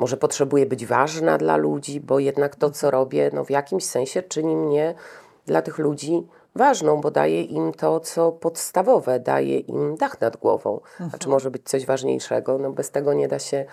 może 0.00 0.16
potrzebuję 0.16 0.66
być 0.66 0.86
ważna 0.86 1.38
dla 1.38 1.56
ludzi, 1.56 2.00
bo 2.00 2.18
jednak 2.18 2.56
to, 2.56 2.70
co 2.70 2.90
robię, 2.90 3.30
no 3.34 3.44
w 3.44 3.50
jakimś 3.50 3.84
sensie 3.84 4.22
czyni 4.22 4.56
mnie 4.56 4.94
dla 5.46 5.62
tych 5.62 5.78
ludzi 5.78 6.26
ważną, 6.54 7.00
bo 7.00 7.10
daje 7.10 7.42
im 7.42 7.72
to, 7.72 8.00
co 8.00 8.32
podstawowe, 8.32 9.20
daje 9.20 9.58
im 9.58 9.96
dach 9.96 10.20
nad 10.20 10.36
głową. 10.36 10.80
A 11.14 11.18
czy 11.18 11.28
może 11.28 11.50
być 11.50 11.62
coś 11.64 11.86
ważniejszego? 11.86 12.58
No 12.58 12.70
bez 12.70 12.90
tego 12.90 13.14
nie 13.14 13.28
da 13.28 13.38
się 13.38 13.64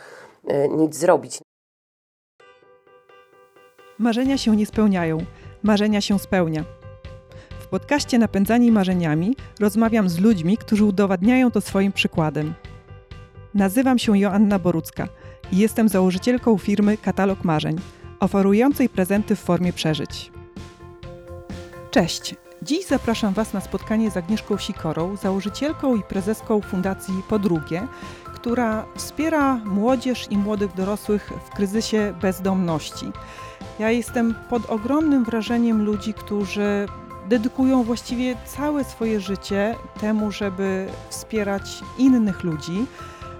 e, 0.47 0.67
nic 0.67 0.95
zrobić. 0.95 1.39
Marzenia 3.99 4.37
się 4.37 4.55
nie 4.55 4.65
spełniają, 4.65 5.17
marzenia 5.63 6.01
się 6.01 6.19
spełnia. 6.19 6.63
W 7.59 7.67
podcaście 7.67 8.17
Napędzani 8.17 8.71
Marzeniami 8.71 9.35
rozmawiam 9.59 10.09
z 10.09 10.19
ludźmi, 10.19 10.57
którzy 10.57 10.85
udowadniają 10.85 11.51
to 11.51 11.61
swoim 11.61 11.91
przykładem. 11.91 12.53
Nazywam 13.53 13.99
się 13.99 14.17
Joanna 14.17 14.59
Borucka 14.59 15.07
i 15.51 15.57
jestem 15.57 15.89
założycielką 15.89 16.57
firmy 16.57 16.97
Katalog 16.97 17.43
Marzeń, 17.43 17.75
oferującej 18.19 18.89
prezenty 18.89 19.35
w 19.35 19.39
formie 19.39 19.73
przeżyć. 19.73 20.31
Cześć! 21.91 22.35
Dziś 22.61 22.85
zapraszam 22.85 23.33
Was 23.33 23.53
na 23.53 23.61
spotkanie 23.61 24.11
z 24.11 24.17
Agnieszką 24.17 24.57
Sikorą, 24.57 25.15
założycielką 25.15 25.95
i 25.95 26.03
prezeską 26.03 26.61
Fundacji 26.61 27.13
Podrugie, 27.29 27.87
która 28.35 28.85
wspiera 28.95 29.55
młodzież 29.55 30.27
i 30.29 30.37
młodych 30.37 30.73
dorosłych 30.73 31.33
w 31.45 31.55
kryzysie 31.55 32.13
bezdomności. 32.21 33.11
Ja 33.79 33.91
jestem 33.91 34.35
pod 34.49 34.69
ogromnym 34.69 35.23
wrażeniem 35.23 35.85
ludzi, 35.85 36.13
którzy 36.13 36.87
dedykują 37.29 37.83
właściwie 37.83 38.35
całe 38.45 38.83
swoje 38.83 39.19
życie 39.19 39.75
temu, 39.99 40.31
żeby 40.31 40.87
wspierać 41.09 41.79
innych 41.97 42.43
ludzi. 42.43 42.85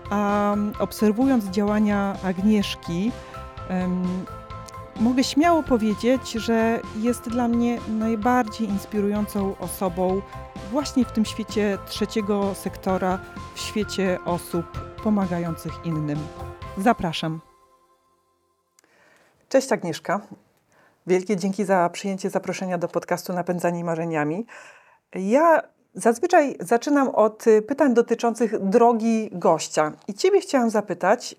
A 0.09 0.55
obserwując 0.79 1.45
działania 1.45 2.15
Agnieszki, 2.23 3.11
mogę 4.99 5.23
śmiało 5.23 5.63
powiedzieć, 5.63 6.31
że 6.31 6.79
jest 6.95 7.29
dla 7.29 7.47
mnie 7.47 7.79
najbardziej 7.89 8.69
inspirującą 8.69 9.57
osobą 9.59 10.21
właśnie 10.71 11.05
w 11.05 11.11
tym 11.11 11.25
świecie 11.25 11.77
trzeciego 11.85 12.55
sektora, 12.55 13.19
w 13.55 13.59
świecie 13.59 14.19
osób 14.25 14.65
pomagających 15.03 15.73
innym. 15.85 16.19
Zapraszam. 16.77 17.41
Cześć 19.49 19.71
Agnieszka. 19.71 20.21
Wielkie 21.07 21.37
dzięki 21.37 21.65
za 21.65 21.89
przyjęcie 21.89 22.29
zaproszenia 22.29 22.77
do 22.77 22.87
podcastu 22.87 23.33
Napędzani 23.33 23.83
Marzeniami. 23.83 24.45
Ja 25.15 25.61
zazwyczaj 25.97 26.55
zaczynam 26.59 27.09
od 27.09 27.45
pytań 27.67 27.93
dotyczących 27.93 28.59
drogi 28.59 29.29
gościa. 29.31 29.91
I 30.07 30.13
Ciebie 30.13 30.41
chciałam 30.41 30.69
zapytać, 30.69 31.35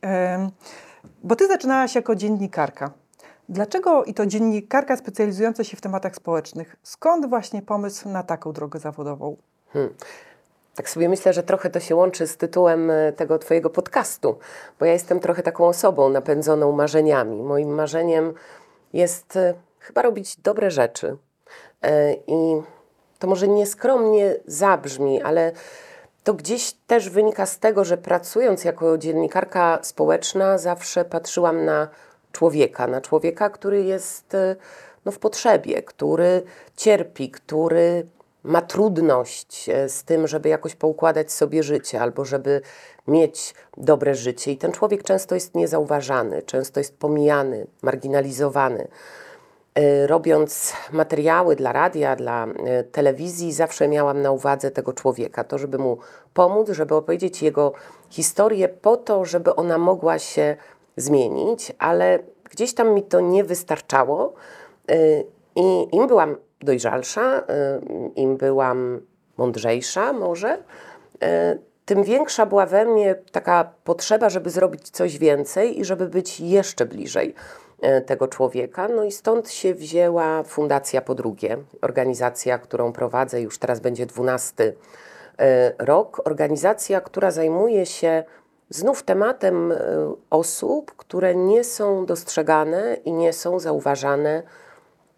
bo 1.23 1.37
Ty 1.37 1.47
zaczynałaś 1.47 1.95
jako 1.95 2.15
dziennikarka. 2.15 2.91
Dlaczego 3.49 4.05
i 4.05 4.15
to 4.15 4.27
dziennikarka 4.27 4.97
specjalizująca 4.97 5.65
się 5.65 5.77
w 5.77 5.81
tematach 5.81 6.17
społecznych? 6.17 6.77
Skąd 6.83 7.29
właśnie 7.29 7.63
pomysł 7.63 8.09
na 8.09 8.23
taką 8.23 8.53
drogę 8.53 8.79
zawodową? 8.79 9.37
Hmm. 9.73 9.95
Tak 10.75 10.91
sobie 10.91 11.09
myślę, 11.09 11.33
że 11.33 11.43
trochę 11.43 11.71
to 11.71 11.81
się 11.81 11.97
łączy 11.97 12.27
z 12.27 12.37
tytułem 12.37 12.91
e, 12.91 13.13
tego 13.13 13.39
Twojego 13.39 13.71
podcastu, 13.71 14.39
bo 14.81 14.87
ja 14.87 14.93
jestem 14.93 15.21
trochę 15.21 15.43
taką 15.43 15.67
osobą 15.67 16.09
napędzoną 16.09 16.73
marzeniami. 16.73 17.43
Moim 17.43 17.69
marzeniem 17.69 18.35
jest 18.93 19.37
e, 19.37 19.55
chyba 19.79 20.03
robić 20.03 20.37
dobre 20.37 20.71
rzeczy. 20.71 21.17
E, 21.83 22.15
I 22.15 22.63
to 23.19 23.27
może 23.27 23.49
nieskromnie 23.49 24.37
zabrzmi, 24.47 25.23
ale 25.23 25.53
to 26.25 26.35
gdzieś 26.35 26.73
też 26.87 27.11
wynika 27.11 27.47
z 27.47 27.59
tego, 27.59 27.85
że 27.85 27.97
pracując 27.97 28.65
jako 28.65 28.99
dziennikarka 28.99 29.79
społeczna, 29.83 30.59
zawsze 30.59 31.05
patrzyłam 31.05 31.65
na 31.65 31.89
człowieka, 32.33 32.87
na 32.87 33.01
człowieka, 33.01 33.51
który 33.51 33.85
jest 33.85 34.35
e, 34.35 34.57
no, 35.05 35.13
w 35.13 35.19
potrzebie, 35.19 35.83
który 35.83 36.43
cierpi, 36.77 37.31
który 37.31 38.07
ma 38.43 38.63
trudność 38.63 39.69
e, 39.69 39.89
z 39.89 40.05
tym, 40.05 40.29
żeby 40.29 40.49
jakoś 40.49 40.75
poukładać 40.75 41.33
sobie 41.33 41.63
życie 41.63 42.01
albo 42.01 42.25
żeby 42.25 42.61
mieć 43.07 43.55
dobre 43.77 44.15
życie. 44.15 44.53
I 44.53 44.57
ten 44.57 44.73
człowiek 44.73 45.03
często 45.03 45.35
jest 45.35 45.55
niezauważany, 45.55 46.43
często 46.43 46.81
jest 46.81 46.99
pomijany, 46.99 47.67
marginalizowany. 47.83 48.89
E, 49.79 50.07
robiąc 50.07 50.73
materiały 50.93 51.57
dla 51.57 51.73
radia, 51.73 52.17
dla 52.17 52.47
telewizji, 52.93 53.53
zawsze 53.53 53.89
miałam 53.89 54.23
na 54.23 54.31
uwadze 54.31 54.71
tego 54.71 54.93
człowieka, 54.93 55.45
to 55.45 55.59
żeby 55.59 55.79
mu 55.79 55.99
pomóc, 56.35 56.71
żeby 56.71 56.95
opowiedzieć 56.95 57.43
jego 57.43 57.73
historię 58.11 58.69
po 58.69 58.97
to, 58.97 59.25
żeby 59.25 59.55
ona 59.55 59.79
mogła 59.79 60.19
się 60.19 60.57
zmienić, 60.97 61.73
ale 61.79 62.19
gdzieś 62.51 62.75
tam 62.75 62.95
mi 62.95 63.03
to 63.03 63.21
nie 63.21 63.45
wystarczało. 63.45 64.35
Y, 64.91 65.25
i 65.57 65.89
im 65.93 66.07
byłam 66.07 66.37
dojrzalsza, 66.61 67.43
im 68.17 68.37
byłam 68.37 69.01
mądrzejsza 69.37 70.13
może, 70.13 70.59
tym 71.85 72.05
większa 72.05 72.47
była 72.47 72.67
we 72.67 72.85
mnie 72.85 73.15
taka 73.33 73.73
potrzeba, 73.85 74.31
żeby 74.31 74.51
zrobić 74.51 74.91
coś 74.91 75.19
więcej 75.19 75.81
i 75.81 75.85
żeby 75.85 76.09
być 76.09 76.41
jeszcze 76.41 76.87
bliżej 76.87 77.35
tego 78.07 78.29
człowieka. 78.29 78.89
No 78.89 79.05
i 79.05 79.13
stąd 79.13 79.51
się 79.51 79.75
wzięła 79.75 80.43
Fundacja 80.43 81.01
Po 81.01 81.15
Drugie, 81.15 81.59
organizacja, 81.83 82.59
którą 82.59 82.93
prowadzę 82.93 83.41
już 83.41 83.59
teraz 83.59 83.81
będzie 83.81 84.07
12 84.07 84.73
rok. 85.79 86.23
Organizacja, 86.25 87.01
która 87.01 87.31
zajmuje 87.31 87.87
się 87.87 88.25
znów 88.71 89.03
tematem 89.03 89.73
e, 89.73 89.77
osób, 90.31 90.97
które 90.97 91.35
nie 91.35 91.65
są 91.65 92.07
dostrzegane 92.07 92.95
i 93.05 93.13
nie 93.13 93.33
są 93.33 93.59
zauważane 93.59 94.43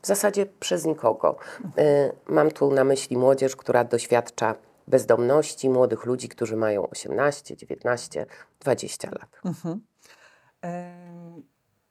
w 0.02 0.06
zasadzie 0.06 0.46
przez 0.46 0.84
nikogo. 0.84 1.36
E, 1.78 2.12
mam 2.26 2.50
tu 2.50 2.70
na 2.70 2.84
myśli 2.84 3.16
młodzież, 3.16 3.56
która 3.56 3.84
doświadcza 3.84 4.54
bezdomności, 4.86 5.70
młodych 5.70 6.04
ludzi, 6.04 6.28
którzy 6.28 6.56
mają 6.56 6.88
18, 6.90 7.56
19, 7.56 8.26
20 8.60 9.10
lat. 9.10 9.40
Mhm. 9.44 9.80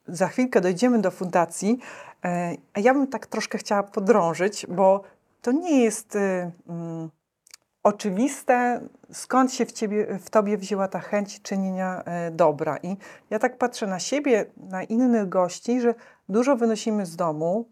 E, 0.09 0.16
za 0.16 0.28
chwilkę 0.28 0.62
dojdziemy 0.62 1.00
do 1.02 1.12
fundacji, 1.12 1.80
a 2.74 2.80
ja 2.80 2.94
bym 2.94 3.08
tak 3.08 3.28
troszkę 3.28 3.58
chciała 3.58 3.84
podrążyć, 3.84 4.66
bo 4.70 5.02
to 5.42 5.52
nie 5.52 5.84
jest. 5.84 6.18
Mm, 6.70 7.09
oczywiste, 7.84 8.81
skąd 9.12 9.53
się 9.53 9.66
w, 9.66 9.72
ciebie, 9.72 10.19
w 10.19 10.30
tobie 10.30 10.58
wzięła 10.58 10.88
ta 10.88 11.00
chęć 11.00 11.42
czynienia 11.42 12.03
e, 12.06 12.31
dobra. 12.31 12.78
I 12.84 12.98
ja 13.30 13.40
tak 13.40 13.58
patrzę 13.58 13.88
na 13.88 14.00
siebie, 14.00 14.46
na 14.58 14.84
innych 14.84 15.30
gości, 15.30 15.81
że 15.81 15.96
dużo 16.30 16.56
wynosimy 16.56 17.06
z 17.06 17.16
domu, 17.16 17.66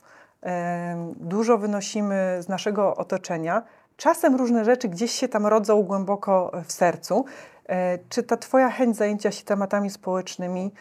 dużo 1.15 1.57
wynosimy 1.57 2.37
z 2.39 2.47
naszego 2.47 2.95
otoczenia. 2.95 3.63
Czasem 3.97 4.35
różne 4.35 4.65
rzeczy 4.65 4.87
gdzieś 4.89 5.11
się 5.11 5.27
tam 5.27 5.45
rodzą 5.45 5.83
głęboko 5.83 6.51
w 6.65 6.71
sercu. 6.71 7.25
E, 7.67 7.99
czy 8.09 8.23
ta 8.23 8.37
Twoja 8.37 8.69
chęć 8.69 8.97
zajęcia 8.97 9.31
się 9.31 9.43
tematami 9.43 9.89
społecznymi 9.89 10.73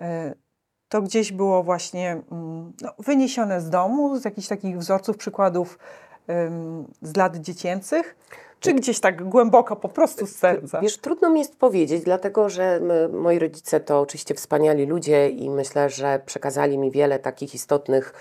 e, 0.00 0.34
to 0.92 1.02
gdzieś 1.02 1.32
było 1.32 1.62
właśnie 1.62 2.22
mm, 2.32 2.72
no, 2.82 2.90
wyniesione 2.98 3.60
z 3.60 3.70
domu, 3.70 4.16
z 4.16 4.24
jakichś 4.24 4.48
takich 4.48 4.78
wzorców, 4.78 5.16
przykładów 5.16 5.78
z 7.02 7.16
lat 7.16 7.36
dziecięcych? 7.36 8.16
Czy 8.60 8.74
gdzieś 8.74 9.00
tak 9.00 9.28
głęboko, 9.28 9.76
po 9.76 9.88
prostu 9.88 10.26
z 10.26 10.36
serca? 10.36 10.80
Wiesz, 10.80 10.98
trudno 10.98 11.30
mi 11.30 11.38
jest 11.40 11.56
powiedzieć, 11.56 12.04
dlatego 12.04 12.48
że 12.48 12.80
my, 12.80 13.08
moi 13.08 13.38
rodzice 13.38 13.80
to 13.80 14.00
oczywiście 14.00 14.34
wspaniali 14.34 14.86
ludzie 14.86 15.28
i 15.28 15.50
myślę, 15.50 15.90
że 15.90 16.20
przekazali 16.26 16.78
mi 16.78 16.90
wiele 16.90 17.18
takich 17.18 17.54
istotnych 17.54 18.14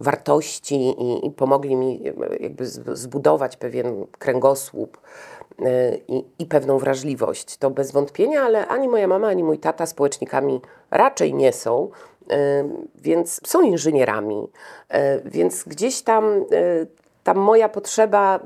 wartości 0.00 0.74
i, 0.74 1.26
i 1.26 1.30
pomogli 1.30 1.76
mi 1.76 2.02
jakby 2.40 2.66
zbudować 2.96 3.56
pewien 3.56 4.06
kręgosłup 4.18 4.98
y, 5.60 5.64
i, 6.08 6.24
i, 6.38 6.46
pewną 6.46 6.78
wrażliwość. 6.78 7.56
To 7.56 7.70
bez 7.70 7.92
wątpienia, 7.92 8.42
ale 8.42 8.68
ani 8.68 8.88
moja 8.88 9.08
mama, 9.08 9.28
ani 9.28 9.44
mój 9.44 9.58
tata 9.58 9.86
społecznikami 9.86 10.60
raczej 10.90 11.34
nie 11.34 11.52
są, 11.52 11.90
więc 12.94 13.40
są 13.46 13.60
inżynierami, 13.60 14.48
y, 14.94 14.96
więc 15.24 15.64
gdzieś 15.64 16.02
tam 16.02 16.44
ta 17.24 17.34
moja 17.34 17.68
potrzeba 17.68 18.40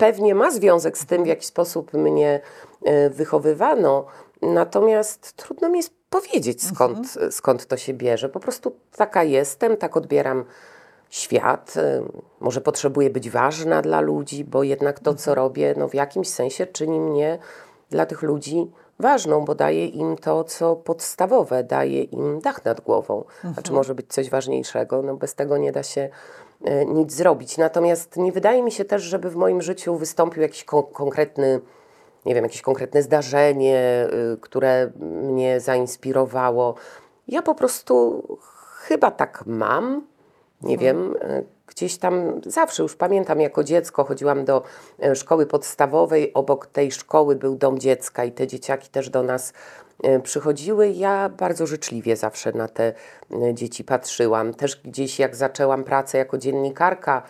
pewnie 0.00 0.34
ma 0.34 0.50
związek 0.50 0.98
z 0.98 1.06
tym, 1.06 1.24
w 1.24 1.26
jaki 1.26 1.46
sposób 1.46 1.92
mnie 1.92 2.40
e, 2.84 3.10
wychowywano, 3.10 4.06
natomiast 4.42 5.32
trudno 5.32 5.68
mi 5.68 5.76
jest 5.76 5.92
powiedzieć, 6.10 6.64
skąd, 6.64 6.98
mhm. 6.98 7.32
skąd 7.32 7.66
to 7.66 7.76
się 7.76 7.94
bierze. 7.94 8.28
Po 8.28 8.40
prostu 8.40 8.76
taka 8.96 9.22
jestem, 9.24 9.76
tak 9.76 9.96
odbieram 9.96 10.44
świat. 11.10 11.74
Może 12.40 12.60
potrzebuję 12.60 13.10
być 13.10 13.30
ważna 13.30 13.82
dla 13.82 14.00
ludzi, 14.00 14.44
bo 14.44 14.62
jednak 14.62 15.00
to, 15.00 15.14
co 15.14 15.30
mhm. 15.30 15.36
robię, 15.36 15.74
no 15.78 15.88
w 15.88 15.94
jakimś 15.94 16.28
sensie 16.28 16.66
czyni 16.66 17.00
mnie 17.00 17.38
dla 17.90 18.06
tych 18.06 18.22
ludzi 18.22 18.70
ważną, 19.00 19.44
bo 19.44 19.54
daje 19.54 19.86
im 19.86 20.16
to, 20.16 20.44
co 20.44 20.76
podstawowe, 20.76 21.64
daje 21.64 22.02
im 22.02 22.40
dach 22.40 22.64
nad 22.64 22.80
głową. 22.80 23.24
Mhm. 23.36 23.54
A 23.58 23.62
czy 23.62 23.72
może 23.72 23.94
być 23.94 24.06
coś 24.08 24.30
ważniejszego? 24.30 25.02
No 25.02 25.16
bez 25.16 25.34
tego 25.34 25.58
nie 25.58 25.72
da 25.72 25.82
się 25.82 26.10
E, 26.64 26.84
nic 26.86 27.12
zrobić. 27.12 27.58
Natomiast 27.58 28.16
nie 28.16 28.32
wydaje 28.32 28.62
mi 28.62 28.72
się 28.72 28.84
też, 28.84 29.02
żeby 29.02 29.30
w 29.30 29.36
moim 29.36 29.62
życiu 29.62 29.96
wystąpił 29.96 30.42
jakiś 30.42 30.64
ko 30.64 30.82
konkretny, 30.82 31.60
nie 32.26 32.34
wiem, 32.34 32.44
jakieś 32.44 32.62
konkretne 32.62 33.02
zdarzenie, 33.02 34.08
y, 34.34 34.40
które 34.40 34.90
mnie 35.00 35.60
zainspirowało. 35.60 36.74
Ja 37.28 37.42
po 37.42 37.54
prostu 37.54 38.22
chyba 38.74 39.10
tak 39.10 39.42
mam. 39.46 40.06
Nie 40.62 40.78
wiem, 40.78 41.16
e, 41.20 41.42
gdzieś 41.80 41.98
tam 41.98 42.40
zawsze 42.46 42.82
już 42.82 42.96
pamiętam 42.96 43.40
jako 43.40 43.64
dziecko 43.64 44.04
chodziłam 44.04 44.44
do 44.44 44.62
e, 45.02 45.16
szkoły 45.16 45.46
podstawowej. 45.46 46.34
Obok 46.34 46.66
tej 46.66 46.92
szkoły 46.92 47.36
był 47.36 47.56
dom 47.56 47.78
dziecka 47.78 48.24
i 48.24 48.32
te 48.32 48.46
dzieciaki 48.46 48.88
też 48.88 49.10
do 49.10 49.22
nas 49.22 49.52
przychodziły. 50.22 50.88
Ja 50.88 51.28
bardzo 51.28 51.66
życzliwie 51.66 52.16
zawsze 52.16 52.52
na 52.52 52.68
te 52.68 52.92
e, 53.32 53.54
dzieci 53.54 53.84
patrzyłam. 53.84 54.54
Też 54.54 54.80
gdzieś 54.84 55.18
jak 55.18 55.36
zaczęłam 55.36 55.84
pracę 55.84 56.18
jako 56.18 56.38
dziennikarka, 56.38 57.22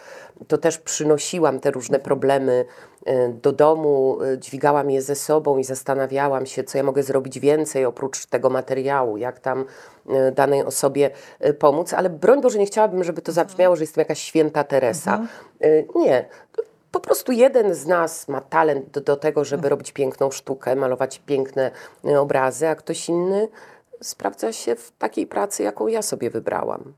to 0.48 0.58
też 0.58 0.78
przynosiłam 0.78 1.60
te 1.60 1.70
różne 1.70 1.98
problemy 1.98 2.64
e, 3.04 3.28
do 3.28 3.52
domu, 3.52 4.18
e, 4.22 4.38
dźwigałam 4.38 4.90
je 4.90 5.02
ze 5.02 5.14
sobą 5.14 5.58
i 5.58 5.64
zastanawiałam 5.64 6.46
się, 6.46 6.64
co 6.64 6.78
ja 6.78 6.84
mogę 6.84 7.02
zrobić 7.02 7.38
więcej 7.38 7.84
oprócz 7.84 8.26
tego 8.26 8.50
materiału, 8.50 9.16
jak 9.16 9.40
tam 9.40 9.64
e, 10.08 10.32
danej 10.32 10.64
osobie 10.64 11.10
e, 11.40 11.52
pomóc, 11.54 11.94
ale 11.94 12.10
broń 12.10 12.40
Boże 12.40 12.58
nie 12.58 12.66
chciałabym, 12.66 13.04
żeby 13.04 13.22
to 13.22 13.32
zabrzmiało, 13.32 13.76
że 13.76 13.82
jestem 13.82 14.02
jakaś 14.02 14.18
święta 14.22 14.64
Teresa. 14.64 15.26
E, 15.60 15.82
Nie. 15.94 16.28
Po 16.90 17.00
prostu 17.00 17.32
jeden 17.32 17.74
z 17.74 17.86
nas 17.86 18.28
ma 18.28 18.40
talent 18.40 18.90
do, 18.90 19.00
do 19.00 19.16
tego, 19.16 19.44
żeby 19.44 19.68
robić 19.68 19.92
piękną 19.92 20.30
sztukę, 20.30 20.76
malować 20.76 21.22
piękne 21.26 21.70
e, 22.04 22.20
obrazy, 22.20 22.68
a 22.68 22.74
ktoś 22.74 23.08
inny 23.08 23.48
sprawdza 24.02 24.52
się 24.52 24.76
w 24.76 24.92
takiej 24.98 25.26
pracy, 25.26 25.62
jaką 25.62 25.86
ja 25.86 26.02
sobie 26.02 26.30
wybrałam. 26.30 26.92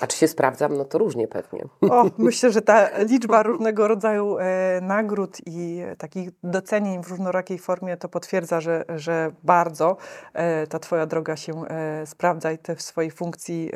A 0.00 0.06
czy 0.06 0.16
się 0.16 0.28
sprawdzam? 0.28 0.76
No 0.76 0.84
to 0.84 0.98
różnie 0.98 1.28
pewnie. 1.28 1.64
O, 1.90 2.10
myślę, 2.18 2.52
że 2.52 2.62
ta 2.62 2.98
liczba 2.98 3.42
różnego 3.42 3.88
rodzaju 3.88 4.38
e, 4.38 4.80
nagród 4.82 5.38
i 5.46 5.80
e, 5.86 5.96
takich 5.96 6.30
docenień 6.42 7.02
w 7.02 7.08
różnorakiej 7.08 7.58
formie 7.58 7.96
to 7.96 8.08
potwierdza, 8.08 8.60
że, 8.60 8.84
że 8.96 9.32
bardzo 9.42 9.96
e, 10.34 10.66
ta 10.66 10.78
Twoja 10.78 11.06
droga 11.06 11.36
się 11.36 11.64
sprawdza 12.04 12.52
i 12.52 12.58
Ty 12.58 12.76
w 12.76 12.82
swojej 12.82 13.10
funkcji 13.10 13.70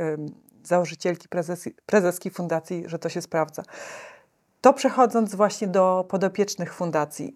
założycielki, 0.63 1.29
prezeski, 1.29 1.71
prezeski 1.87 2.31
fundacji, 2.31 2.85
że 2.87 2.99
to 2.99 3.09
się 3.09 3.23
sprawdza. 3.23 3.63
To 4.63 4.73
przechodząc 4.73 5.35
właśnie 5.35 5.69
do 5.69 6.05
podopiecznych 6.09 6.75
fundacji. 6.75 7.35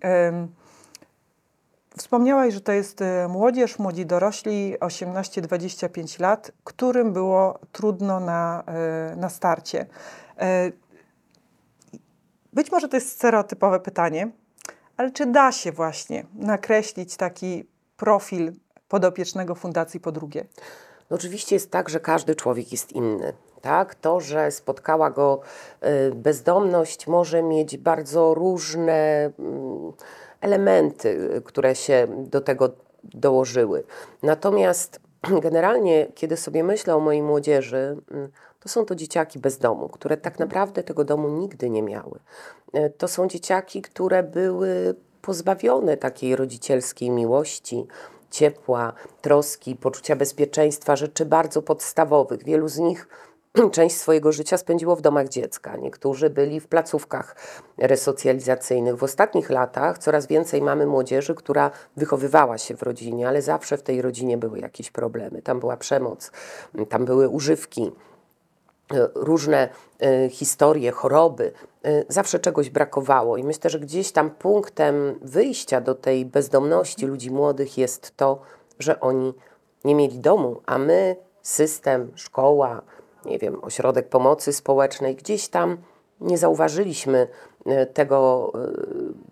Wspomniałaś, 1.96 2.54
że 2.54 2.60
to 2.60 2.72
jest 2.72 3.02
e, 3.02 3.28
młodzież, 3.28 3.78
młodzi 3.78 4.06
dorośli, 4.06 4.78
18-25 4.78 6.20
lat, 6.20 6.52
którym 6.64 7.12
było 7.12 7.58
trudno 7.72 8.20
na, 8.20 8.64
e, 8.66 9.16
na 9.16 9.28
starcie. 9.28 9.86
E, 10.38 10.72
Być 12.52 12.72
może 12.72 12.88
to 12.88 12.96
jest 12.96 13.12
stereotypowe 13.12 13.80
pytanie, 13.80 14.30
ale 14.96 15.10
czy 15.10 15.26
da 15.26 15.52
się 15.52 15.72
właśnie 15.72 16.26
nakreślić 16.34 17.16
taki 17.16 17.64
profil 17.96 18.52
podopiecznego 18.88 19.54
fundacji 19.54 20.00
po 20.00 20.12
drugie? 20.12 20.46
No 21.10 21.16
oczywiście 21.16 21.56
jest 21.56 21.70
tak, 21.70 21.88
że 21.88 22.00
każdy 22.00 22.34
człowiek 22.34 22.72
jest 22.72 22.92
inny. 22.92 23.32
Tak? 23.60 23.94
To, 23.94 24.20
że 24.20 24.50
spotkała 24.50 25.10
go 25.10 25.40
y, 26.10 26.14
bezdomność, 26.14 27.06
może 27.06 27.42
mieć 27.42 27.76
bardzo 27.78 28.34
różne 28.34 29.30
mm, 29.38 29.92
elementy, 30.40 31.08
y, 31.36 31.42
które 31.42 31.74
się 31.74 32.06
do 32.18 32.40
tego 32.40 32.70
dołożyły. 33.04 33.84
Natomiast 34.22 35.00
generalnie, 35.42 36.06
kiedy 36.14 36.36
sobie 36.36 36.64
myślę 36.64 36.96
o 36.96 37.00
mojej 37.00 37.22
młodzieży, 37.22 37.96
mm, 38.10 38.28
to 38.60 38.68
są 38.68 38.84
to 38.84 38.94
dzieciaki 38.94 39.38
bez 39.38 39.58
domu, 39.58 39.88
które 39.88 40.16
tak 40.16 40.38
naprawdę 40.38 40.82
tego 40.82 41.04
domu 41.04 41.28
nigdy 41.28 41.70
nie 41.70 41.82
miały. 41.82 42.18
Y, 42.76 42.90
To 42.98 43.08
są 43.08 43.28
dzieciaki, 43.28 43.82
które 43.82 44.22
były 44.22 44.94
pozbawione 45.22 45.96
takiej 45.96 46.36
rodzicielskiej 46.36 47.10
miłości, 47.10 47.86
ciepła, 48.30 48.92
troski, 49.20 49.76
poczucia 49.76 50.16
bezpieczeństwa, 50.16 50.96
rzeczy 50.96 51.24
bardzo 51.24 51.62
podstawowych. 51.62 52.44
Wielu 52.44 52.68
z 52.68 52.78
nich 52.78 53.08
część 53.72 53.96
swojego 53.96 54.32
życia 54.32 54.58
spędziło 54.58 54.96
w 54.96 55.00
domach 55.00 55.28
dziecka. 55.28 55.76
Niektórzy 55.76 56.30
byli 56.30 56.60
w 56.60 56.68
placówkach 56.68 57.36
resocjalizacyjnych. 57.78 58.96
W 58.96 59.02
ostatnich 59.02 59.50
latach 59.50 59.98
coraz 59.98 60.26
więcej 60.26 60.62
mamy 60.62 60.86
młodzieży, 60.86 61.34
która 61.34 61.70
wychowywała 61.96 62.58
się 62.58 62.76
w 62.76 62.82
rodzinie, 62.82 63.28
ale 63.28 63.42
zawsze 63.42 63.76
w 63.76 63.82
tej 63.82 64.02
rodzinie 64.02 64.38
były 64.38 64.58
jakieś 64.58 64.90
problemy. 64.90 65.42
Tam 65.42 65.60
była 65.60 65.76
przemoc, 65.76 66.30
tam 66.88 67.04
były 67.04 67.28
używki, 67.28 67.92
e, 68.94 69.08
różne 69.14 69.68
e, 70.00 70.28
historie, 70.28 70.90
choroby. 70.90 71.52
E, 71.84 72.04
Zawsze 72.08 72.38
czegoś 72.38 72.70
brakowało 72.70 73.36
i 73.36 73.44
myślę, 73.44 73.70
że 73.70 73.80
gdzieś 73.80 74.12
tam 74.12 74.30
punktem 74.30 75.18
wyjścia 75.22 75.80
do 75.80 75.94
tej 75.94 76.26
bezdomności 76.26 77.06
ludzi 77.06 77.30
młodych 77.30 77.78
jest 77.78 78.16
to, 78.16 78.40
że 78.78 79.00
oni 79.00 79.34
nie 79.84 79.94
mieli 79.94 80.18
domu, 80.18 80.60
a 80.66 80.78
my, 80.78 81.16
system, 81.42 82.12
szkoła, 82.14 82.82
nie 83.26 83.38
wiem, 83.38 83.58
ośrodek 83.62 84.08
pomocy 84.08 84.52
społecznej, 84.52 85.16
gdzieś 85.16 85.48
tam 85.48 85.76
nie 86.20 86.38
zauważyliśmy 86.38 87.28
e, 87.66 87.86
tego, 87.86 88.52
e, 88.54 88.68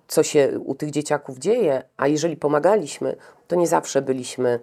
co 0.08 0.22
się 0.22 0.60
u 0.64 0.74
tych 0.74 0.90
dzieciaków 0.90 1.38
dzieje, 1.38 1.82
a 1.96 2.06
jeżeli 2.06 2.36
pomagaliśmy, 2.36 3.16
to 3.48 3.56
nie 3.56 3.66
zawsze 3.66 4.02
byliśmy 4.02 4.60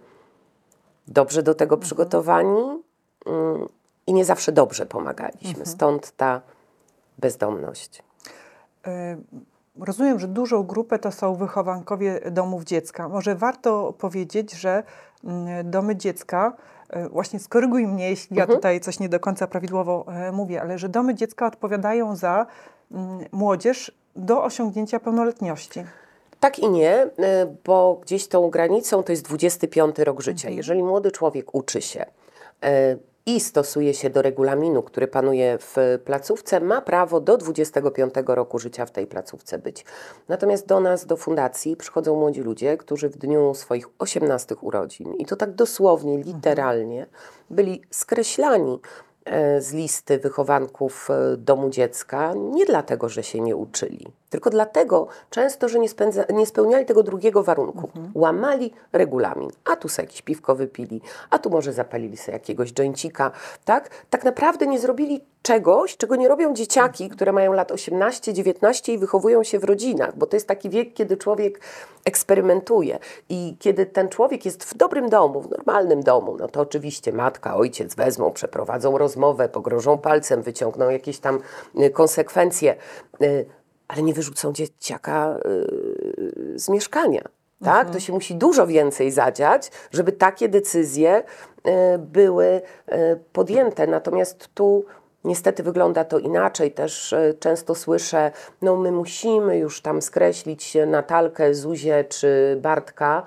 dobrze 1.08 1.44
do 1.44 1.56
tego 1.56 1.78
przygotowani 1.78 2.84
mm, 3.26 3.68
i 4.08 4.14
nie 4.14 4.26
zawsze 4.26 4.52
dobrze 4.52 4.86
pomagaliśmy. 4.86 5.66
Stąd 5.66 6.12
ta 6.12 6.42
bezdomność. 7.18 8.04
E, 8.88 9.18
Rozumiem, 9.80 10.20
że 10.20 10.28
dużą 10.28 10.64
grupę 10.64 11.00
to 11.00 11.12
są 11.12 11.36
wychowankowie 11.36 12.22
domów 12.32 12.64
dziecka. 12.64 13.10
Może 13.10 13.36
warto 13.36 13.94
powiedzieć, 13.94 14.52
że 14.52 14.84
mm, 15.24 15.72
domy 15.72 15.96
dziecka, 15.96 16.54
właśnie 17.12 17.40
skoryguj 17.40 17.88
mnie, 17.88 18.10
jeśli 18.10 18.38
ja 18.38 18.48
tutaj 18.48 18.80
coś 18.80 19.00
nie 19.00 19.10
do 19.10 19.20
końca 19.20 19.48
prawidłowo 19.48 20.06
e, 20.08 20.32
mówię, 20.32 20.62
ale 20.62 20.78
że 20.80 20.90
domy 20.90 21.16
dziecka 21.16 21.48
odpowiadają 21.48 22.16
za 22.16 22.46
mm, 22.92 23.20
młodzież 23.32 23.92
do 24.16 24.44
osiągnięcia 24.44 25.00
pełnoletności. 25.00 25.84
Tak 26.40 26.60
i 26.60 26.70
nie, 26.70 27.04
y, 27.06 27.10
bo 27.66 28.00
gdzieś 28.02 28.28
tą 28.28 28.50
granicą 28.50 29.04
to 29.04 29.12
jest 29.12 29.26
25 29.26 30.00
rok 30.00 30.22
życia. 30.22 30.50
Jeżeli 30.50 30.84
młody 30.84 31.12
człowiek 31.12 31.56
uczy 31.56 31.82
się 31.82 32.06
i 33.26 33.40
stosuje 33.40 33.94
się 33.94 34.10
do 34.10 34.22
regulaminu, 34.22 34.84
który 34.84 35.08
panuje 35.08 35.58
w 35.58 35.76
placówce, 36.06 36.60
ma 36.60 36.82
prawo 36.82 37.20
do 37.20 37.38
25 37.38 38.14
roku 38.28 38.60
życia 38.60 38.86
w 38.86 38.92
tej 38.92 39.08
placówce 39.08 39.60
być. 39.60 39.86
Natomiast 40.28 40.68
do 40.68 40.80
nas, 40.80 41.06
do 41.06 41.18
fundacji, 41.18 41.76
przychodzą 41.76 42.16
młodzi 42.16 42.42
ludzie, 42.42 42.78
którzy 42.78 43.10
w 43.10 43.18
dniu 43.18 43.54
swoich 43.54 43.88
18 44.00 44.56
urodzin, 44.56 45.14
i 45.14 45.26
to 45.26 45.36
tak 45.36 45.56
dosłownie, 45.56 46.18
literalnie, 46.18 47.06
byli 47.50 47.82
skreślani 47.92 48.80
e, 49.26 49.62
z 49.62 49.74
listy 49.74 50.20
wychowanków 50.20 51.10
e, 51.12 51.38
domu 51.38 51.70
dziecka 51.70 52.34
nie 52.36 52.66
dlatego, 52.66 53.10
że 53.10 53.24
się 53.24 53.40
nie 53.40 53.56
uczyli, 53.56 54.08
tylko 54.32 54.50
dlatego 54.50 55.08
często, 55.30 55.70
że 55.70 55.80
nie, 55.80 55.90
spędza, 55.90 56.24
nie 56.34 56.46
spełniali 56.46 56.86
tego 56.86 57.04
drugiego 57.04 57.44
warunku. 57.44 57.90
Łamali 58.16 58.74
regulamin. 58.94 59.50
A 59.66 59.76
tu 59.76 59.90
sobie 59.90 60.06
jakieś 60.06 60.22
piwko 60.22 60.56
wypili, 60.56 61.02
a 61.30 61.40
tu 61.40 61.50
może 61.50 61.74
zapalili 61.74 62.18
sobie 62.18 62.34
jakiegoś 62.34 62.74
joincika, 62.74 63.32
tak? 63.66 63.90
Tak 64.10 64.24
naprawdę 64.24 64.68
nie 64.68 64.80
zrobili 64.80 65.22
czegoś, 65.42 65.98
czego 65.98 66.16
nie 66.16 66.28
robią 66.28 66.54
dzieciaki, 66.54 67.10
które 67.10 67.32
mają 67.32 67.54
lat 67.54 67.72
18, 67.72 68.34
19 68.34 68.94
i 68.94 68.98
wychowują 68.98 69.44
się 69.44 69.60
w 69.60 69.64
rodzinach, 69.64 70.18
bo 70.18 70.26
to 70.26 70.36
jest 70.36 70.48
taki 70.48 70.70
wiek, 70.70 70.94
kiedy 70.94 71.18
człowiek 71.18 71.60
eksperymentuje 72.06 73.00
i 73.30 73.56
kiedy 73.60 73.86
ten 73.86 74.10
człowiek 74.10 74.46
jest 74.46 74.64
w 74.64 74.78
dobrym 74.78 75.10
domu, 75.10 75.42
w 75.42 75.50
normalnym 75.50 76.04
domu, 76.04 76.38
no 76.40 76.48
to 76.48 76.62
oczywiście 76.62 77.14
matka, 77.14 77.56
ojciec 77.56 77.96
wezmą, 77.96 78.32
przeprowadzą 78.32 78.98
rozmowę, 78.98 79.50
pogrożą 79.50 79.98
palcem, 79.98 80.42
wyciągną 80.42 80.90
jakieś 80.90 81.20
tam 81.20 81.40
y, 81.80 81.90
konsekwencje, 81.90 82.76
y, 83.22 83.46
ale 83.92 84.02
nie 84.04 84.14
wyrzucą 84.14 84.54
dzieciaka 84.54 85.38
y, 85.46 86.60
z 86.60 86.70
mieszkania. 86.70 87.22
Tak? 87.64 87.90
To 87.90 88.00
się 88.00 88.14
musi 88.14 88.36
dużo 88.36 88.68
więcej 88.68 89.12
zadziać, 89.12 89.72
żeby 89.92 90.12
takie 90.12 90.50
decyzje 90.50 91.24
y, 91.24 91.98
były 91.98 92.46
y, 92.46 92.62
podjęte. 93.34 93.88
Natomiast 93.88 94.50
tu 94.54 94.86
niestety 95.24 95.64
wygląda 95.64 96.06
to 96.06 96.20
inaczej. 96.20 96.72
Też 96.72 97.16
często 97.40 97.76
słyszę, 97.76 98.32
no 98.62 98.76
my 98.76 98.92
musimy 98.92 99.58
już 99.58 99.82
tam 99.82 100.02
skreślić 100.02 100.78
Natalkę, 100.88 101.54
Zuzię 101.54 102.04
czy 102.04 102.60
Bartka, 102.62 103.24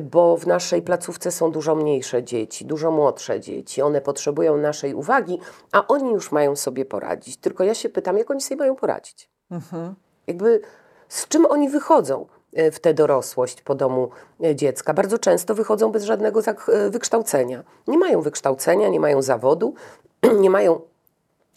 bo 0.00 0.36
w 0.36 0.46
naszej 0.46 0.82
placówce 0.82 1.30
są 1.30 1.50
dużo 1.50 1.74
mniejsze 1.74 2.22
dzieci, 2.22 2.64
dużo 2.64 2.90
młodsze 2.90 3.40
dzieci. 3.40 3.82
One 3.82 4.00
potrzebują 4.00 4.56
naszej 4.56 4.94
uwagi, 4.94 5.38
a 5.72 5.86
oni 5.86 6.10
już 6.10 6.32
mają 6.32 6.56
sobie 6.56 6.84
poradzić. 6.84 7.36
Tylko 7.36 7.64
ja 7.64 7.74
się 7.74 7.88
pytam, 7.88 8.18
jak 8.18 8.30
oni 8.30 8.40
sobie 8.40 8.56
mają 8.56 8.76
poradzić? 8.76 9.30
Jakby 10.26 10.60
z 11.08 11.28
czym 11.28 11.46
oni 11.46 11.68
wychodzą 11.68 12.26
e, 12.52 12.70
w 12.70 12.80
tę 12.80 12.94
dorosłość 12.94 13.62
po 13.62 13.74
domu 13.74 14.10
e, 14.44 14.56
dziecka? 14.56 14.94
Bardzo 14.94 15.18
często 15.18 15.54
wychodzą 15.54 15.92
bez 15.92 16.04
żadnego 16.04 16.40
e, 16.68 16.90
wykształcenia. 16.90 17.64
Nie 17.88 17.98
mają 17.98 18.20
wykształcenia, 18.20 18.88
nie 18.88 19.00
mają 19.00 19.22
zawodu, 19.22 19.74
nie 20.40 20.50
mają 20.50 20.80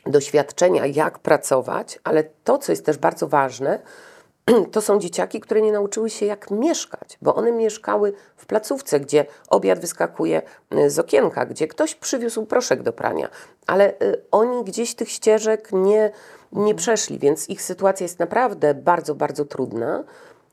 doświadczenia, 0.06 0.86
jak 0.86 1.20
pracować, 1.20 2.00
ale 2.04 2.24
to, 2.44 2.58
co 2.58 2.72
jest 2.72 2.86
też 2.86 2.98
bardzo 2.98 3.28
ważne, 3.28 3.80
to 4.72 4.82
są 4.82 5.00
dzieciaki, 5.00 5.40
które 5.40 5.62
nie 5.62 5.72
nauczyły 5.72 6.10
się 6.10 6.26
jak 6.26 6.52
mieszkać, 6.52 7.18
bo 7.22 7.36
one 7.36 7.52
mieszkały 7.52 8.14
w 8.36 8.46
placówce, 8.46 9.00
gdzie 9.00 9.26
obiad 9.50 9.80
wyskakuje 9.80 10.42
z 10.88 11.00
okienka, 11.00 11.46
gdzie 11.46 11.68
ktoś 11.68 11.96
przywiózł 11.96 12.46
proszek 12.46 12.84
do 12.84 12.94
prania, 12.94 13.30
ale 13.68 13.94
oni 14.32 14.64
gdzieś 14.64 14.96
tych 14.96 15.10
ścieżek 15.10 15.70
nie, 15.72 16.12
nie 16.52 16.76
przeszli, 16.76 17.20
więc 17.20 17.50
ich 17.50 17.62
sytuacja 17.62 18.04
jest 18.04 18.20
naprawdę 18.20 18.74
bardzo, 18.74 19.16
bardzo 19.16 19.46
trudna, 19.46 20.04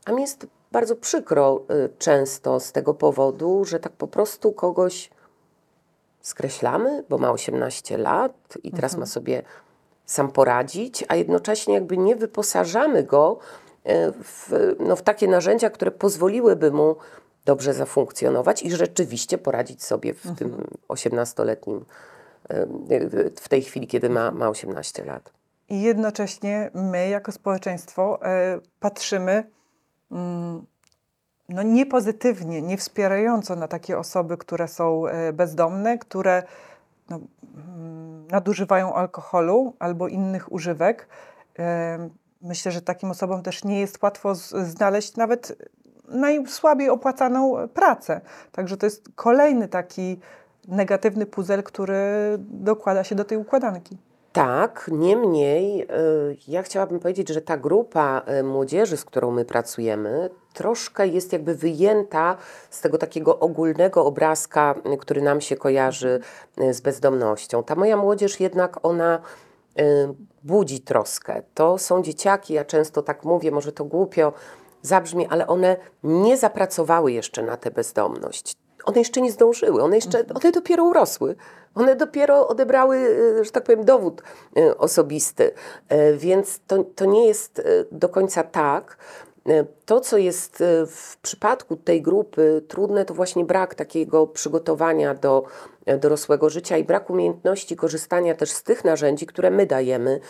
a 0.05 0.13
mi 0.13 0.23
jest 0.23 0.47
bardzo 0.73 0.97
przykro 0.97 1.61
y, 1.71 1.89
często 1.99 2.61
z 2.61 2.73
tego 2.73 2.95
powodu, 2.95 3.65
że 3.65 3.81
tak 3.81 3.93
po 3.93 4.09
prostu 4.09 4.53
kogoś 4.53 5.11
skreślamy, 6.21 7.05
bo 7.09 7.19
ma 7.19 7.33
18 7.33 7.99
lat 7.99 8.59
i 8.63 8.71
teraz 8.71 8.97
ma 8.97 9.07
sobie 9.07 9.43
sam 10.07 10.33
poradzić, 10.33 11.05
a 11.09 11.17
jednocześnie 11.17 11.75
jakby 11.75 11.99
nie 11.99 12.17
wyposażamy 12.17 13.03
go 13.03 13.39
e, 13.85 14.13
w, 14.13 14.51
no, 14.79 14.97
w 14.97 15.03
takie 15.03 15.29
narzędzia, 15.29 15.71
które 15.71 15.91
pozwoliłyby 15.91 16.71
mu 16.71 16.97
dobrze 17.45 17.75
zafunkcjonować 17.75 18.63
i 18.63 18.71
rzeczywiście 18.71 19.39
poradzić 19.39 19.85
sobie 19.85 20.15
w 20.15 20.37
tym 20.39 20.67
18-letnim, 20.89 21.85
e, 22.49 22.67
w 23.41 23.49
tej 23.49 23.63
chwili, 23.63 23.87
kiedy 23.87 24.11
ma, 24.11 24.31
ma 24.31 24.49
18 24.49 25.05
lat. 25.05 25.34
I 25.68 25.83
jednocześnie 25.83 26.71
my, 26.75 27.09
jako 27.09 27.33
społeczeństwo, 27.33 28.26
e, 28.26 28.61
patrzymy 28.80 29.50
mm, 30.12 30.66
no, 31.49 31.62
niepozytywnie, 31.62 32.62
niewspierająco 32.62 33.56
na 33.56 33.68
takie 33.68 33.99
osoby, 33.99 34.37
które 34.37 34.68
są 34.68 35.06
e, 35.06 35.33
bezdomne, 35.33 35.99
które 35.99 36.42
no, 37.11 37.21
mm, 37.54 38.26
nadużywają 38.26 38.94
alkoholu 38.94 39.75
albo 39.78 40.09
innych 40.09 40.52
używek. 40.52 41.09
E, 41.59 42.09
myślę, 42.42 42.73
że 42.73 42.83
takim 42.83 43.11
osobom 43.11 43.42
też 43.42 43.64
nie 43.64 43.80
jest 43.80 44.02
łatwo 44.02 44.35
znaleźć 44.35 45.16
nawet 45.16 45.56
najsłabiej 46.09 46.90
opłacaną 46.90 47.68
pracę. 47.68 48.21
Także 48.52 48.76
to 48.76 48.87
jest 48.87 49.09
kolejny 49.14 49.68
taki 49.68 50.21
negatywny 50.68 51.26
puzzle, 51.26 51.62
który 51.62 51.97
dokłada 52.38 53.04
się 53.04 53.14
do 53.14 53.25
tej 53.25 53.38
układanki. 53.38 53.99
Tak, 54.35 54.91
niemniej 54.93 55.83
y, 55.83 55.87
ja 56.49 56.62
chciałabym 56.62 57.00
powiedzieć, 57.00 57.29
że 57.29 57.41
ta 57.41 57.57
grupa 57.57 58.23
y, 58.41 58.43
młodzieży, 58.43 58.97
z 58.97 59.05
którą 59.05 59.31
my 59.31 59.45
pracujemy, 59.45 60.31
troszkę 60.53 61.07
jest 61.07 61.33
jakby 61.33 61.55
wyjęta 61.55 62.37
z 62.71 62.81
tego 62.81 62.99
takiego 62.99 63.38
ogólnego 63.38 64.05
obrazka, 64.05 64.75
y, 64.95 64.97
który 64.97 65.23
nam 65.23 65.41
się 65.41 65.57
kojarzy 65.57 66.21
z 66.71 66.81
bezdomnością. 66.81 67.62
Ta 67.62 67.75
moja 67.75 67.97
młodzież 67.97 68.41
jednak 68.41 68.87
ona 68.87 69.21
budzi 70.45 70.81
troskę. 70.81 71.43
To 71.55 71.79
są 71.79 72.03
dzieciaki, 72.03 72.55
ja 72.55 72.64
często 72.64 73.03
tak 73.03 73.25
mówię, 73.25 73.50
może 73.50 73.73
to 73.73 73.85
głupio 73.85 74.33
zabrzmi, 74.83 75.26
ale 75.26 75.47
one 75.47 75.76
nie 76.03 76.37
zapracowały 76.37 77.12
jeszcze 77.12 77.43
na 77.43 77.57
tę 77.57 77.71
bezdomność. 77.71 78.63
One 78.85 78.99
jeszcze 78.99 79.21
nie 79.21 79.33
zdążyły, 79.33 79.83
one 79.83 79.97
jeszcze, 79.97 80.25
one 80.35 80.53
dopiero 80.53 80.85
urosły. 80.85 81.37
One 81.75 81.97
dopiero 81.97 82.49
odebrały, 82.49 82.97
y, 82.97 83.45
że 83.45 83.50
tak 83.50 83.64
powiem, 83.64 83.85
dowód 83.85 84.23
y, 84.59 84.79
osobisty. 84.79 85.53
Y, 85.93 86.17
Więc 86.17 86.61
to, 86.67 86.85
to 86.85 87.05
nie 87.05 87.26
jest 87.26 87.62
do 87.93 88.09
końca 88.09 88.43
tak. 88.43 88.97
To, 89.87 90.00
co 90.00 90.19
jest 90.19 90.64
w 90.87 91.17
przypadku 91.23 91.76
tej 91.76 92.03
grupy 92.03 92.62
trudne, 92.69 93.05
to 93.05 93.14
właśnie 93.14 93.45
brak 93.45 93.75
takiego 93.75 94.26
przygotowania 94.26 95.14
do 95.14 95.45
dorosłego 95.99 96.50
życia 96.50 96.76
i 96.76 96.85
brak 96.85 97.11
umiejętności 97.11 97.76
korzystania 97.76 98.35
też 98.35 98.50
z 98.50 98.62
tych 98.62 98.85
narzędzi, 98.85 99.26
które 99.26 99.50
my 99.50 99.67
dajemy 99.67 100.21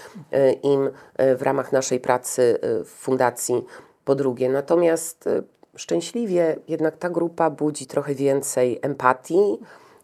im 0.62 0.90
w 1.36 1.42
ramach 1.42 1.72
naszej 1.72 2.00
pracy 2.00 2.58
w 2.84 2.88
Fundacji 2.88 3.64
po 4.04 4.14
drugie. 4.14 4.48
Natomiast 4.48 5.28
szczęśliwie 5.76 6.56
jednak 6.68 6.96
ta 6.96 7.10
grupa 7.10 7.50
budzi 7.50 7.86
trochę 7.86 8.14
więcej 8.14 8.78
empatii 8.82 9.58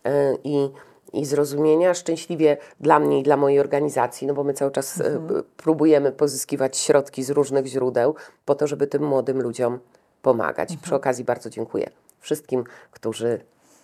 y, 0.06 0.10
i, 0.44 0.70
i 1.12 1.24
zrozumienia. 1.24 1.94
Szczęśliwie 1.94 2.56
dla 2.80 2.98
mnie 2.98 3.20
i 3.20 3.22
dla 3.22 3.36
mojej 3.36 3.60
organizacji, 3.60 4.26
no 4.26 4.34
bo 4.34 4.44
my 4.44 4.54
cały 4.54 4.70
czas 4.70 5.00
y, 5.00 5.02
p- 5.02 5.42
próbujemy 5.56 6.12
pozyskiwać 6.12 6.76
środki 6.76 7.22
z 7.22 7.30
różnych 7.30 7.66
źródeł 7.66 8.14
po 8.44 8.54
to, 8.54 8.66
żeby 8.66 8.86
tym 8.86 9.06
młodym 9.06 9.42
ludziom 9.42 9.78
pomagać. 10.22 10.76
Przy 10.82 10.94
okazji 10.94 11.24
bardzo 11.24 11.50
dziękuję 11.50 11.90
wszystkim, 12.20 12.64
którzy 12.90 13.40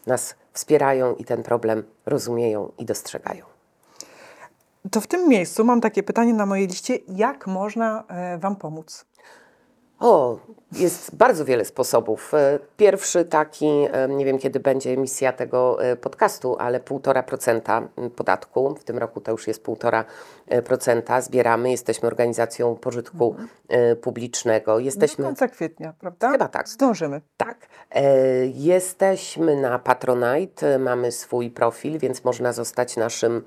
nas 0.06 0.34
wspierają 0.52 1.14
i 1.14 1.24
ten 1.24 1.42
problem 1.42 1.84
rozumieją 2.06 2.72
i 2.78 2.84
dostrzegają. 2.84 3.44
To 4.90 5.00
w 5.00 5.06
tym 5.06 5.28
miejscu 5.28 5.64
mam 5.64 5.80
takie 5.80 6.02
pytanie 6.02 6.34
na 6.34 6.46
mojej 6.46 6.66
liście: 6.66 6.98
jak 7.08 7.46
można 7.46 8.04
e, 8.08 8.38
Wam 8.38 8.56
pomóc? 8.56 9.04
O, 10.00 10.38
jest 10.76 11.16
bardzo 11.16 11.44
wiele 11.44 11.64
sposobów. 11.64 12.34
E, 12.34 12.58
Pierwszy 12.76 13.24
taki, 13.24 13.66
e, 13.66 14.08
nie 14.08 14.24
wiem 14.24 14.38
kiedy 14.38 14.60
będzie 14.60 14.90
emisja 14.90 15.32
tego 15.32 15.84
e, 15.84 15.96
podcastu, 15.96 16.56
ale 16.58 16.80
1,5% 16.80 18.10
podatku, 18.16 18.74
w 18.74 18.84
tym 18.84 18.98
roku 18.98 19.20
to 19.20 19.30
już 19.32 19.46
jest 19.46 19.64
1,5% 19.64 21.22
zbieramy. 21.22 21.70
Jesteśmy 21.70 22.06
organizacją 22.06 22.76
pożytku 22.76 23.36
e, 23.68 23.96
publicznego. 23.96 24.72
Do 24.72 24.78
Jesteśmy. 24.80 25.24
końca 25.24 25.48
kwietnia, 25.48 25.94
prawda? 26.00 26.32
Chyba 26.32 26.48
tak. 26.48 26.68
Zdążymy. 26.68 27.20
Tak. 27.36 27.66
Jesteśmy 28.54 29.60
na 29.60 29.78
Patronite, 29.78 30.78
mamy 30.78 31.12
swój 31.12 31.50
profil, 31.50 31.98
więc 31.98 32.24
można 32.24 32.52
zostać 32.52 32.96
naszym 32.96 33.44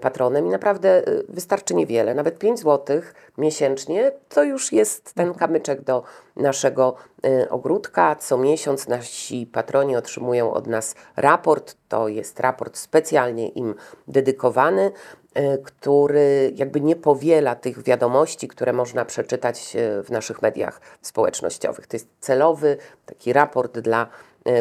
patronem 0.00 0.46
i 0.46 0.48
naprawdę 0.48 1.02
wystarczy 1.28 1.74
niewiele, 1.74 2.14
nawet 2.14 2.38
5 2.38 2.60
zł 2.60 3.00
miesięcznie, 3.38 4.12
to 4.28 4.42
już 4.42 4.72
jest 4.72 5.14
ten 5.14 5.34
kamyczek 5.34 5.82
do 5.82 6.02
naszego 6.40 6.94
e, 7.24 7.48
ogródka. 7.48 8.16
Co 8.16 8.38
miesiąc 8.38 8.88
nasi 8.88 9.46
patroni 9.46 9.96
otrzymują 9.96 10.52
od 10.52 10.66
nas 10.66 10.94
raport, 11.16 11.76
to 11.88 12.08
jest 12.08 12.40
raport 12.40 12.76
specjalnie 12.76 13.48
im 13.48 13.74
dedykowany, 14.08 14.92
e, 15.34 15.58
który 15.58 16.52
jakby 16.54 16.80
nie 16.80 16.96
powiela 16.96 17.54
tych 17.54 17.82
wiadomości, 17.82 18.48
które 18.48 18.72
można 18.72 19.04
przeczytać 19.04 19.76
e, 19.76 20.02
w 20.02 20.10
naszych 20.10 20.42
mediach 20.42 20.80
społecznościowych. 21.02 21.86
To 21.86 21.96
jest 21.96 22.08
celowy 22.20 22.76
taki 23.06 23.32
raport 23.32 23.78
dla 23.78 24.06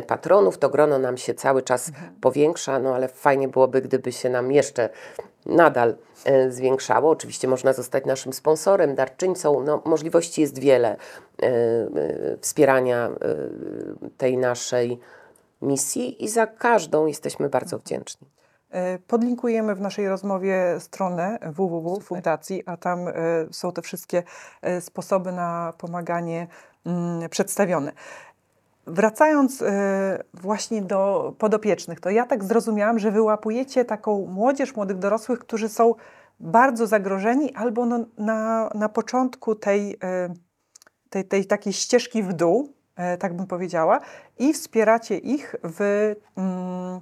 patronów. 0.07 0.57
To 0.57 0.69
grono 0.69 0.99
nam 0.99 1.17
się 1.17 1.33
cały 1.33 1.61
czas 1.61 1.91
powiększa, 2.21 2.79
no 2.79 2.95
ale 2.95 3.07
fajnie 3.07 3.47
byłoby, 3.47 3.81
gdyby 3.81 4.11
się 4.11 4.29
nam 4.29 4.51
jeszcze 4.51 4.89
nadal 5.45 5.95
e, 6.25 6.51
zwiększało. 6.51 7.11
Oczywiście 7.11 7.47
można 7.47 7.73
zostać 7.73 8.05
naszym 8.05 8.33
sponsorem, 8.33 8.95
darczyńcą. 8.95 9.63
No, 9.63 9.81
możliwości 9.85 10.41
jest 10.41 10.59
wiele 10.59 10.97
e, 11.41 11.47
wspierania 12.41 13.09
tej 14.17 14.37
naszej 14.37 14.99
misji 15.61 16.23
i 16.23 16.27
za 16.29 16.47
każdą 16.47 17.05
jesteśmy 17.05 17.49
bardzo 17.49 17.79
wdzięczni. 17.79 18.27
E, 18.69 18.99
Podlinkujemy 18.99 19.75
w 19.75 19.81
naszej 19.81 20.09
rozmowie 20.09 20.75
stronę 20.79 21.39
www 21.41 21.99
fundacji, 21.99 22.63
a 22.65 22.77
tam 22.77 23.07
e, 23.07 23.13
są 23.51 23.71
te 23.71 23.81
wszystkie 23.81 24.23
e, 24.61 24.81
sposoby 24.81 25.31
na 25.31 25.73
pomaganie 25.77 26.47
mm, 26.85 27.29
przedstawione. 27.29 27.91
Wracając 28.89 29.61
e, 29.61 30.23
właśnie 30.33 30.81
do 30.81 31.33
podopiecznych, 31.37 31.99
to 31.99 32.09
ja 32.09 32.25
tak 32.25 32.43
zrozumiałam, 32.43 32.99
że 32.99 33.11
wyłapujecie 33.11 33.85
taką 33.85 34.27
młodzież, 34.27 34.75
młodych 34.75 34.97
dorosłych, 34.97 35.39
którzy 35.39 35.69
są 35.69 35.95
bardzo 36.39 36.87
zagrożeni 36.87 37.55
albo 37.55 37.85
no, 37.85 38.05
na, 38.17 38.69
na 38.75 38.89
początku 38.89 39.55
tej, 39.55 39.97
e, 40.03 40.33
tej, 41.09 41.25
tej 41.25 41.45
takiej 41.45 41.73
ścieżki 41.73 42.23
w 42.23 42.33
dół, 42.33 42.73
e, 42.95 43.17
tak 43.17 43.33
bym 43.33 43.47
powiedziała, 43.47 43.99
i 44.39 44.53
wspieracie 44.53 45.17
ich 45.17 45.55
w, 45.63 46.13
mm, 46.37 46.99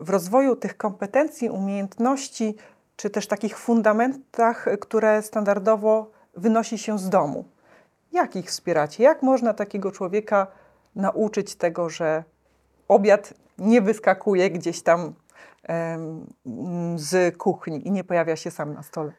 w 0.00 0.10
rozwoju 0.10 0.56
tych 0.56 0.76
kompetencji, 0.76 1.50
umiejętności, 1.50 2.56
czy 2.96 3.10
też 3.10 3.26
takich 3.26 3.58
fundamentach, 3.58 4.66
które 4.80 5.22
standardowo 5.22 6.10
wynosi 6.36 6.78
się 6.78 6.98
z 6.98 7.08
domu. 7.08 7.44
Jak 8.12 8.36
ich 8.36 8.46
wspieracie? 8.46 9.02
Jak 9.02 9.22
można 9.22 9.54
takiego 9.54 9.92
człowieka 9.92 10.46
nauczyć 10.94 11.54
tego, 11.54 11.90
że 11.90 12.24
obiad 12.88 13.34
nie 13.58 13.82
wyskakuje 13.82 14.50
gdzieś 14.50 14.82
tam 14.82 15.14
z 16.96 17.36
kuchni 17.36 17.88
i 17.88 17.90
nie 17.90 18.04
pojawia 18.04 18.36
się 18.36 18.50
sam 18.50 18.74
na 18.74 18.82
stole? 18.82 19.12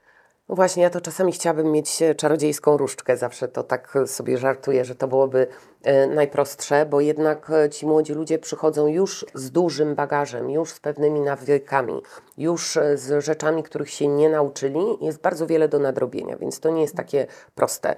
Właśnie, 0.49 0.83
ja 0.83 0.89
to 0.89 1.01
czasami 1.01 1.31
chciałabym 1.31 1.71
mieć 1.71 2.01
e, 2.01 2.15
czarodziejską 2.15 2.77
różdżkę. 2.77 3.17
Zawsze 3.17 3.47
to 3.47 3.63
tak 3.63 3.95
e, 3.95 4.07
sobie 4.07 4.37
żartuję, 4.37 4.85
że 4.85 4.95
to 4.95 5.07
byłoby 5.07 5.47
e, 5.83 6.07
najprostsze, 6.07 6.85
bo 6.85 7.01
jednak 7.01 7.51
ci 7.71 7.85
młodzi 7.85 8.13
ludzie 8.13 8.39
przychodzą 8.39 8.87
już 8.87 9.25
z 9.33 9.51
dużym 9.51 9.95
bagażem, 9.95 10.49
już 10.49 10.69
z 10.69 10.79
pewnymi 10.79 11.21
nawykami, 11.21 12.01
już 12.37 12.79
z 12.95 13.23
rzeczami, 13.23 13.63
których 13.63 13.89
się 13.89 14.07
nie 14.07 14.29
nauczyli. 14.29 14.79
Jest 15.01 15.21
bardzo 15.21 15.47
wiele 15.47 15.67
do 15.67 15.79
nadrobienia, 15.79 16.37
więc 16.37 16.59
to 16.59 16.69
nie 16.69 16.81
jest 16.81 16.95
takie 16.95 17.27
proste. 17.55 17.95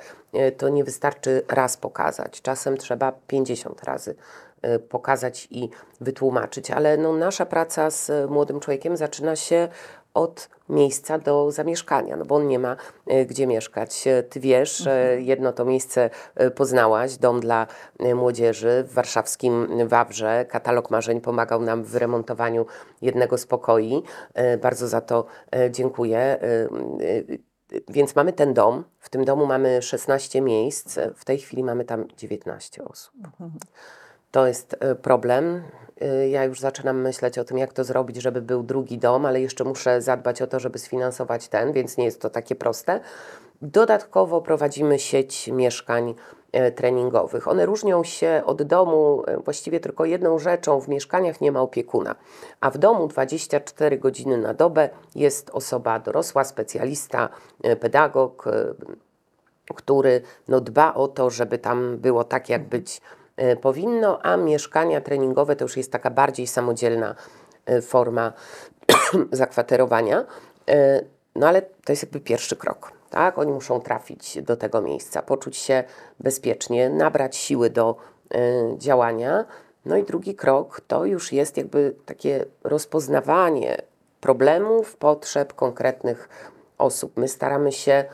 To 0.57 0.69
nie 0.69 0.83
wystarczy 0.83 1.41
raz 1.47 1.77
pokazać. 1.77 2.41
Czasem 2.41 2.77
trzeba 2.77 3.11
50 3.27 3.83
razy 3.83 4.15
pokazać 4.89 5.47
i 5.51 5.69
wytłumaczyć, 6.01 6.71
ale 6.71 6.97
no, 6.97 7.13
nasza 7.13 7.45
praca 7.45 7.89
z 7.91 8.29
młodym 8.29 8.59
człowiekiem 8.59 8.97
zaczyna 8.97 9.35
się 9.35 9.67
od 10.13 10.49
miejsca 10.69 11.17
do 11.19 11.51
zamieszkania, 11.51 12.15
no 12.15 12.25
bo 12.25 12.35
on 12.35 12.47
nie 12.47 12.59
ma 12.59 12.75
e, 13.07 13.25
gdzie 13.25 13.47
mieszkać. 13.47 14.07
E, 14.07 14.23
Ty 14.23 14.39
wiesz, 14.39 14.87
e, 14.87 15.21
jedno 15.21 15.53
to 15.53 15.65
miejsce 15.65 16.09
e, 16.35 16.51
poznałaś, 16.51 17.17
dom 17.17 17.39
dla 17.39 17.67
młodzieży 18.15 18.83
w 18.87 18.93
warszawskim 18.93 19.67
Wawrze. 19.87 20.45
Katalog 20.49 20.91
Marzeń 20.91 21.21
pomagał 21.21 21.61
nam 21.61 21.83
w 21.83 21.87
wyremontowaniu 21.87 22.65
jednego 23.01 23.37
z 23.37 23.45
pokoi. 23.45 24.03
Bardzo 24.61 24.87
za 24.87 25.01
to 25.01 25.25
dziękuję. 25.69 26.39
Więc 27.89 28.15
mamy 28.15 28.33
ten 28.33 28.53
dom. 28.53 28.83
W 28.99 29.09
tym 29.09 29.25
domu 29.25 29.45
mamy 29.45 29.81
16 29.81 30.41
miejsc. 30.41 30.99
W 31.15 31.25
tej 31.25 31.37
chwili 31.37 31.63
mamy 31.63 31.85
tam 31.85 32.07
19 32.17 32.85
osób. 32.85 33.13
To 34.31 34.47
jest 34.47 34.75
problem. 35.01 35.63
E, 36.03 36.29
Ja 36.29 36.43
już 36.43 36.59
zaczynam 36.59 37.01
myśleć 37.01 37.39
o 37.39 37.43
tym, 37.43 37.57
jak 37.57 37.73
to 37.73 37.83
zrobić, 37.83 38.21
żeby 38.21 38.41
był 38.41 38.63
drugi 38.63 38.97
dom, 38.97 39.25
ale 39.25 39.41
jeszcze 39.41 39.63
muszę 39.63 40.01
zadbać 40.01 40.41
o 40.41 40.47
to, 40.47 40.59
żeby 40.59 40.79
sfinansować 40.79 41.47
ten, 41.47 41.71
więc 41.73 41.97
nie 41.97 42.05
jest 42.05 42.21
to 42.21 42.29
takie 42.29 42.55
proste. 42.55 42.99
Dodatkowo 43.61 44.41
prowadzimy 44.41 44.99
sieć 44.99 45.47
mieszkań 45.47 46.15
e, 46.51 46.71
treningowych. 46.71 47.47
One 47.47 47.65
różnią 47.65 48.03
się 48.03 48.41
od 48.45 48.63
domu 48.63 49.23
e, 49.27 49.37
właściwie 49.37 49.79
tylko 49.79 50.05
jedną 50.05 50.39
rzeczą. 50.39 50.81
W 50.81 50.87
mieszkaniach 50.87 51.41
nie 51.41 51.51
ma 51.51 51.61
opiekuna, 51.61 52.15
a 52.61 52.69
w 52.69 52.77
domu 52.77 53.07
24 53.07 53.97
godziny 53.97 54.37
na 54.37 54.53
dobę 54.53 54.89
jest 55.15 55.49
osoba 55.49 55.99
dorosła, 55.99 56.43
specjalista, 56.43 57.29
pedagog, 57.79 58.45
który 59.75 60.21
no, 60.47 60.61
dba 60.61 60.93
o 60.93 61.07
to, 61.07 61.29
żeby 61.29 61.57
tam 61.57 61.97
było 61.97 62.23
tak, 62.23 62.49
jak 62.49 62.69
być 62.69 63.01
powinno, 63.61 64.19
a 64.21 64.37
mieszkania 64.37 65.01
treningowe 65.01 65.55
to 65.55 65.65
już 65.65 65.77
jest 65.77 65.91
taka 65.91 66.09
bardziej 66.09 66.47
samodzielna 66.47 67.15
e, 67.65 67.81
forma 67.81 68.33
zakwaterowania. 69.31 70.25
E, 70.69 71.01
No 71.35 71.47
ale 71.47 71.61
to 71.61 71.91
jest 71.91 72.03
jakby 72.03 72.19
pierwszy 72.19 72.55
krok. 72.55 72.91
Tak? 73.09 73.37
Oni 73.37 73.51
muszą 73.51 73.81
trafić 73.81 74.41
do 74.41 74.57
tego 74.57 74.81
miejsca, 74.81 75.21
poczuć 75.21 75.57
się 75.57 75.83
bezpiecznie, 76.19 76.89
nabrać 76.89 77.35
siły 77.35 77.69
do 77.69 77.95
e, 78.33 78.39
działania. 78.77 79.45
No 79.85 79.97
i 79.97 80.03
drugi 80.03 80.35
krok 80.35 80.81
to 80.87 81.05
już 81.05 81.33
jest 81.33 81.57
jakby 81.57 81.95
takie 82.05 82.45
rozpoznawanie 82.63 83.81
problemów, 84.21 84.95
potrzeb 84.95 85.53
konkretnych 85.53 86.29
osób. 86.77 87.17
My 87.17 87.27
staramy 87.27 87.71
się 87.71 88.05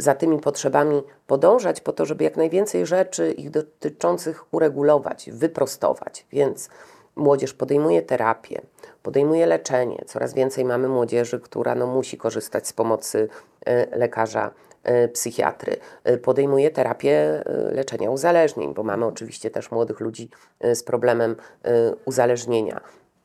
za 0.00 0.14
tymi 0.14 0.38
potrzebami 0.38 1.02
podążać 1.26 1.80
po 1.80 1.92
to, 1.92 2.06
żeby 2.06 2.24
jak 2.24 2.36
najwięcej 2.36 2.86
rzeczy 2.86 3.32
ich 3.32 3.50
dotyczących 3.50 4.54
uregulować, 4.54 5.30
wyprostować. 5.32 6.26
Więc 6.32 6.68
młodzież 7.16 7.54
podejmuje 7.54 8.02
terapię, 8.02 8.60
podejmuje 9.02 9.46
leczenie. 9.46 10.02
Coraz 10.06 10.34
więcej 10.34 10.64
mamy 10.64 10.88
młodzieży, 10.88 11.40
która 11.40 11.74
no, 11.74 11.86
musi 11.86 12.16
korzystać 12.16 12.66
z 12.66 12.72
pomocy 12.72 13.28
e, 13.66 13.98
lekarza 13.98 14.50
e, 14.82 15.08
psychiatry. 15.08 15.76
E, 16.04 16.18
Podejmuje 16.18 16.70
terapię 16.70 17.44
leczenia 17.72 18.10
uzależnień, 18.10 18.74
bo 18.74 18.82
mamy 18.82 19.06
oczywiście 19.06 19.50
też 19.50 19.70
młodych 19.70 20.00
ludzi 20.00 20.30
z 20.74 20.82
problemem 20.82 21.36
uzależnienia. 22.04 22.80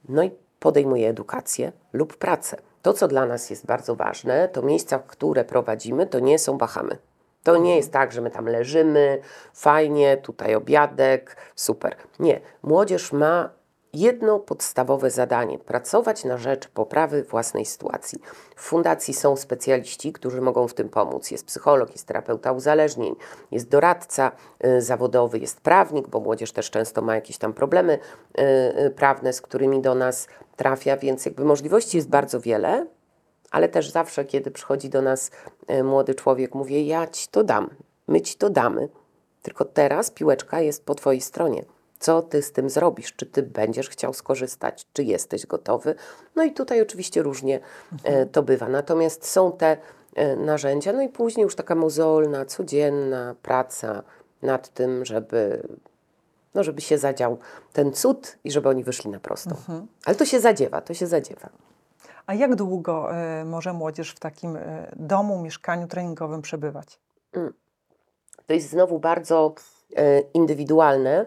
No 0.10 0.24
i 0.24 0.32
podejmuje 0.60 1.10
edukację 1.10 1.72
lub 1.94 2.18
pracę. 2.18 2.58
To, 2.86 2.94
co 2.94 3.08
dla 3.08 3.26
nas 3.26 3.50
jest 3.50 3.66
bardzo 3.66 3.96
ważne, 3.96 4.50
to 4.50 4.62
miejsca, 4.62 5.00
które 5.00 5.46
prowadzimy, 5.46 6.08
to 6.08 6.20
nie 6.20 6.40
są 6.40 6.58
Bahamy. 6.58 6.98
To 7.44 7.58
nie 7.58 7.76
jest 7.76 7.92
tak, 7.92 8.12
że 8.12 8.22
my 8.22 8.32
tam 8.32 8.46
leżymy, 8.46 9.22
fajnie, 9.54 10.18
tutaj 10.18 10.56
obiadek, 10.56 11.38
super. 11.56 11.96
Nie. 12.20 12.42
Młodzież 12.64 13.12
ma 13.12 13.50
jedno 13.96 14.40
podstawowe 14.40 15.12
zadanie 15.12 15.60
pracować 15.60 16.24
na 16.24 16.38
rzecz 16.38 16.68
poprawy 16.68 17.24
własnej 17.24 17.66
sytuacji. 17.66 18.20
W 18.56 18.62
fundacji 18.62 19.14
są 19.14 19.36
specjaliści, 19.36 20.14
którzy 20.14 20.42
mogą 20.42 20.68
w 20.68 20.74
tym 20.74 20.90
pomóc. 20.90 21.32
Jest 21.32 21.46
psycholog, 21.46 21.92
jest 21.92 22.08
terapeuta 22.08 22.52
uzależnień, 22.52 23.16
jest 23.52 23.70
doradca 23.70 24.32
y, 24.66 24.82
zawodowy, 24.82 25.40
jest 25.40 25.62
prawnik, 25.62 26.08
bo 26.08 26.20
młodzież 26.20 26.52
też 26.52 26.72
często 26.72 27.02
ma 27.02 27.16
jakieś 27.16 27.38
tam 27.38 27.54
problemy 27.54 28.00
y, 28.40 28.42
y, 28.86 28.92
prawne, 28.92 29.34
z 29.34 29.42
którymi 29.42 29.82
do 29.82 29.96
nas 29.96 30.28
trafia, 30.56 30.98
więc 30.98 31.26
jakby 31.26 31.46
możliwości 31.46 31.98
jest 31.98 32.10
bardzo 32.10 32.40
wiele, 32.40 32.88
ale 33.52 33.70
też 33.70 33.90
zawsze, 33.90 34.26
kiedy 34.26 34.52
przychodzi 34.52 34.90
do 34.90 35.02
nas 35.02 35.32
e, 35.68 35.84
młody 35.84 36.16
człowiek, 36.16 36.56
mówię: 36.56 36.84
Ja 36.86 37.08
ci 37.08 37.28
to 37.28 37.44
dam, 37.44 37.70
my 38.08 38.22
ci 38.22 38.38
to 38.38 38.50
damy. 38.50 38.90
Tylko 39.42 39.66
teraz 39.66 40.12
piłeczka 40.12 40.62
jest 40.62 40.86
po 40.86 40.96
twojej 40.96 41.22
stronie. 41.22 41.66
Co 42.00 42.22
ty 42.22 42.42
z 42.42 42.52
tym 42.52 42.70
zrobisz? 42.70 43.14
Czy 43.16 43.26
ty 43.26 43.44
będziesz 43.44 43.90
chciał 43.90 44.14
skorzystać? 44.14 44.88
Czy 44.94 45.04
jesteś 45.04 45.46
gotowy? 45.46 45.96
No 46.36 46.44
i 46.44 46.52
tutaj 46.52 46.82
oczywiście 46.82 47.24
różnie 47.24 47.60
e, 48.04 48.26
to 48.26 48.44
bywa. 48.44 48.70
Natomiast 48.70 49.28
są 49.28 49.52
te 49.52 49.78
e, 50.16 50.36
narzędzia, 50.36 50.94
no 50.94 51.02
i 51.02 51.10
później 51.10 51.44
już 51.44 51.56
taka 51.56 51.76
mozolna, 51.76 52.46
codzienna 52.46 53.36
praca 53.42 54.04
nad 54.42 54.70
tym, 54.70 55.06
żeby, 55.06 55.68
no 56.56 56.64
żeby 56.64 56.82
się 56.82 56.98
zadział 56.98 57.38
ten 57.74 57.94
cud 57.94 58.38
i 58.44 58.52
żeby 58.52 58.70
oni 58.70 58.84
wyszli 58.84 59.12
na 59.12 59.20
prostą. 59.20 59.56
Ale 60.06 60.16
to 60.16 60.26
się 60.26 60.40
zadziewa, 60.40 60.82
to 60.82 60.94
się 60.94 61.08
zadziewa. 61.08 61.50
A 62.26 62.34
jak 62.34 62.56
długo 62.56 63.10
y, 63.42 63.46
może 63.46 63.74
młodzież 63.74 64.12
w 64.12 64.20
takim 64.20 64.56
y, 64.56 64.92
domu, 64.96 65.42
mieszkaniu 65.42 65.88
treningowym 65.88 66.42
przebywać? 66.42 67.00
To 68.48 68.54
jest 68.54 68.70
znowu 68.70 69.00
bardzo 69.00 69.54
e, 69.96 70.20
indywidualne, 70.20 71.26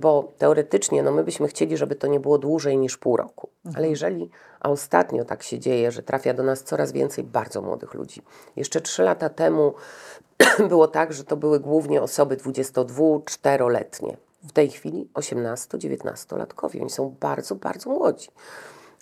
bo 0.00 0.32
teoretycznie 0.38 1.02
no 1.02 1.12
my 1.12 1.24
byśmy 1.24 1.48
chcieli, 1.48 1.76
żeby 1.76 1.94
to 1.94 2.06
nie 2.06 2.20
było 2.20 2.38
dłużej 2.38 2.78
niż 2.78 2.96
pół 2.98 3.16
roku. 3.16 3.48
Ale 3.74 3.88
jeżeli, 3.88 4.30
a 4.60 4.70
ostatnio 4.70 5.24
tak 5.24 5.42
się 5.42 5.58
dzieje, 5.58 5.90
że 5.90 6.02
trafia 6.02 6.34
do 6.34 6.42
nas 6.42 6.62
coraz 6.62 6.92
więcej 6.92 7.24
bardzo 7.24 7.62
młodych 7.62 7.94
ludzi. 7.94 8.22
Jeszcze 8.56 8.80
trzy 8.80 9.02
lata 9.02 9.28
temu 9.28 9.74
było 10.68 10.88
tak, 10.88 11.12
że 11.12 11.24
to 11.24 11.36
były 11.36 11.60
głównie 11.60 12.02
osoby 12.02 12.36
22-4-letnie. 12.36 14.16
W 14.42 14.52
tej 14.52 14.70
chwili 14.70 15.08
18-19-latkowie. 15.14 16.80
Oni 16.80 16.90
są 16.90 17.16
bardzo, 17.20 17.54
bardzo 17.54 17.90
młodzi. 17.90 18.28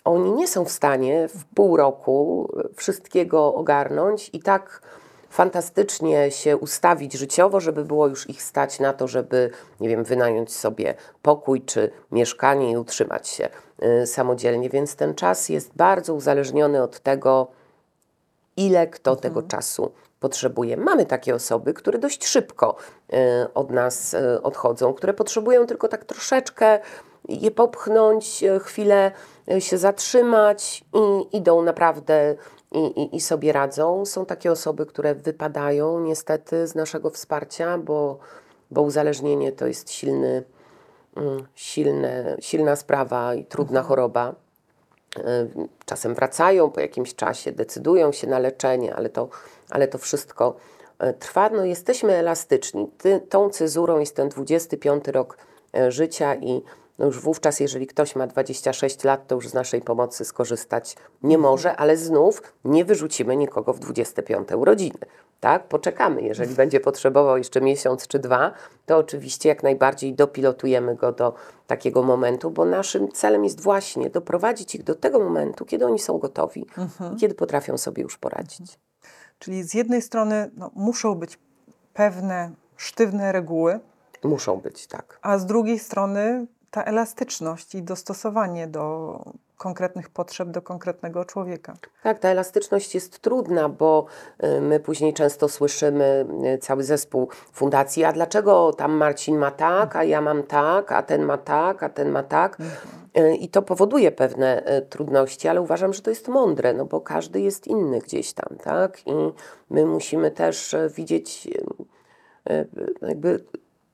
Oni 0.05 0.33
nie 0.33 0.48
są 0.48 0.64
w 0.64 0.70
stanie 0.70 1.29
w 1.29 1.44
pół 1.44 1.77
roku 1.77 2.48
wszystkiego 2.77 3.55
ogarnąć 3.55 4.31
i 4.33 4.40
tak 4.40 4.83
fantastycznie 5.31 6.31
się 6.31 6.57
ustawić 6.57 7.12
życiowo, 7.12 7.61
żeby 7.61 7.85
było 7.85 8.07
już 8.07 8.31
ich 8.31 8.42
stać 8.42 8.81
na 8.81 8.92
to, 8.92 9.09
żeby, 9.09 9.51
nie 9.81 9.88
wiem, 9.88 10.05
wynająć 10.05 10.53
sobie 10.53 10.94
pokój 11.22 11.62
czy 11.62 11.90
mieszkanie 12.12 12.70
i 12.70 12.77
utrzymać 12.77 13.29
się 13.29 13.48
y, 14.03 14.07
samodzielnie. 14.07 14.70
Więc 14.70 14.96
ten 14.96 15.14
czas 15.14 15.48
jest 15.48 15.77
bardzo 15.77 16.14
uzależniony 16.14 16.83
od 16.83 17.01
tego, 17.01 17.48
ile 18.57 18.87
kto 18.87 19.16
tego 19.16 19.42
czasu 19.42 19.92
potrzebuje. 20.20 20.76
Mamy 20.76 21.07
takie 21.07 21.35
osoby, 21.35 21.74
które 21.74 21.98
dość 21.98 22.26
szybko 22.26 22.76
y, 23.12 23.16
od 23.54 23.70
nas 23.70 24.14
y, 24.14 24.42
odchodzą, 24.42 24.94
które 24.94 25.14
potrzebują 25.14 25.66
tylko 25.66 25.88
tak 25.88 26.04
troszeczkę 26.04 26.78
je 27.28 27.50
popchnąć, 27.50 28.42
y, 28.42 28.61
chwilę 28.61 29.12
się 29.59 29.78
zatrzymać 29.78 30.85
i 30.94 31.37
idą 31.37 31.62
naprawdę 31.62 32.35
i, 32.72 32.78
i, 32.78 33.16
i 33.16 33.20
sobie 33.20 33.52
radzą. 33.52 34.04
Są 34.04 34.26
takie 34.26 34.52
osoby, 34.52 34.87
które 34.87 35.14
wypadają 35.14 36.00
niestety 36.00 36.66
z 36.66 36.74
naszego 36.74 37.11
wsparcia, 37.11 37.78
bo, 37.78 38.18
bo 38.70 38.83
uzależnienie 38.83 39.52
to 39.52 39.66
jest 39.66 39.90
silny, 39.90 40.44
mm, 41.16 41.46
silne, 41.54 42.37
silna 42.40 42.76
sprawa 42.76 43.35
i 43.35 43.44
trudna 43.44 43.83
choroba. 43.83 44.35
Y, 45.18 45.22
Czasem 45.87 46.14
wracają 46.14 46.70
po 46.70 46.81
jakimś 46.81 47.14
czasie, 47.14 47.52
decydują 47.52 48.12
się 48.12 48.26
na 48.26 48.38
leczenie, 48.38 48.94
ale 48.94 49.09
to, 49.09 49.28
ale 49.70 49.88
to 49.88 49.98
wszystko 49.98 50.57
y, 51.02 51.12
trwa. 51.12 51.50
No, 51.50 51.64
jesteśmy 51.64 52.12
elastyczni. 52.12 52.90
Ty, 52.98 53.20
tą 53.28 53.50
cezurą 53.50 53.98
jest 53.98 54.16
ten 54.16 54.28
25 54.28 55.09
rok 55.09 55.38
y, 55.76 55.92
życia 55.92 56.35
i 56.35 56.62
no 56.98 57.07
już 57.07 57.20
wówczas, 57.20 57.61
jeżeli 57.61 57.87
ktoś 57.87 58.16
ma 58.16 58.26
26 58.26 59.04
lat, 59.04 59.26
to 59.26 59.35
już 59.35 59.48
z 59.48 59.54
naszej 59.54 59.81
pomocy 59.81 60.24
skorzystać 60.24 60.96
nie 61.22 61.38
może, 61.38 61.76
ale 61.76 61.96
znów 61.96 62.42
nie 62.64 62.85
wyrzucimy 62.85 63.37
nikogo 63.37 63.72
w 63.72 63.78
25 63.78 64.48
urodziny. 64.52 64.98
Tak, 65.40 65.68
poczekamy. 65.68 66.22
Jeżeli 66.22 66.54
będzie 66.54 66.81
potrzebował 66.81 67.38
jeszcze 67.38 67.61
miesiąc 67.61 68.07
czy 68.07 68.18
dwa, 68.18 68.52
to 68.87 68.96
oczywiście 68.96 69.48
jak 69.48 69.62
najbardziej 69.62 70.14
dopilotujemy 70.14 70.94
go 70.94 71.12
do 71.12 71.35
takiego 71.66 72.02
momentu, 72.02 72.50
bo 72.50 72.64
naszym 72.64 73.12
celem 73.12 73.44
jest 73.44 73.61
właśnie 73.61 74.11
doprowadzić 74.11 74.74
ich 74.74 74.83
do 74.83 74.94
tego 74.94 75.18
momentu, 75.18 75.64
kiedy 75.64 75.87
oni 75.87 75.98
są 75.98 76.18
gotowi 76.18 76.66
i 77.14 77.16
kiedy 77.16 77.35
potrafią 77.35 77.78
sobie 77.78 78.02
już 78.02 78.18
poradzić. 78.18 78.78
Czyli 79.38 79.62
z 79.62 79.74
jednej 79.74 80.03
strony 80.03 80.51
no, 80.57 80.70
muszą 80.74 81.14
być 81.14 81.38
pewne 81.94 82.51
sztywne 82.77 83.33
reguły, 83.33 83.81
Muszą 84.24 84.57
być, 84.57 84.87
tak. 84.87 85.18
a 85.22 85.38
z 85.38 85.46
drugiej 85.46 85.79
strony 85.79 86.46
ta 86.70 86.85
elastyczność 86.85 87.74
i 87.74 87.83
dostosowanie 87.83 88.66
do 88.66 89.22
konkretnych 89.57 90.11
potrzeb, 90.11 90.48
do 90.48 90.62
konkretnego 90.62 91.24
człowieka. 91.24 91.74
Tak, 92.03 92.18
ta 92.18 92.29
elastyczność 92.29 92.94
jest 92.94 93.18
trudna, 93.18 93.68
bo 93.68 94.07
y, 94.44 94.61
my 94.61 94.81
później 94.81 95.14
często 95.14 95.48
słyszymy 95.48 96.27
y, 96.55 96.59
cały 96.59 96.85
zespół 96.85 97.29
fundacji, 97.53 98.05
a 98.05 98.12
dlaczego 98.12 98.72
tam 98.72 98.92
Marcin 98.92 99.38
ma 99.38 99.51
tak, 99.51 99.96
a 99.96 100.05
ja 100.05 100.20
mam 100.20 100.42
tak, 100.42 100.92
a 100.92 101.03
ten 101.03 101.22
ma 101.22 101.38
tak, 101.38 101.83
a 101.83 101.88
ten 101.88 102.11
ma 102.11 102.22
tak. 102.22 102.59
Y, 103.18 103.35
I 103.35 103.48
to 103.48 103.62
powoduje 103.62 104.12
pewne 104.12 104.78
y, 104.78 104.83
trudności, 104.83 105.48
ale 105.48 105.61
uważam, 105.61 105.92
że 105.92 106.02
to 106.02 106.11
jest 106.11 106.28
mądre, 106.28 106.74
no 106.74 106.85
bo 106.85 107.00
każdy 107.00 107.40
jest 107.40 107.66
inny 107.66 107.98
gdzieś 107.98 108.33
tam, 108.33 108.59
tak? 108.59 109.07
I 109.07 109.12
my 109.70 109.87
musimy 109.87 110.31
też 110.31 110.74
y, 110.74 110.90
widzieć, 110.94 111.48
jakby 113.02 113.44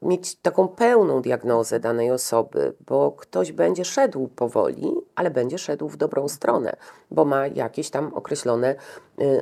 mieć 0.03 0.37
taką 0.37 0.69
pełną 0.69 1.23
diagnozę 1.23 1.81
danej 1.81 2.11
osoby, 2.11 2.75
bo 2.87 3.13
ktoś 3.13 3.53
będzie 3.53 3.85
szedł 3.85 4.29
powoli, 4.29 4.95
ale 5.15 5.31
będzie 5.31 5.59
szedł 5.59 5.89
w 5.89 5.97
dobrą 5.97 6.29
stronę, 6.29 6.77
bo 7.11 7.25
ma 7.25 7.47
jakieś 7.47 7.91
tam 7.91 8.15
określone 8.15 8.75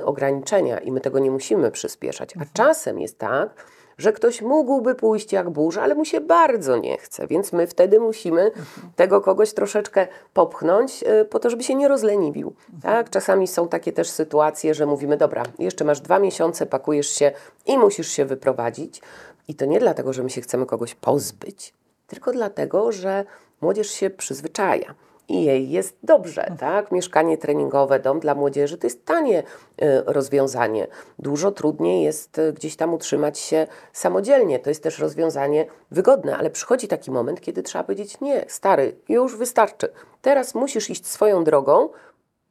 ograniczenia 0.03 0.79
i 0.79 0.91
my 0.91 1.01
tego 1.01 1.19
nie 1.19 1.31
musimy 1.31 1.71
przyspieszać. 1.71 2.29
A 2.29 2.39
mhm. 2.39 2.49
czasem 2.53 2.99
jest 2.99 3.17
tak, 3.17 3.65
że 4.03 4.13
ktoś 4.13 4.41
mógłby 4.41 4.95
pójść 4.95 5.31
jak 5.31 5.49
burza, 5.49 5.81
ale 5.81 5.95
mu 5.95 6.05
się 6.05 6.21
bardzo 6.21 6.77
nie 6.77 6.97
chce, 6.97 7.27
więc 7.27 7.53
my 7.53 7.67
wtedy 7.67 7.99
musimy 7.99 8.51
tego 8.95 9.21
kogoś 9.21 9.53
troszeczkę 9.53 10.07
popchnąć 10.33 11.03
y, 11.21 11.25
po 11.25 11.39
to, 11.39 11.49
żeby 11.49 11.63
się 11.63 11.75
nie 11.75 11.87
rozleniwił. 11.87 12.53
Tak? 12.81 13.09
Czasami 13.09 13.47
są 13.47 13.67
takie 13.67 13.91
też 13.91 14.09
sytuacje, 14.09 14.73
że 14.73 14.85
mówimy, 14.85 15.17
dobra, 15.17 15.43
jeszcze 15.59 15.85
masz 15.85 16.01
dwa 16.01 16.19
miesiące, 16.19 16.65
pakujesz 16.65 17.09
się 17.09 17.31
i 17.65 17.77
musisz 17.77 18.07
się 18.07 18.25
wyprowadzić. 18.25 19.01
I 19.47 19.55
to 19.55 19.65
nie 19.65 19.79
dlatego, 19.79 20.13
że 20.13 20.23
my 20.23 20.29
się 20.29 20.41
chcemy 20.41 20.65
kogoś 20.65 20.95
pozbyć, 20.95 21.73
tylko 22.07 22.31
dlatego, 22.31 22.91
że 22.91 23.25
młodzież 23.61 23.91
się 23.91 24.09
przyzwyczaja 24.09 24.95
i 25.27 25.43
jej 25.43 25.69
jest 25.69 25.97
dobrze, 26.03 26.41
mhm. 26.41 26.57
tak? 26.57 26.91
Mieszkanie 26.91 27.37
treningowe, 27.37 27.99
dom 27.99 28.19
dla 28.19 28.35
młodzieży 28.35 28.77
to 28.77 28.87
jest 28.87 29.05
tanie 29.05 29.39
y, 29.39 30.03
rozwiązanie. 30.05 30.87
Dużo 31.19 31.51
trudniej 31.51 32.03
jest 32.03 32.37
y, 32.39 32.53
gdzieś 32.53 32.75
tam 32.75 32.93
utrzymać 32.93 33.39
się 33.39 33.67
samodzielnie. 33.93 34.59
To 34.59 34.69
jest 34.69 34.83
też 34.83 34.99
rozwiązanie 34.99 35.65
wygodne, 35.91 36.37
ale 36.37 36.49
przychodzi 36.49 36.87
taki 36.87 37.11
moment, 37.11 37.41
kiedy 37.41 37.63
trzeba 37.63 37.83
powiedzieć: 37.83 38.21
Nie, 38.21 38.45
stary, 38.47 38.95
już 39.09 39.37
wystarczy. 39.37 39.89
Teraz 40.21 40.55
musisz 40.55 40.89
iść 40.89 41.07
swoją 41.07 41.43
drogą, 41.43 41.89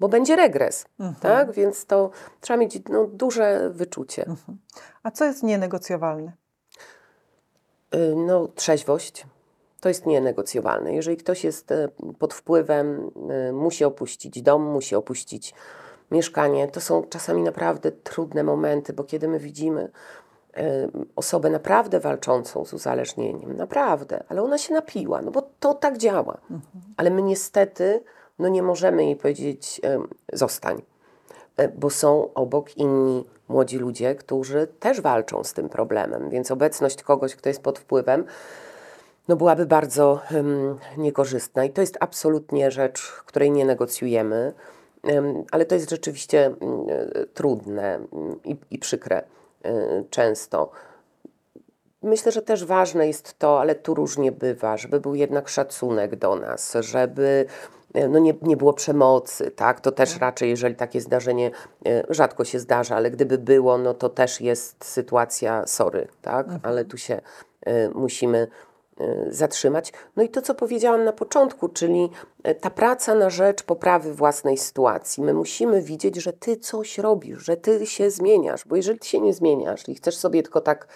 bo 0.00 0.08
będzie 0.08 0.36
regres, 0.36 0.86
mhm. 1.00 1.20
tak? 1.20 1.52
Więc 1.52 1.86
to 1.86 2.10
trzeba 2.40 2.56
mieć 2.56 2.78
no, 2.88 3.06
duże 3.06 3.70
wyczucie. 3.70 4.26
Mhm. 4.26 4.58
A 5.02 5.10
co 5.10 5.24
jest 5.24 5.42
nienegocjowalne? 5.42 6.32
Y, 7.94 8.14
no, 8.16 8.48
trzeźwość 8.48 9.26
to 9.82 9.88
jest 9.88 10.06
nienegocjowalne. 10.06 10.94
Jeżeli 10.94 11.16
ktoś 11.16 11.44
jest 11.44 11.72
e, 11.72 11.88
pod 12.18 12.34
wpływem, 12.34 13.10
e, 13.30 13.52
musi 13.52 13.84
opuścić 13.84 14.42
dom, 14.42 14.62
musi 14.62 14.96
opuścić 14.96 15.54
mieszkanie, 16.10 16.68
to 16.68 16.80
są 16.80 17.02
czasami 17.02 17.42
naprawdę 17.42 17.92
trudne 17.92 18.42
momenty, 18.42 18.92
bo 18.92 19.04
kiedy 19.04 19.28
my 19.28 19.38
widzimy 19.38 19.90
e, 20.56 20.88
osobę 21.16 21.50
naprawdę 21.50 22.00
walczącą 22.00 22.64
z 22.64 22.72
uzależnieniem, 22.72 23.56
naprawdę, 23.56 24.24
ale 24.28 24.42
ona 24.42 24.58
się 24.58 24.74
napiła, 24.74 25.22
no 25.22 25.30
bo 25.30 25.42
to 25.60 25.74
tak 25.74 25.98
działa. 25.98 26.38
Mhm. 26.42 26.84
Ale 26.96 27.10
my 27.10 27.22
niestety 27.22 28.02
no 28.38 28.48
nie 28.48 28.62
możemy 28.62 29.04
jej 29.04 29.16
powiedzieć 29.16 29.80
zostań, 30.32 30.82
bo 31.74 31.90
są 31.90 32.34
obok 32.34 32.76
inni 32.76 33.24
młodzi 33.48 33.78
ludzie, 33.78 34.14
którzy 34.14 34.66
też 34.66 35.00
walczą 35.00 35.44
z 35.44 35.52
tym 35.52 35.68
problemem, 35.68 36.30
więc 36.30 36.50
obecność 36.50 37.02
kogoś, 37.02 37.36
kto 37.36 37.48
jest 37.48 37.62
pod 37.62 37.78
wpływem, 37.78 38.24
no 39.28 39.36
byłaby 39.36 39.66
bardzo 39.66 40.20
um, 40.34 40.78
niekorzystna. 40.96 41.64
I 41.64 41.70
to 41.70 41.80
jest 41.80 41.96
absolutnie 42.00 42.70
rzecz, 42.70 43.12
której 43.26 43.50
nie 43.50 43.64
negocjujemy, 43.64 44.52
um, 45.02 45.44
ale 45.50 45.64
to 45.64 45.74
jest 45.74 45.90
rzeczywiście 45.90 46.54
um, 46.60 46.86
trudne 47.34 47.98
i, 48.44 48.56
i 48.70 48.78
przykre 48.78 49.22
często. 50.10 50.70
Myślę, 52.02 52.32
że 52.32 52.42
też 52.42 52.64
ważne 52.64 53.06
jest 53.06 53.38
to, 53.38 53.60
ale 53.60 53.74
tu 53.74 53.94
różnie 53.94 54.32
bywa, 54.32 54.76
żeby 54.76 55.00
był 55.00 55.14
jednak 55.14 55.48
szacunek 55.48 56.16
do 56.16 56.36
nas, 56.36 56.76
żeby 56.80 57.46
no 58.08 58.18
nie, 58.18 58.34
nie 58.42 58.56
było 58.56 58.72
przemocy, 58.72 59.50
tak? 59.50 59.80
To 59.80 59.92
też 59.92 60.12
tak. 60.12 60.20
raczej, 60.20 60.50
jeżeli 60.50 60.74
takie 60.74 61.00
zdarzenie 61.00 61.50
rzadko 62.08 62.44
się 62.44 62.58
zdarza, 62.58 62.96
ale 62.96 63.10
gdyby 63.10 63.38
było, 63.38 63.78
no 63.78 63.94
to 63.94 64.08
też 64.08 64.40
jest 64.40 64.84
sytuacja 64.84 65.66
sorry, 65.66 66.08
tak? 66.22 66.46
Mhm. 66.46 66.60
Ale 66.64 66.84
tu 66.84 66.98
się 66.98 67.20
musimy 67.94 68.46
Y, 68.46 68.71
zatrzymać. 69.28 69.92
No 70.16 70.22
i 70.22 70.28
to, 70.28 70.42
co 70.42 70.54
powiedziałam 70.54 71.04
na 71.04 71.12
początku, 71.12 71.68
czyli 71.68 72.10
y, 72.48 72.54
ta 72.54 72.70
praca 72.70 73.14
na 73.14 73.30
rzecz 73.30 73.62
poprawy 73.62 74.14
własnej 74.14 74.58
sytuacji. 74.58 75.22
My 75.22 75.34
musimy 75.34 75.82
widzieć, 75.82 76.16
że 76.16 76.32
ty 76.32 76.56
coś 76.56 76.98
robisz, 76.98 77.44
że 77.44 77.56
ty 77.56 77.86
się 77.86 78.10
zmieniasz, 78.10 78.64
bo 78.66 78.76
jeżeli 78.76 78.98
ty 78.98 79.08
się 79.08 79.20
nie 79.20 79.32
zmieniasz 79.32 79.88
i 79.88 79.94
chcesz 79.94 80.16
sobie 80.16 80.42
tylko 80.42 80.60
tak 80.60 80.88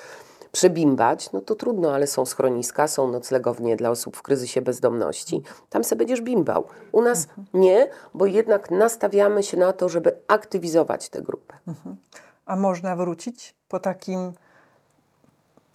przebimbać, 0.52 1.32
no 1.32 1.40
to 1.40 1.54
trudno, 1.54 1.94
ale 1.94 2.06
są 2.06 2.26
schroniska, 2.26 2.88
są 2.88 3.10
noclegownie 3.10 3.76
dla 3.76 3.90
osób 3.90 4.16
w 4.16 4.22
kryzysie 4.22 4.62
bezdomności. 4.62 5.42
Tam 5.70 5.84
sobie 5.84 5.98
będziesz 5.98 6.20
bimbał. 6.20 6.64
U 6.92 7.02
nas 7.02 7.28
mhm. 7.28 7.46
nie, 7.54 7.90
bo 8.14 8.26
jednak 8.26 8.70
nastawiamy 8.70 9.42
się 9.42 9.56
na 9.56 9.72
to, 9.72 9.88
żeby 9.88 10.18
aktywizować 10.28 11.08
tę 11.08 11.22
grupę. 11.22 11.54
Mhm. 11.68 11.96
A 12.46 12.56
można 12.56 12.96
wrócić 12.96 13.54
po 13.68 13.80
takim 13.80 14.32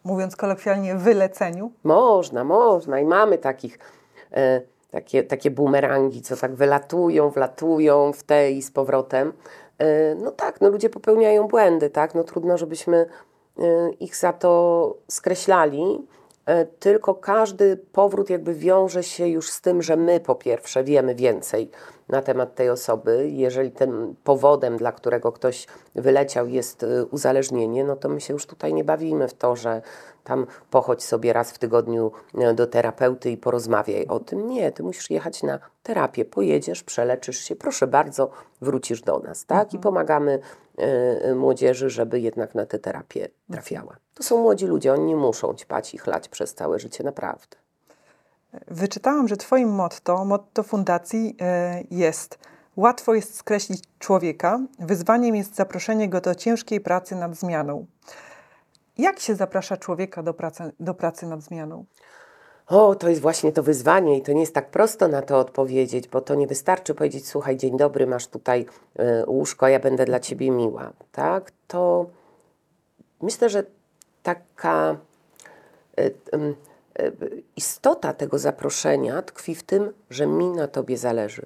mówiąc 0.03 0.35
kolokwialnie, 0.35 0.95
wyleceniu? 0.95 1.71
Można, 1.83 2.43
można 2.43 2.99
i 2.99 3.05
mamy 3.05 3.37
takich, 3.37 3.79
e, 4.33 4.61
takie, 4.91 5.23
takie 5.23 5.51
bumerangi, 5.51 6.21
co 6.21 6.37
tak 6.37 6.55
wylatują, 6.55 7.29
wlatują 7.29 8.13
w 8.13 8.23
te 8.23 8.51
i 8.51 8.61
z 8.61 8.71
powrotem. 8.71 9.33
E, 9.77 10.15
no 10.15 10.31
tak, 10.31 10.61
no 10.61 10.69
ludzie 10.69 10.89
popełniają 10.89 11.47
błędy, 11.47 11.89
tak, 11.89 12.15
no 12.15 12.23
trudno, 12.23 12.57
żebyśmy 12.57 13.05
e, 13.59 13.89
ich 13.99 14.15
za 14.15 14.33
to 14.33 14.95
skreślali, 15.07 16.07
e, 16.45 16.65
tylko 16.65 17.15
każdy 17.15 17.77
powrót 17.77 18.29
jakby 18.29 18.53
wiąże 18.53 19.03
się 19.03 19.27
już 19.27 19.49
z 19.51 19.61
tym, 19.61 19.81
że 19.81 19.95
my 19.95 20.19
po 20.19 20.35
pierwsze 20.35 20.83
wiemy 20.83 21.15
więcej 21.15 21.71
na 22.11 22.21
temat 22.21 22.55
tej 22.55 22.69
osoby. 22.69 23.29
Jeżeli 23.29 23.71
tym 23.71 24.15
powodem, 24.23 24.77
dla 24.77 24.91
którego 24.91 25.31
ktoś 25.31 25.67
wyleciał, 25.95 26.47
jest 26.47 26.83
y, 26.83 27.05
uzależnienie, 27.05 27.83
no 27.83 27.95
to 27.95 28.09
my 28.09 28.21
się 28.21 28.33
już 28.33 28.45
tutaj 28.45 28.73
nie 28.73 28.83
bawimy 28.83 29.27
w 29.27 29.33
to, 29.33 29.55
że 29.55 29.81
tam 30.23 30.47
pochodź 30.69 31.03
sobie 31.03 31.33
raz 31.33 31.51
w 31.51 31.59
tygodniu 31.59 32.11
y, 32.51 32.53
do 32.53 32.67
terapeuty 32.67 33.31
i 33.31 33.37
porozmawiaj 33.37 34.07
o 34.07 34.19
tym. 34.19 34.49
Nie, 34.49 34.71
ty 34.71 34.83
musisz 34.83 35.09
jechać 35.09 35.43
na 35.43 35.59
terapię, 35.83 36.25
pojedziesz, 36.25 36.83
przeleczysz 36.83 37.37
się, 37.37 37.55
proszę 37.55 37.87
bardzo, 37.87 38.29
wrócisz 38.61 39.01
do 39.01 39.19
nas, 39.19 39.45
tak? 39.45 39.63
Mhm. 39.63 39.79
I 39.79 39.83
pomagamy 39.83 40.39
y, 41.29 41.35
młodzieży, 41.35 41.89
żeby 41.89 42.19
jednak 42.19 42.55
na 42.55 42.65
tę 42.65 42.79
terapię 42.79 43.27
trafiała. 43.51 43.95
To 44.13 44.23
są 44.23 44.37
młodzi 44.37 44.67
ludzie, 44.67 44.93
oni 44.93 45.05
nie 45.05 45.15
muszą 45.15 45.53
ćpać 45.53 45.93
i 45.93 45.97
chlać 45.97 46.29
przez 46.29 46.55
całe 46.55 46.79
życie, 46.79 47.03
naprawdę. 47.03 47.60
Wyczytałam, 48.67 49.27
że 49.27 49.37
Twoim 49.37 49.69
motto, 49.69 50.25
motto 50.25 50.63
fundacji 50.63 51.35
e, 51.41 51.83
jest 51.91 52.39
Łatwo 52.75 53.13
jest 53.13 53.35
skreślić 53.35 53.83
człowieka, 53.99 54.59
wyzwaniem 54.79 55.35
jest 55.35 55.55
zaproszenie 55.55 56.09
go 56.09 56.21
do 56.21 56.35
ciężkiej 56.35 56.81
pracy 56.81 57.15
nad 57.15 57.35
zmianą. 57.35 57.85
Jak 58.97 59.19
się 59.19 59.35
zaprasza 59.35 59.77
człowieka 59.77 60.23
do 60.23 60.33
pracy, 60.33 60.71
do 60.79 60.93
pracy 60.93 61.25
nad 61.25 61.41
zmianą? 61.41 61.85
O, 62.67 62.95
to 62.95 63.09
jest 63.09 63.21
właśnie 63.21 63.51
to 63.51 63.63
wyzwanie 63.63 64.17
i 64.17 64.21
to 64.21 64.33
nie 64.33 64.39
jest 64.39 64.53
tak 64.53 64.69
prosto 64.69 65.07
na 65.07 65.21
to 65.21 65.39
odpowiedzieć, 65.39 66.07
bo 66.07 66.21
to 66.21 66.35
nie 66.35 66.47
wystarczy 66.47 66.95
powiedzieć, 66.95 67.27
słuchaj, 67.27 67.57
dzień 67.57 67.77
dobry, 67.77 68.07
masz 68.07 68.27
tutaj 68.27 68.65
y, 68.99 69.03
łóżko, 69.27 69.67
ja 69.67 69.79
będę 69.79 70.05
dla 70.05 70.19
ciebie 70.19 70.51
miła, 70.51 70.93
tak? 71.11 71.51
To 71.67 72.05
myślę, 73.21 73.49
że 73.49 73.63
taka 74.23 74.95
y, 75.99 76.03
y, 76.03 76.13
E, 76.33 76.53
istota 77.55 78.13
tego 78.13 78.39
zaproszenia 78.39 79.21
tkwi 79.21 79.55
w 79.55 79.63
tym, 79.63 79.93
że 80.09 80.27
mi 80.27 80.51
na 80.51 80.67
tobie 80.67 80.97
zależy. 80.97 81.45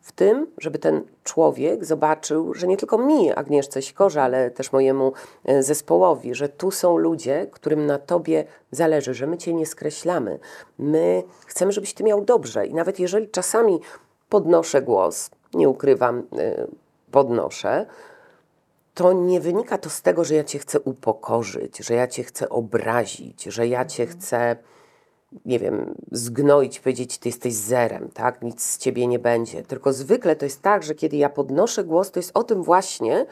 W 0.00 0.12
tym, 0.12 0.46
żeby 0.58 0.78
ten 0.78 1.02
człowiek 1.24 1.84
zobaczył, 1.84 2.54
że 2.54 2.66
nie 2.66 2.76
tylko 2.76 2.98
mi, 2.98 3.32
Agnieszce 3.32 3.82
Sikorze, 3.82 4.22
ale 4.22 4.50
też 4.50 4.72
mojemu 4.72 5.12
e, 5.44 5.62
zespołowi, 5.62 6.34
że 6.34 6.48
tu 6.48 6.70
są 6.70 6.96
ludzie, 6.96 7.46
którym 7.52 7.86
na 7.86 7.98
tobie 7.98 8.44
zależy, 8.70 9.14
że 9.14 9.26
my 9.26 9.38
cię 9.38 9.54
nie 9.54 9.66
skreślamy. 9.66 10.38
My 10.78 11.22
chcemy, 11.46 11.72
żebyś 11.72 11.94
ty 11.94 12.04
miał 12.04 12.24
dobrze. 12.24 12.66
I 12.66 12.74
nawet 12.74 13.00
jeżeli 13.00 13.28
czasami 13.28 13.80
podnoszę 14.28 14.82
głos, 14.82 15.30
nie 15.54 15.68
ukrywam, 15.68 16.22
e, 16.38 16.66
podnoszę, 17.10 17.86
to 18.98 19.12
nie 19.12 19.40
wynika 19.40 19.78
to 19.78 19.90
z 19.90 20.02
tego, 20.02 20.24
że 20.24 20.34
ja 20.34 20.44
cię 20.44 20.58
chcę 20.58 20.80
upokorzyć, 20.80 21.78
że 21.78 21.94
ja 21.94 22.06
cię 22.06 22.24
chcę 22.24 22.48
obrazić, 22.48 23.44
że 23.44 23.68
ja 23.68 23.84
cię 23.84 24.02
mhm. 24.02 24.20
chcę 24.20 24.56
nie 25.46 25.58
wiem, 25.58 25.94
zgnoić, 26.12 26.80
powiedzieć, 26.80 27.18
ty 27.18 27.28
jesteś 27.28 27.54
zerem, 27.54 28.08
tak? 28.14 28.42
Nic 28.42 28.62
z 28.62 28.78
ciebie 28.78 29.06
nie 29.06 29.18
będzie. 29.18 29.62
Tylko 29.62 29.92
zwykle 29.92 30.36
to 30.36 30.44
jest 30.44 30.62
tak, 30.62 30.82
że 30.82 30.94
kiedy 30.94 31.16
ja 31.16 31.28
podnoszę 31.28 31.84
głos, 31.84 32.10
to 32.10 32.18
jest 32.18 32.30
o 32.34 32.44
tym 32.44 32.62
właśnie, 32.62 33.26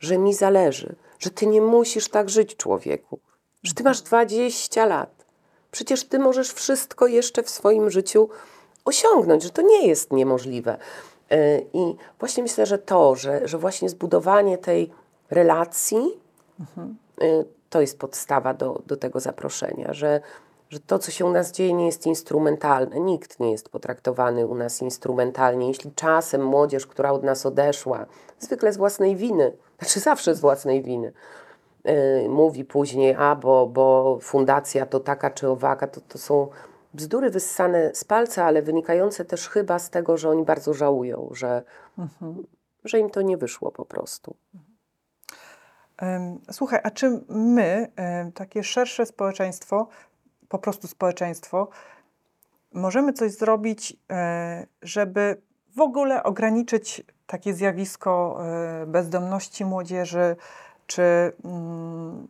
że 0.00 0.18
mi 0.18 0.34
zależy, 0.34 0.94
że 1.18 1.30
ty 1.30 1.46
nie 1.46 1.60
musisz 1.60 2.08
tak 2.08 2.30
żyć, 2.30 2.56
człowieku, 2.56 3.18
że 3.62 3.74
ty 3.74 3.82
masz 3.82 4.02
20 4.02 4.86
lat. 4.86 5.24
Przecież 5.70 6.04
ty 6.04 6.18
możesz 6.18 6.52
wszystko 6.52 7.06
jeszcze 7.06 7.42
w 7.42 7.50
swoim 7.50 7.90
życiu 7.90 8.28
osiągnąć, 8.84 9.42
że 9.42 9.50
to 9.50 9.62
nie 9.62 9.86
jest 9.86 10.12
niemożliwe. 10.12 10.78
E, 11.30 11.58
I 11.58 11.96
właśnie 12.18 12.42
myślę, 12.42 12.66
że 12.66 12.78
to, 12.78 13.14
że, 13.14 13.48
że 13.48 13.58
właśnie 13.58 13.88
zbudowanie 13.88 14.58
tej 14.58 14.90
relacji, 15.34 16.20
mhm. 16.60 16.96
to 17.70 17.80
jest 17.80 17.98
podstawa 17.98 18.54
do, 18.54 18.82
do 18.86 18.96
tego 18.96 19.20
zaproszenia, 19.20 19.92
że 19.92 20.20
że 20.74 20.80
to, 20.80 20.98
co 20.98 21.10
się 21.10 21.24
u 21.24 21.30
nas 21.30 21.52
dzieje, 21.52 21.72
nie 21.72 21.86
jest 21.86 22.06
instrumentalne. 22.06 23.00
Nikt 23.00 23.40
nie 23.40 23.50
jest 23.50 23.68
potraktowany 23.68 24.46
u 24.46 24.54
nas 24.54 24.82
instrumentalnie. 24.82 25.68
Jeśli 25.68 25.92
czasem 25.92 26.44
młodzież, 26.44 26.86
która 26.86 27.12
od 27.12 27.22
nas 27.22 27.46
odeszła, 27.46 28.06
zwykle 28.38 28.72
z 28.72 28.76
własnej 28.76 29.16
winy, 29.16 29.56
znaczy 29.78 30.00
zawsze 30.00 30.34
z 30.34 30.40
własnej 30.40 30.82
winy, 30.82 31.12
yy, 31.84 31.94
mówi 32.28 32.64
później, 32.64 33.14
a 33.18 33.36
bo, 33.36 33.66
bo 33.66 34.18
fundacja 34.22 34.86
to 34.86 35.00
taka 35.00 35.30
czy 35.30 35.48
owaka, 35.48 35.86
to, 35.86 36.00
to 36.00 36.18
są 36.18 36.48
bzdury 36.94 37.30
wyssane 37.30 37.94
z 37.94 38.04
palca, 38.04 38.44
ale 38.44 38.62
wynikające 38.62 39.24
też 39.24 39.48
chyba 39.48 39.78
z 39.78 39.90
tego, 39.90 40.16
że 40.16 40.30
oni 40.30 40.44
bardzo 40.44 40.74
żałują, 40.74 41.28
że, 41.32 41.62
że 42.84 42.98
im 42.98 43.10
to 43.10 43.22
nie 43.22 43.36
wyszło 43.36 43.72
po 43.72 43.84
prostu. 43.84 44.36
Słuchaj, 46.50 46.80
a 46.82 46.90
czy 46.90 47.20
my, 47.28 47.92
takie 48.34 48.64
szersze 48.64 49.06
społeczeństwo, 49.06 49.88
po 50.48 50.58
prostu 50.58 50.88
społeczeństwo, 50.88 51.68
możemy 52.74 53.12
coś 53.12 53.32
zrobić, 53.32 53.96
e, 54.10 54.66
żeby 54.82 55.42
w 55.76 55.80
ogóle 55.80 56.22
ograniczyć 56.22 57.02
takie 57.26 57.54
zjawisko 57.54 58.40
e, 58.44 58.86
bezdomności 58.86 59.64
młodzieży, 59.64 60.36
czy 60.86 61.32
mm, 61.44 62.28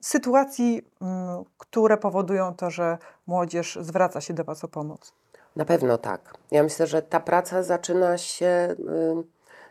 sytuacji, 0.00 0.82
mm, 1.00 1.44
które 1.58 1.96
powodują 1.96 2.54
to, 2.54 2.70
że 2.70 2.98
młodzież 3.26 3.78
zwraca 3.80 4.20
się 4.20 4.34
do 4.34 4.44
Was 4.44 4.64
o 4.64 4.68
pomoc? 4.68 5.12
Na 5.56 5.64
pewno 5.64 5.98
tak. 5.98 6.34
Ja 6.50 6.62
myślę, 6.62 6.86
że 6.86 7.02
ta 7.02 7.20
praca 7.20 7.62
zaczyna 7.62 8.18
się 8.18 8.46
y, 8.46 8.76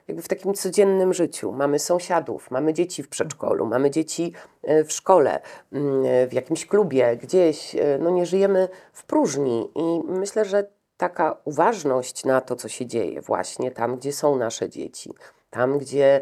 jakby 0.10 0.22
w 0.22 0.28
takim 0.28 0.54
codziennym 0.54 1.14
życiu. 1.14 1.52
Mamy 1.52 1.80
sąsiadów, 1.80 2.52
mamy 2.52 2.74
dzieci 2.74 3.04
w 3.04 3.10
przedszkolu, 3.10 3.66
mamy 3.66 3.92
dzieci 3.92 4.34
y, 4.70 4.84
w 4.84 4.92
szkole, 4.94 5.40
y, 5.74 6.28
w 6.28 6.34
jakimś 6.34 6.66
klubie, 6.66 7.18
gdzieś. 7.18 7.76
y, 7.76 8.00
No 8.02 8.10
nie 8.10 8.26
żyjemy 8.26 8.70
w 8.94 9.04
próżni 9.04 9.72
i 9.76 10.02
myślę, 10.08 10.46
że 10.46 10.68
taka 10.98 11.38
uważność 11.46 12.26
na 12.26 12.42
to, 12.42 12.56
co 12.56 12.68
się 12.68 12.86
dzieje 12.86 13.22
właśnie 13.22 13.72
tam, 13.72 13.98
gdzie 13.98 14.14
są 14.14 14.36
nasze 14.36 14.70
dzieci, 14.70 15.14
tam, 15.50 15.78
gdzie 15.78 16.22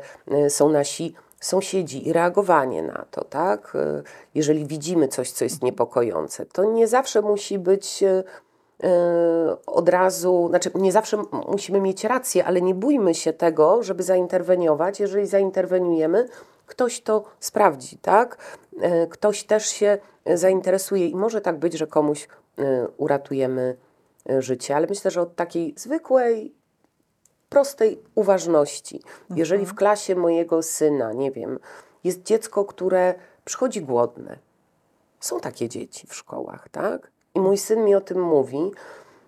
są 0.49 0.69
nasi 0.69 1.13
sąsiedzi 1.41 2.07
i 2.07 2.13
reagowanie 2.13 2.83
na 2.83 3.05
to, 3.11 3.23
tak? 3.23 3.77
Jeżeli 4.35 4.65
widzimy 4.65 5.07
coś, 5.07 5.31
co 5.31 5.43
jest 5.43 5.63
niepokojące, 5.63 6.45
to 6.45 6.63
nie 6.63 6.87
zawsze 6.87 7.21
musi 7.21 7.59
być 7.59 8.03
od 9.65 9.89
razu, 9.89 10.47
znaczy 10.49 10.71
nie 10.75 10.91
zawsze 10.91 11.17
musimy 11.47 11.81
mieć 11.81 12.03
rację, 12.03 12.45
ale 12.45 12.61
nie 12.61 12.75
bójmy 12.75 13.15
się 13.15 13.33
tego, 13.33 13.83
żeby 13.83 14.03
zainterweniować. 14.03 14.99
Jeżeli 14.99 15.27
zainterweniujemy, 15.27 16.27
ktoś 16.65 17.01
to 17.01 17.23
sprawdzi, 17.39 17.97
tak? 17.97 18.37
Y, 18.73 19.07
Ktoś 19.09 19.43
też 19.43 19.65
się 19.65 19.97
y, 20.29 20.37
zainteresuje 20.37 21.07
i 21.07 21.15
może 21.15 21.41
tak 21.41 21.59
być, 21.59 21.73
że 21.73 21.87
komuś 21.87 22.27
y, 22.59 22.63
uratujemy 22.97 23.77
y, 24.29 24.41
życie, 24.41 24.75
ale 24.75 24.87
myślę, 24.87 25.11
że 25.11 25.21
od 25.21 25.35
takiej 25.35 25.73
zwykłej, 25.77 26.53
prostej 27.49 27.99
uważności. 28.15 29.01
Jeżeli 29.35 29.65
w 29.65 29.75
klasie 29.75 30.15
mojego 30.15 30.63
syna, 30.63 31.13
nie 31.13 31.31
wiem, 31.31 31.59
jest 32.03 32.23
dziecko, 32.23 32.65
które 32.65 33.15
przychodzi 33.45 33.81
głodne, 33.81 34.37
są 35.19 35.39
takie 35.39 35.69
dzieci 35.69 36.07
w 36.07 36.15
szkołach, 36.15 36.69
tak? 36.69 37.11
I 37.37 37.39
mój 37.39 37.57
syn 37.57 37.85
mi 37.85 37.95
o 37.95 38.01
tym 38.01 38.21
mówi, 38.21 38.71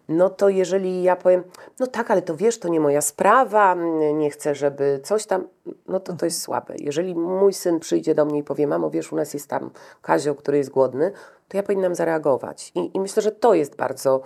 no 0.08 0.30
to 0.30 0.50
jeżeli 0.50 1.04
ja 1.04 1.16
powiem, 1.16 1.44
no 1.80 1.88
tak, 1.88 2.12
ale 2.12 2.22
to 2.22 2.36
wiesz, 2.36 2.60
to 2.60 2.68
nie 2.68 2.80
moja 2.80 3.02
sprawa, 3.02 3.76
nie 4.14 4.30
chcę, 4.30 4.56
żeby 4.56 5.00
coś 5.04 5.26
tam, 5.26 5.48
no 5.88 6.00
to 6.00 6.14
to 6.14 6.26
jest 6.26 6.42
słabe. 6.42 6.74
Jeżeli 6.78 7.16
mój 7.16 7.54
syn 7.54 7.80
przyjdzie 7.80 8.16
do 8.16 8.26
mnie 8.26 8.40
i 8.40 8.44
powie, 8.44 8.68
mamo, 8.68 8.90
wiesz, 8.90 9.12
u 9.12 9.16
nas 9.16 9.34
jest 9.34 9.48
tam 9.48 9.70
Kazio, 10.02 10.36
który 10.36 10.58
jest 10.58 10.70
głodny, 10.70 11.12
to 11.48 11.58
ja 11.58 11.64
powinnam 11.64 11.96
zareagować. 11.96 12.72
I, 12.76 12.98
i 12.98 13.00
myślę, 13.00 13.22
że 13.22 13.32
to 13.32 13.54
jest 13.54 13.76
bardzo 13.76 14.22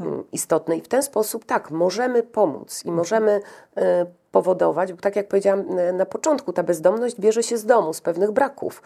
mm, 0.00 0.24
istotne. 0.32 0.76
I 0.76 0.80
w 0.80 0.88
ten 0.88 1.02
sposób, 1.02 1.44
tak, 1.44 1.70
możemy 1.70 2.22
pomóc 2.22 2.82
i 2.84 2.92
możemy 2.92 3.40
e, 3.76 4.06
powodować, 4.32 4.92
bo 4.92 5.00
tak 5.00 5.16
jak 5.16 5.28
powiedziałam 5.28 5.78
e, 5.78 5.92
na 5.92 6.06
początku, 6.06 6.52
ta 6.52 6.62
bezdomność 6.62 7.20
bierze 7.20 7.42
się 7.42 7.58
z 7.58 7.64
domu, 7.66 7.92
z 7.92 8.00
pewnych 8.00 8.30
braków. 8.30 8.82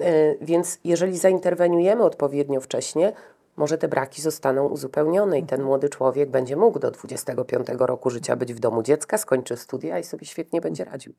E, 0.00 0.34
Więc 0.40 0.78
jeżeli 0.84 1.18
zainterweniujemy 1.18 2.02
odpowiednio 2.02 2.60
wcześnie, 2.60 3.12
może 3.60 3.78
te 3.78 3.88
braki 3.88 4.22
zostaną 4.22 4.68
uzupełnione 4.68 5.38
i 5.38 5.46
ten 5.46 5.62
młody 5.62 5.88
człowiek 5.88 6.30
będzie 6.30 6.56
mógł 6.56 6.78
do 6.78 6.90
25 6.90 7.66
roku 7.78 8.10
życia 8.10 8.36
być 8.36 8.54
w 8.54 8.58
domu 8.58 8.82
dziecka, 8.82 9.18
skończy 9.18 9.56
studia 9.56 9.98
i 9.98 10.04
sobie 10.04 10.26
świetnie 10.26 10.60
będzie 10.60 10.84
radził. 10.84 11.12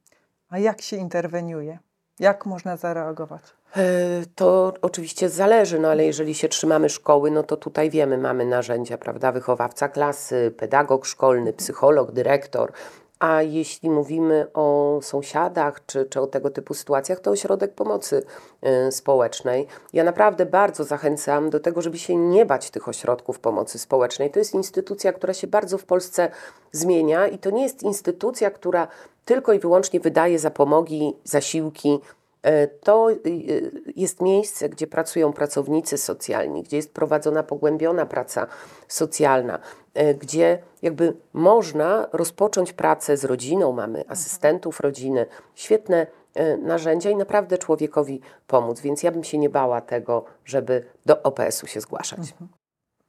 A 0.50 0.60
jak 0.60 0.82
się 0.82 0.98
interweniuje? 0.98 1.80
Jak 2.20 2.46
można 2.46 2.78
zareagować? 2.78 3.42
E, 3.78 3.82
To 4.36 4.74
oczywiście 4.82 5.30
zależy, 5.30 5.80
no 5.80 5.88
ale 5.88 6.06
jeżeli 6.06 6.36
się 6.36 6.50
trzymamy 6.50 6.90
szkoły, 6.90 7.32
no 7.32 7.44
to 7.44 7.58
tutaj 7.58 7.90
wiemy, 7.90 8.18
mamy 8.18 8.46
narzędzia, 8.46 8.98
prawda? 8.98 9.32
Wychowawca 9.32 9.90
klasy, 9.90 10.54
pedagog 10.58 11.06
szkolny, 11.06 11.54
psycholog, 11.54 12.12
dyrektor. 12.12 12.72
A 13.22 13.42
jeśli 13.42 13.90
mówimy 13.90 14.48
o 14.54 15.00
sąsiadach 15.02 15.86
czy, 15.86 16.06
czy 16.06 16.22
o 16.22 16.28
tego 16.28 16.50
typu 16.50 16.74
sytuacjach, 16.74 17.20
to 17.20 17.32
ośrodek 17.32 17.74
pomocy 17.74 18.24
y, 18.88 18.92
społecznej. 18.92 19.68
Ja 19.94 20.04
naprawdę 20.04 20.46
bardzo 20.46 20.84
zachęcam 20.84 21.50
do 21.50 21.60
tego, 21.60 21.82
żeby 21.82 21.98
się 21.98 22.16
nie 22.16 22.46
bać 22.46 22.70
tych 22.70 22.88
ośrodków 22.88 23.40
pomocy 23.40 23.80
społecznej. 23.80 24.32
To 24.32 24.40
jest 24.40 24.54
instytucja, 24.54 25.14
która 25.14 25.34
się 25.34 25.48
bardzo 25.48 25.78
w 25.78 25.84
Polsce 25.84 26.32
zmienia 26.72 27.28
i 27.28 27.38
to 27.38 27.50
nie 27.50 27.64
jest 27.64 27.84
instytucja, 27.84 28.52
która 28.52 28.88
tylko 29.26 29.54
i 29.54 29.60
wyłącznie 29.60 30.00
wydaje 30.00 30.40
zapomogi, 30.40 31.14
zasiłki, 31.24 32.00
To 32.84 33.12
y, 33.12 33.20
y, 33.26 33.72
jest 33.96 34.22
miejsce, 34.22 34.70
gdzie 34.70 34.88
pracują 34.88 35.34
pracownicy 35.34 35.98
socjalni, 35.98 36.64
gdzie 36.64 36.78
jest 36.78 36.94
prowadzona 36.94 37.44
pogłębiona 37.44 38.06
praca 38.06 38.48
socjalna, 38.88 39.60
e, 39.94 40.14
gdzie 40.14 40.60
jakby 40.82 41.14
można 41.34 42.08
rozpocząć 42.14 42.74
pracę 42.74 43.18
z 43.18 43.26
rodziną, 43.26 43.72
mamy 43.72 44.04
asystentów 44.08 44.80
rodziny, 44.80 45.26
świetne 45.56 46.08
e, 46.34 46.58
narzędzia 46.58 47.10
i 47.10 47.16
naprawdę 47.16 47.58
człowiekowi 47.58 48.22
pomóc. 48.48 48.82
Więc 48.82 49.04
ja 49.04 49.12
bym 49.12 49.24
się 49.24 49.38
nie 49.38 49.50
bała 49.50 49.82
tego, 49.82 50.26
żeby 50.46 50.86
do 51.06 51.24
OPS-u 51.24 51.68
się 51.68 51.82
zgłaszać. 51.82 52.20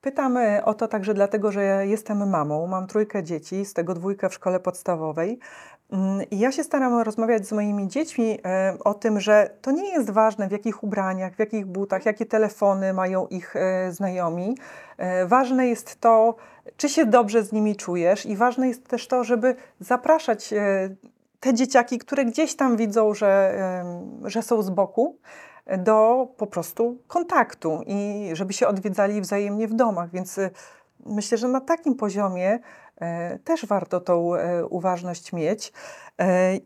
Pytam 0.02 0.36
e, 0.36 0.64
o 0.64 0.74
to 0.74 0.88
także 0.88 1.14
dlatego, 1.14 1.52
że 1.52 1.86
jestem 1.86 2.30
mamą, 2.30 2.66
mam 2.66 2.86
trójkę 2.86 3.22
dzieci, 3.22 3.64
z 3.64 3.74
tego 3.74 3.94
dwójkę 3.94 4.28
w 4.28 4.34
szkole 4.34 4.60
podstawowej. 4.60 5.38
Mm, 5.92 6.30
I 6.30 6.38
ja 6.38 6.52
się 6.52 6.64
staram 6.64 6.98
rozmawiać 6.98 7.46
z 7.46 7.52
moimi 7.52 7.88
dziećmi 7.88 8.38
e, 8.44 8.76
o 8.84 8.94
tym, 8.94 9.20
że 9.20 9.50
to 9.60 9.70
nie 9.70 9.90
jest 9.90 10.10
ważne, 10.10 10.48
w 10.48 10.52
jakich 10.52 10.82
ubraniach, 10.82 11.34
w 11.34 11.38
jakich 11.38 11.66
butach, 11.66 12.06
jakie 12.06 12.26
telefony 12.26 12.92
mają 12.92 13.26
ich 13.26 13.56
e, 13.56 13.92
znajomi. 13.92 14.56
Ważne 15.26 15.68
jest 15.68 16.00
to, 16.00 16.36
czy 16.76 16.88
się 16.88 17.06
dobrze 17.06 17.42
z 17.42 17.52
nimi 17.52 17.76
czujesz, 17.76 18.26
i 18.26 18.36
ważne 18.36 18.68
jest 18.68 18.88
też 18.88 19.08
to, 19.08 19.24
żeby 19.24 19.56
zapraszać 19.80 20.54
te 21.40 21.54
dzieciaki, 21.54 21.98
które 21.98 22.24
gdzieś 22.24 22.56
tam 22.56 22.76
widzą, 22.76 23.14
że, 23.14 23.54
że 24.24 24.42
są 24.42 24.62
z 24.62 24.70
boku, 24.70 25.16
do 25.78 26.28
po 26.36 26.46
prostu 26.46 26.98
kontaktu 27.06 27.80
i 27.86 28.30
żeby 28.32 28.52
się 28.52 28.66
odwiedzali 28.66 29.20
wzajemnie 29.20 29.68
w 29.68 29.74
domach. 29.74 30.10
Więc 30.10 30.38
y, 30.38 30.50
myślę, 31.06 31.38
że 31.38 31.48
na 31.48 31.60
takim 31.60 31.94
poziomie 31.94 32.58
e, 33.00 33.38
też 33.38 33.66
warto 33.66 34.00
tą 34.00 34.34
e, 34.34 34.66
uważność 34.66 35.32
mieć. 35.32 35.72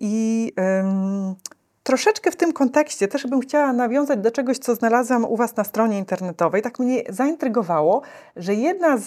I 0.00 0.52
troszeczkę 1.82 2.30
w 2.30 2.36
tym 2.36 2.52
kontekście 2.52 3.08
też 3.08 3.26
bym 3.26 3.40
chciała 3.40 3.72
nawiązać 3.72 4.18
do 4.18 4.30
czegoś, 4.30 4.58
co 4.58 4.74
znalazłam 4.74 5.24
u 5.24 5.36
Was 5.36 5.56
na 5.56 5.64
stronie 5.64 5.98
internetowej. 5.98 6.62
Tak 6.62 6.78
mnie 6.78 7.02
zaintrygowało, 7.08 8.02
że 8.36 8.54
jedna 8.54 8.98
z, 8.98 9.04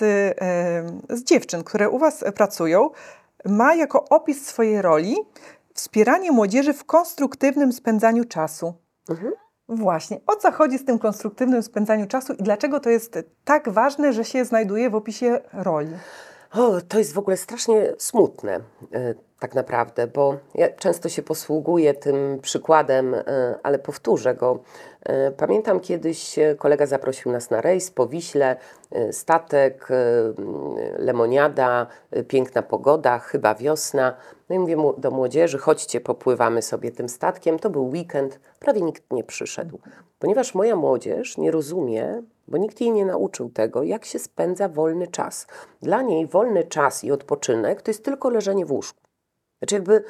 z 1.09 1.23
dziewczyn, 1.23 1.63
które 1.63 1.89
u 1.89 1.97
Was 1.97 2.23
pracują, 2.35 2.89
ma 3.45 3.75
jako 3.75 4.09
opis 4.09 4.45
swojej 4.45 4.81
roli 4.81 5.15
wspieranie 5.73 6.31
młodzieży 6.31 6.73
w 6.73 6.85
konstruktywnym 6.85 7.73
spędzaniu 7.73 8.25
czasu. 8.25 8.73
Mhm. 9.09 9.33
Właśnie, 9.69 10.19
o 10.27 10.35
co 10.35 10.51
chodzi 10.51 10.77
z 10.77 10.85
tym 10.85 10.99
konstruktywnym 10.99 11.63
spędzaniu 11.63 12.07
czasu 12.07 12.33
i 12.33 12.43
dlaczego 12.43 12.79
to 12.79 12.89
jest 12.89 13.19
tak 13.45 13.69
ważne, 13.69 14.13
że 14.13 14.25
się 14.25 14.45
znajduje 14.45 14.89
w 14.89 14.95
opisie 14.95 15.39
roli? 15.53 15.93
O, 16.53 16.81
to 16.87 16.97
jest 16.97 17.13
w 17.13 17.17
ogóle 17.17 17.37
strasznie 17.37 17.93
smutne, 17.97 18.59
e, 18.93 19.13
tak 19.39 19.55
naprawdę, 19.55 20.07
bo 20.07 20.37
ja 20.55 20.69
często 20.69 21.09
się 21.09 21.21
posługuję 21.21 21.93
tym 21.93 22.39
przykładem, 22.41 23.13
e, 23.13 23.23
ale 23.63 23.79
powtórzę 23.79 24.35
go. 24.35 24.59
E, 25.03 25.31
Pamiętam 25.31 25.79
kiedyś 25.79 26.35
kolega 26.57 26.85
zaprosił 26.85 27.31
nas 27.31 27.49
na 27.49 27.61
rejs 27.61 27.91
po 27.91 28.07
Wiśle, 28.07 28.57
statek, 29.11 29.87
lemoniada, 30.97 31.87
piękna 32.27 32.61
pogoda, 32.61 33.19
chyba 33.19 33.55
wiosna. 33.55 34.15
No 34.49 34.55
i 34.55 34.59
mówię 34.59 34.77
mu 34.77 34.93
do 34.93 35.11
młodzieży, 35.11 35.57
chodźcie, 35.57 36.01
popływamy 36.01 36.61
sobie 36.61 36.91
tym 36.91 37.09
statkiem. 37.09 37.59
To 37.59 37.69
był 37.69 37.89
weekend, 37.89 38.39
prawie 38.59 38.81
nikt 38.81 39.13
nie 39.13 39.23
przyszedł, 39.23 39.79
ponieważ 40.19 40.55
moja 40.55 40.75
młodzież 40.75 41.37
nie 41.37 41.51
rozumie, 41.51 42.23
bo 42.47 42.57
nikt 42.57 42.81
jej 42.81 42.91
nie 42.91 43.05
nauczył 43.05 43.49
tego, 43.49 43.83
jak 43.83 44.05
się 44.05 44.19
spędza 44.19 44.69
wolny 44.69 45.07
czas. 45.07 45.47
Dla 45.81 46.01
niej 46.01 46.27
wolny 46.27 46.63
czas 46.63 47.03
i 47.03 47.11
odpoczynek 47.11 47.81
to 47.81 47.91
jest 47.91 48.03
tylko 48.03 48.29
leżenie 48.29 48.65
w 48.65 48.71
łóżku. 48.71 48.99
Znaczy 49.59 49.75
jakby 49.75 50.03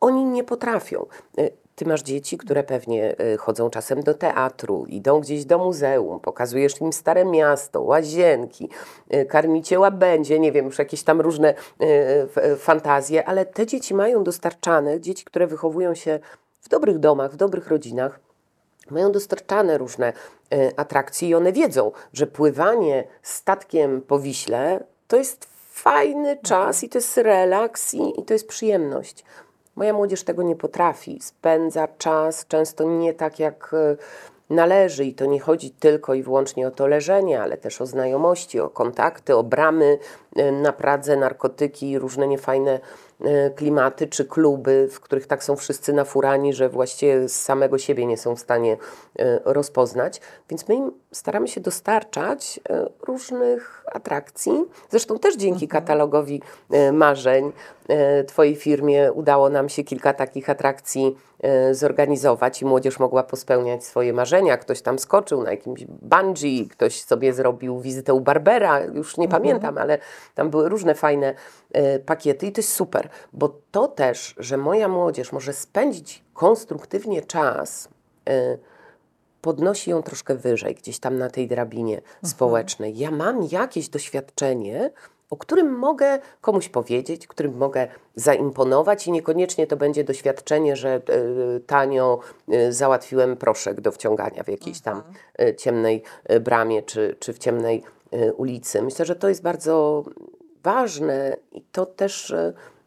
oni 0.00 0.24
nie 0.24 0.44
potrafią. 0.44 1.06
Y, 1.38 1.50
Ty 1.74 1.84
masz 1.84 2.02
dzieci, 2.02 2.38
które 2.38 2.62
pewnie 2.62 3.20
y, 3.20 3.36
chodzą 3.36 3.70
czasem 3.70 4.02
do 4.02 4.14
teatru, 4.14 4.86
idą 4.88 5.20
gdzieś 5.20 5.44
do 5.44 5.58
muzeum, 5.58 6.20
pokazujesz 6.20 6.80
im 6.80 6.92
stare 6.92 7.24
miasto, 7.24 7.82
łazienki, 7.82 8.68
y, 9.14 9.26
karmicie 9.26 9.78
łabędzie, 9.78 10.40
nie 10.40 10.52
wiem, 10.52 10.64
już 10.64 10.78
jakieś 10.78 11.02
tam 11.02 11.20
różne 11.20 11.54
fantazje, 12.58 13.28
ale 13.28 13.46
te 13.46 13.66
dzieci 13.66 13.94
mają 13.94 14.24
dostarczane, 14.24 15.00
dzieci, 15.00 15.24
które 15.24 15.46
wychowują 15.46 15.94
się 15.94 16.20
w 16.64 16.68
dobrych 16.68 16.98
domach, 16.98 17.32
w 17.32 17.36
dobrych 17.36 17.68
rodzinach, 17.68 18.20
mają 18.90 19.12
dostarczane 19.12 19.78
różne 19.78 20.12
y, 20.54 20.72
atrakcje 20.76 21.28
i 21.28 21.34
one 21.34 21.52
wiedzą, 21.52 21.92
że 22.12 22.26
pływanie 22.26 23.04
statkiem 23.22 24.02
po 24.02 24.18
Wiśle 24.18 24.84
to 25.08 25.16
jest 25.16 25.48
fajny 25.70 26.36
czas 26.42 26.84
i 26.84 26.88
to 26.88 26.98
jest 26.98 27.16
relaks 27.16 27.94
i, 27.94 28.20
i 28.20 28.24
to 28.24 28.32
jest 28.32 28.48
przyjemność. 28.48 29.24
Moja 29.76 29.92
młodzież 29.92 30.22
tego 30.22 30.42
nie 30.42 30.56
potrafi. 30.56 31.20
Spędza 31.22 31.88
czas 31.98 32.46
często 32.46 32.84
nie 32.84 33.14
tak 33.14 33.38
jak 33.38 33.74
e, 33.74 33.96
należy 34.50 35.04
i 35.04 35.14
to 35.14 35.26
nie 35.26 35.40
chodzi 35.40 35.70
tylko 35.70 36.14
i 36.14 36.22
wyłącznie 36.22 36.68
o 36.68 36.70
to 36.70 36.86
leżenie, 36.86 37.42
ale 37.42 37.56
też 37.56 37.80
o 37.80 37.86
znajomości, 37.86 38.60
o 38.60 38.70
kontakty, 38.70 39.36
o 39.36 39.42
bramy 39.42 39.98
e, 40.36 40.52
na 40.52 40.72
Pradze, 40.72 41.16
narkotyki 41.16 41.90
i 41.90 41.98
różne 41.98 42.28
niefajne 42.28 42.72
e, 42.72 42.80
klimaty 43.56 44.06
czy 44.06 44.24
kluby, 44.24 44.88
w 44.92 45.00
których 45.00 45.26
tak 45.26 45.44
są 45.44 45.56
wszyscy 45.56 45.92
nafurani, 45.92 46.54
że 46.54 46.68
właściwie 46.68 47.28
z 47.28 47.40
samego 47.40 47.78
siebie 47.78 48.06
nie 48.06 48.16
są 48.16 48.36
w 48.36 48.40
stanie 48.40 48.76
e, 49.18 49.40
rozpoznać. 49.44 50.20
Więc 50.50 50.68
my 50.68 50.74
im 50.74 50.92
staramy 51.12 51.48
się 51.48 51.60
dostarczać 51.60 52.60
e, 52.68 52.86
różnych 53.02 53.84
atrakcji. 53.92 54.64
Zresztą 54.90 55.18
też 55.18 55.36
dzięki 55.36 55.68
katalogowi 55.68 56.42
e, 56.70 56.92
marzeń 56.92 57.52
e, 57.88 58.24
Twojej 58.24 58.56
firmie 58.56 59.12
udało 59.12 59.50
nam 59.50 59.68
się 59.68 59.84
kilka 59.84 60.12
takich 60.12 60.50
atrakcji 60.50 61.06
e, 61.06 61.33
zorganizować 61.72 62.62
i 62.62 62.64
młodzież 62.64 62.98
mogła 62.98 63.22
pospełniać 63.22 63.84
swoje 63.84 64.12
marzenia. 64.12 64.56
Ktoś 64.56 64.82
tam 64.82 64.98
skoczył 64.98 65.42
na 65.42 65.50
jakimś 65.50 65.84
bungee, 65.86 66.68
ktoś 66.68 67.02
sobie 67.02 67.32
zrobił 67.32 67.80
wizytę 67.80 68.14
u 68.14 68.20
Barbera, 68.20 68.80
już 68.80 69.16
nie 69.16 69.28
pamiętam, 69.28 69.78
ale 69.78 69.98
tam 70.34 70.50
były 70.50 70.68
różne 70.68 70.94
fajne 70.94 71.34
e, 71.72 71.98
pakiety 71.98 72.46
i 72.46 72.52
to 72.52 72.58
jest 72.58 72.72
super, 72.72 73.08
bo 73.32 73.60
to 73.70 73.88
też, 73.88 74.34
że 74.38 74.56
moja 74.56 74.88
młodzież 74.88 75.32
może 75.32 75.52
spędzić 75.52 76.24
konstruktywnie 76.34 77.22
czas, 77.22 77.88
e, 78.28 78.58
podnosi 79.40 79.90
ją 79.90 80.02
troszkę 80.02 80.34
wyżej, 80.34 80.74
gdzieś 80.74 80.98
tam 80.98 81.18
na 81.18 81.30
tej 81.30 81.48
drabinie 81.48 82.00
społecznej. 82.24 82.98
Ja 82.98 83.10
mam 83.10 83.42
jakieś 83.42 83.88
doświadczenie, 83.88 84.90
o 85.30 85.36
którym 85.36 85.72
mogę 85.78 86.18
komuś 86.40 86.68
powiedzieć, 86.68 87.26
którym 87.26 87.56
mogę 87.56 87.88
zaimponować 88.14 89.06
i 89.06 89.12
niekoniecznie 89.12 89.66
to 89.66 89.76
będzie 89.76 90.04
doświadczenie, 90.04 90.76
że 90.76 90.94
e, 90.94 91.00
tanio 91.60 92.18
e, 92.48 92.72
załatwiłem 92.72 93.36
proszek 93.36 93.80
do 93.80 93.92
wciągania 93.92 94.42
w 94.42 94.48
jakiejś 94.48 94.80
tam 94.80 95.02
e, 95.38 95.54
ciemnej 95.54 96.02
bramie 96.40 96.82
czy, 96.82 97.16
czy 97.18 97.32
w 97.32 97.38
ciemnej 97.38 97.82
ulicy. 98.36 98.82
Myślę, 98.82 99.04
że 99.04 99.16
to 99.16 99.28
jest 99.28 99.42
bardzo 99.42 100.04
ważne 100.62 101.36
i 101.52 101.62
to 101.62 101.86
też 101.86 102.34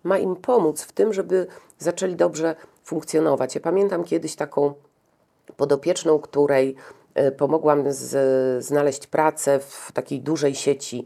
ma 0.04 0.18
im 0.18 0.36
pomóc 0.36 0.82
w 0.82 0.92
tym, 0.92 1.14
żeby 1.14 1.48
zaczęli 1.80 2.16
dobrze 2.16 2.56
funkcjonować. 2.84 3.56
Ja 3.56 3.62
pamiętam 3.62 4.04
kiedyś 4.04 4.36
taką 4.36 4.74
podopieczną, 5.58 6.20
której 6.20 6.76
pomogłam 7.38 7.84
z, 7.88 8.66
znaleźć 8.66 9.08
pracę 9.08 9.60
w 9.60 9.92
takiej 9.92 10.22
dużej 10.22 10.56
sieci 10.56 11.06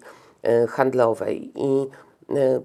handlowej 0.70 1.52
i 1.56 1.88
e, 2.36 2.62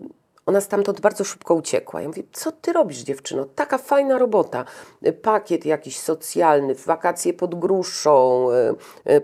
ona 0.47 0.61
stamtąd 0.61 1.01
bardzo 1.01 1.25
szybko 1.25 1.55
uciekła. 1.55 2.03
Ja 2.03 2.09
mówię, 2.09 2.23
co 2.33 2.53
ty 2.53 2.73
robisz 2.73 2.99
dziewczyno? 2.99 3.45
Taka 3.45 3.79
fajna 3.79 4.19
robota. 4.19 4.65
E, 5.03 5.13
Pakiet 5.13 5.67
jakiś 5.67 5.99
socjalny, 5.99 6.75
wakacje 6.75 7.33
pod 7.35 7.55
gruszą, 7.55 8.47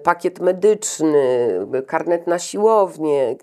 pakiet 0.03 0.41
medyczny, 0.41 1.49
karnet 1.87 2.27
na 2.27 2.39
siłownię. 2.39 3.37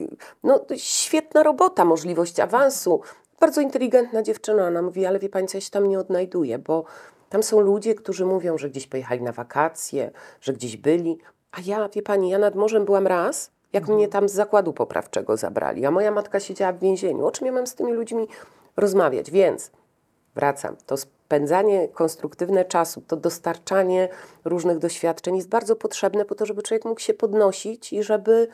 No 0.44 0.66
świetna 0.78 1.44
robota, 1.44 1.86
możliwość 1.86 2.40
awansu. 2.40 3.02
Bardzo 3.40 3.62
inteligentna 3.62 4.24
dziewczyna. 4.24 4.68
Ona 4.68 4.82
mówi, 4.82 5.06
ale 5.06 5.20
wie 5.20 5.30
pani 5.30 5.48
co, 5.48 5.58
ja 5.58 5.62
się 5.62 5.72
tam 5.72 5.88
nie 5.88 6.00
odnajduję, 6.00 6.60
bo 6.60 6.84
tam 7.30 7.44
są 7.44 7.60
ludzie, 7.60 7.96
którzy 7.96 8.26
mówią, 8.26 8.58
że 8.58 8.70
gdzieś 8.70 8.88
pojechali 8.88 9.22
na 9.22 9.32
wakacje, 9.32 10.12
że 10.42 10.54
gdzieś 10.54 10.78
byli. 10.78 11.18
A 11.52 11.58
ja, 11.66 11.90
wie 11.90 12.02
pani, 12.02 12.30
ja 12.30 12.38
nad 12.40 12.56
morzem 12.56 12.86
byłam 12.86 13.08
raz, 13.08 13.52
jak 13.74 13.88
mnie 13.88 14.08
tam 14.08 14.30
z 14.30 14.34
zakładu 14.34 14.74
poprawczego 14.74 15.38
zabrali, 15.38 15.86
a 15.86 15.92
moja 15.92 16.12
matka 16.12 16.40
siedziała 16.40 16.74
w 16.74 16.80
więzieniu. 16.80 17.26
O 17.26 17.32
czym 17.32 17.48
ja 17.48 17.54
mam 17.54 17.68
z 17.68 17.76
tymi 17.76 17.94
ludźmi 17.94 18.28
rozmawiać? 18.78 19.32
Więc 19.32 19.72
wracam. 20.36 20.76
To 20.86 20.98
spędzanie 20.98 21.88
konstruktywne 21.88 22.66
czasu, 22.66 23.02
to 23.02 23.18
dostarczanie 23.18 24.10
różnych 24.46 24.78
doświadczeń 24.78 25.36
jest 25.36 25.50
bardzo 25.50 25.76
potrzebne 25.76 26.26
po 26.26 26.36
to, 26.36 26.46
żeby 26.46 26.62
człowiek 26.64 26.86
mógł 26.86 27.02
się 27.02 27.14
podnosić 27.14 27.94
i 27.94 28.04
żeby 28.04 28.48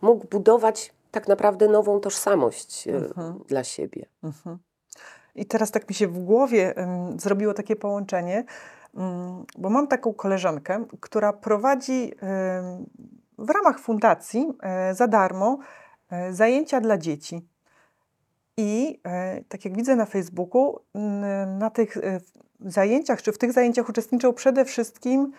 mógł 0.00 0.26
budować 0.26 0.94
tak 1.10 1.28
naprawdę 1.28 1.68
nową 1.68 2.00
tożsamość 2.00 2.88
e, 2.88 3.00
dla 3.48 3.64
siebie. 3.64 4.06
I 5.34 5.46
teraz 5.46 5.70
tak 5.70 5.88
mi 5.88 5.94
się 5.94 6.08
w 6.08 6.18
głowie 6.18 6.78
ym, 6.78 7.20
zrobiło 7.20 7.54
takie 7.54 7.76
połączenie, 7.76 8.44
ym, 8.98 9.44
bo 9.58 9.70
mam 9.70 9.88
taką 9.88 10.14
koleżankę, 10.14 10.84
która 11.00 11.32
prowadzi 11.32 12.12
ym, 12.22 12.86
w 13.38 13.50
ramach 13.50 13.78
fundacji 13.78 14.52
e, 14.62 14.94
za 14.94 15.06
darmo 15.06 15.58
e, 16.10 16.32
zajęcia 16.32 16.80
dla 16.80 16.98
dzieci. 16.98 17.48
I 18.56 19.00
e, 19.04 19.44
tak 19.48 19.64
jak 19.64 19.76
widzę 19.76 19.96
na 19.96 20.06
Facebooku, 20.06 20.80
na 21.58 21.70
tych 21.70 21.98
zajęciach, 22.60 23.22
czy 23.22 23.32
w 23.32 23.38
tych 23.38 23.52
zajęciach 23.52 23.88
uczestniczą 23.88 24.32
przede 24.32 24.64
wszystkim 24.64 25.32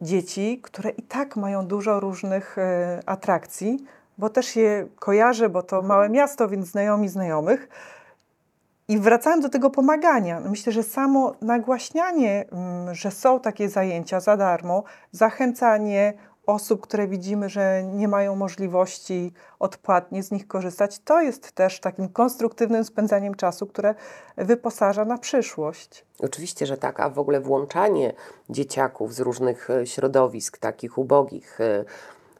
dzieci, 0.00 0.60
które 0.62 0.90
i 0.90 1.02
tak 1.02 1.36
mają 1.36 1.66
dużo 1.66 2.00
różnych 2.00 2.56
atrakcji, 3.06 3.84
bo 4.18 4.30
też 4.30 4.56
je 4.56 4.86
kojarzę, 4.96 5.48
bo 5.48 5.62
to 5.62 5.82
małe 5.82 6.08
miasto, 6.08 6.48
więc 6.48 6.66
znajomi 6.66 7.08
znajomych. 7.08 7.68
I 8.88 8.98
wracając 8.98 9.42
do 9.42 9.48
tego 9.48 9.70
pomagania, 9.70 10.40
myślę, 10.40 10.72
że 10.72 10.82
samo 10.82 11.34
nagłaśnianie, 11.40 12.44
mm, 12.52 12.94
że 12.94 13.10
są 13.10 13.40
takie 13.40 13.68
zajęcia 13.68 14.20
za 14.20 14.36
darmo, 14.36 14.84
zachęcanie 15.12 16.14
osób, 16.46 16.80
które 16.80 17.08
widzimy, 17.08 17.48
że 17.48 17.82
nie 17.82 18.08
mają 18.08 18.36
możliwości 18.36 19.32
odpłatnie 19.58 20.22
z 20.22 20.30
nich 20.30 20.46
korzystać, 20.46 20.98
to 20.98 21.20
jest 21.20 21.52
też 21.52 21.80
takim 21.80 22.08
konstruktywnym 22.08 22.84
spędzaniem 22.84 23.34
czasu, 23.34 23.66
które 23.66 23.94
wyposaża 24.36 25.04
na 25.04 25.18
przyszłość. 25.18 26.04
Oczywiście, 26.20 26.66
że 26.66 26.76
tak, 26.76 27.00
a 27.00 27.10
w 27.10 27.18
ogóle 27.18 27.40
włączanie 27.40 28.12
dzieciaków 28.50 29.14
z 29.14 29.20
różnych 29.20 29.70
e, 29.70 29.86
środowisk, 29.86 30.58
takich 30.58 30.98
ubogich, 30.98 31.60
e, 31.60 31.84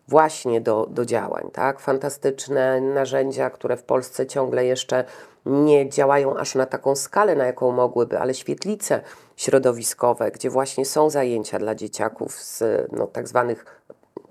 właśnie 0.09 0.61
do, 0.61 0.87
do 0.91 1.05
działań, 1.05 1.51
tak? 1.53 1.81
Fantastyczne 1.81 2.81
narzędzia, 2.81 3.51
które 3.51 3.77
w 3.77 3.83
Polsce 3.83 4.27
ciągle 4.27 4.65
jeszcze 4.65 5.05
nie 5.47 5.89
działają 5.89 6.37
aż 6.37 6.55
na 6.55 6.67
taką 6.67 6.97
skalę, 6.97 7.37
na 7.37 7.47
jaką 7.47 7.73
mogłyby, 7.73 8.19
ale 8.19 8.35
świetlice 8.35 9.01
środowiskowe, 9.37 10.31
gdzie 10.31 10.51
właśnie 10.51 10.85
są 10.85 11.11
zajęcia 11.11 11.59
dla 11.59 11.75
dzieciaków 11.75 12.33
z 12.33 12.63
no, 12.93 13.07
tak 13.07 13.29
zwanych 13.29 13.65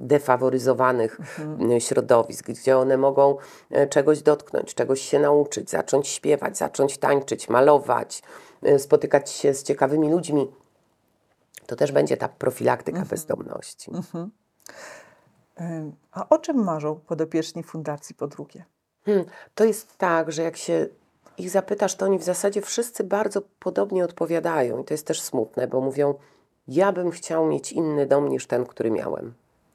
defaworyzowanych 0.03 1.19
m, 1.39 1.79
środowisk, 1.79 2.47
gdzie 2.47 2.77
one 2.77 2.97
mogą 2.97 3.37
e, 3.71 3.87
czegoś 3.87 4.21
dotknąć, 4.21 4.75
czegoś 4.75 5.01
się 5.01 5.19
nauczyć, 5.19 5.69
zacząć 5.69 6.07
śpiewać, 6.07 6.57
zacząć 6.57 6.97
tańczyć, 6.97 7.49
malować, 7.49 8.23
e, 8.63 8.79
spotykać 8.79 9.29
się 9.29 9.53
z 9.53 9.63
ciekawymi 9.63 10.11
ludźmi. 10.11 10.51
To 11.65 11.75
też 11.75 11.91
będzie 11.91 12.17
ta 12.17 12.29
profilaktyka 12.29 13.05
bezdomności. 13.05 13.91
Ym, 15.61 15.95
A 16.11 16.29
o 16.29 16.37
czym 16.37 16.63
marzą 16.63 16.95
podopieczni 16.95 17.63
Fundacji 17.63 18.15
po 18.15 18.27
drugie? 18.27 18.65
Hmm, 19.05 19.25
to 19.55 19.63
jest 19.63 19.97
tak, 19.97 20.31
że 20.31 20.43
jak 20.43 20.57
się 20.57 20.87
ich 21.37 21.49
zapytasz, 21.49 21.95
to 21.95 22.05
oni 22.05 22.19
w 22.19 22.23
zasadzie 22.23 22.61
wszyscy 22.61 23.03
bardzo 23.03 23.41
podobnie 23.59 24.05
odpowiadają. 24.05 24.81
I 24.81 24.83
to 24.85 24.93
jest 24.93 25.07
też 25.07 25.21
smutne, 25.21 25.67
bo 25.67 25.81
mówią: 25.81 26.15
Ja 26.67 26.91
bym 26.91 27.11
chciał 27.11 27.45
mieć 27.45 27.71
inny 27.71 28.05
dom 28.05 28.29
niż 28.29 28.47
ten, 28.47 28.65
który 28.65 28.91
miałem. 28.91 29.33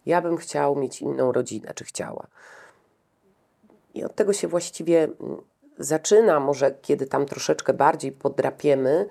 Ja 0.08 0.22
bym 0.22 0.36
chciał 0.36 0.76
mieć 0.76 1.02
inną 1.02 1.32
rodzinę, 1.32 1.72
czy 1.74 1.84
chciała. 1.84 2.26
I 3.94 4.04
od 4.04 4.14
tego 4.14 4.32
się 4.32 4.48
właściwie 4.48 5.04
mm, 5.04 5.42
zaczyna, 5.78 6.40
może 6.40 6.74
kiedy 6.82 7.06
tam 7.06 7.26
troszeczkę 7.26 7.74
bardziej 7.74 8.12
podrapiemy, 8.12 9.08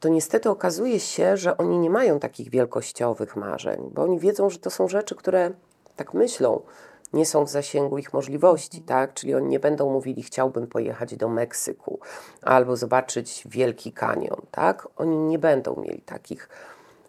to 0.00 0.08
niestety 0.08 0.50
okazuje 0.50 1.00
się, 1.00 1.36
że 1.36 1.56
oni 1.56 1.78
nie 1.78 1.90
mają 1.90 2.20
takich 2.20 2.50
wielkościowych 2.50 3.36
marzeń, 3.36 3.90
bo 3.94 4.02
oni 4.02 4.18
wiedzą, 4.18 4.50
że 4.50 4.58
to 4.58 4.70
są 4.70 4.88
rzeczy, 4.88 5.14
które 5.14 5.50
tak 5.96 6.14
myślą, 6.14 6.62
nie 7.12 7.26
są 7.26 7.44
w 7.44 7.50
zasięgu 7.50 7.98
ich 7.98 8.12
możliwości, 8.12 8.82
tak? 8.82 9.14
Czyli 9.14 9.34
oni 9.34 9.48
nie 9.48 9.60
będą 9.60 9.92
mówili, 9.92 10.22
chciałbym 10.22 10.66
pojechać 10.66 11.16
do 11.16 11.28
Meksyku 11.28 11.98
albo 12.42 12.76
zobaczyć 12.76 13.44
Wielki 13.46 13.92
Kanion, 13.92 14.42
tak? 14.50 14.88
Oni 14.96 15.16
nie 15.16 15.38
będą 15.38 15.76
mieli 15.76 16.02
takich 16.02 16.48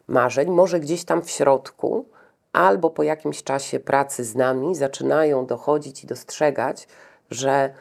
marzeń, 0.07 0.49
może 0.49 0.79
gdzieś 0.79 1.05
tam 1.05 1.21
w 1.21 1.29
środku, 1.29 2.05
albo 2.53 2.89
po 2.89 3.03
jakimś 3.03 3.43
czasie 3.43 3.79
pracy 3.79 4.23
z 4.23 4.35
nami 4.35 4.75
zaczynają 4.75 5.45
dochodzić 5.45 6.03
i 6.03 6.07
dostrzegać, 6.07 6.87
że, 7.31 7.73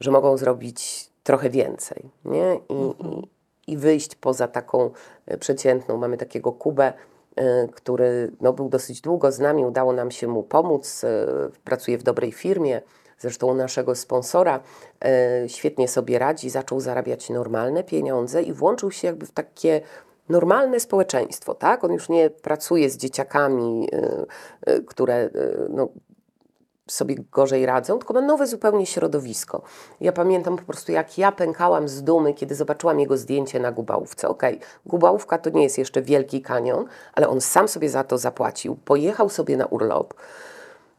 że 0.00 0.10
mogą 0.10 0.36
zrobić 0.36 1.10
trochę 1.22 1.50
więcej, 1.50 2.10
nie? 2.24 2.60
I, 2.68 3.06
i, 3.06 3.28
i 3.72 3.76
wyjść 3.76 4.14
poza 4.14 4.48
taką 4.48 4.90
e, 5.26 5.38
przeciętną. 5.38 5.96
Mamy 5.96 6.16
takiego 6.16 6.52
Kubę, 6.52 6.92
e, 7.36 7.68
który 7.68 8.32
no, 8.40 8.52
był 8.52 8.68
dosyć 8.68 9.00
długo 9.00 9.32
z 9.32 9.38
nami, 9.38 9.64
udało 9.64 9.92
nam 9.92 10.10
się 10.10 10.28
mu 10.28 10.42
pomóc, 10.42 11.04
e, 11.04 11.26
pracuje 11.64 11.98
w 11.98 12.02
dobrej 12.02 12.32
firmie, 12.32 12.82
zresztą 13.18 13.46
u 13.46 13.54
naszego 13.54 13.94
sponsora, 13.94 14.60
świetnie 15.46 15.88
sobie 15.88 16.18
radzi, 16.18 16.50
zaczął 16.50 16.80
zarabiać 16.80 17.30
normalne 17.30 17.84
pieniądze 17.84 18.42
i 18.42 18.52
włączył 18.52 18.90
się 18.90 19.06
jakby 19.08 19.26
w 19.26 19.32
takie 19.32 19.80
normalne 20.30 20.80
społeczeństwo, 20.80 21.54
tak? 21.54 21.84
On 21.84 21.92
już 21.92 22.08
nie 22.08 22.30
pracuje 22.30 22.90
z 22.90 22.96
dzieciakami, 22.96 23.88
które 24.86 25.30
no, 25.70 25.88
sobie 26.90 27.16
gorzej 27.32 27.66
radzą, 27.66 27.98
tylko 27.98 28.14
ma 28.14 28.20
nowe 28.20 28.46
zupełnie 28.46 28.86
środowisko. 28.86 29.62
Ja 30.00 30.12
pamiętam 30.12 30.56
po 30.56 30.64
prostu, 30.64 30.92
jak 30.92 31.18
ja 31.18 31.32
pękałam 31.32 31.88
z 31.88 32.02
dumy, 32.02 32.34
kiedy 32.34 32.54
zobaczyłam 32.54 33.00
jego 33.00 33.16
zdjęcie 33.16 33.60
na 33.60 33.72
Gubałówce. 33.72 34.28
Okej, 34.28 34.56
okay, 34.56 34.68
Gubałówka 34.86 35.38
to 35.38 35.50
nie 35.50 35.62
jest 35.62 35.78
jeszcze 35.78 36.02
wielki 36.02 36.42
kanion, 36.42 36.84
ale 37.14 37.28
on 37.28 37.40
sam 37.40 37.68
sobie 37.68 37.90
za 37.90 38.04
to 38.04 38.18
zapłacił. 38.18 38.76
Pojechał 38.76 39.28
sobie 39.28 39.56
na 39.56 39.66
urlop. 39.66 40.14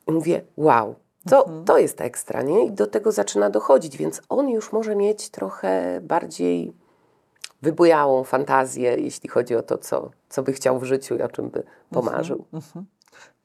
I 0.08 0.12
mówię, 0.12 0.42
wow, 0.58 0.96
to, 1.30 1.46
mhm. 1.46 1.66
to 1.66 1.78
jest 1.78 2.02
ekstra, 2.02 2.42
nie? 2.42 2.66
I 2.66 2.72
do 2.72 2.88
tego 2.88 3.12
zaczyna 3.12 3.50
dochodzić, 3.50 3.98
więc 3.98 4.22
on 4.30 4.50
już 4.50 4.72
może 4.72 4.96
mieć 4.96 5.30
trochę 5.30 6.02
bardziej 6.02 6.74
wybujałą 7.62 8.24
fantazję, 8.24 8.96
jeśli 8.98 9.30
chodzi 9.30 9.56
o 9.56 9.64
to, 9.64 9.78
co, 9.78 10.10
co 10.30 10.44
by 10.44 10.54
chciał 10.54 10.80
w 10.80 10.84
życiu 10.84 11.16
i 11.16 11.22
o 11.22 11.28
czym 11.28 11.50
by 11.50 11.64
pomarzył. 11.90 12.46
Mhm. 12.54 12.64
mhm. 12.66 12.86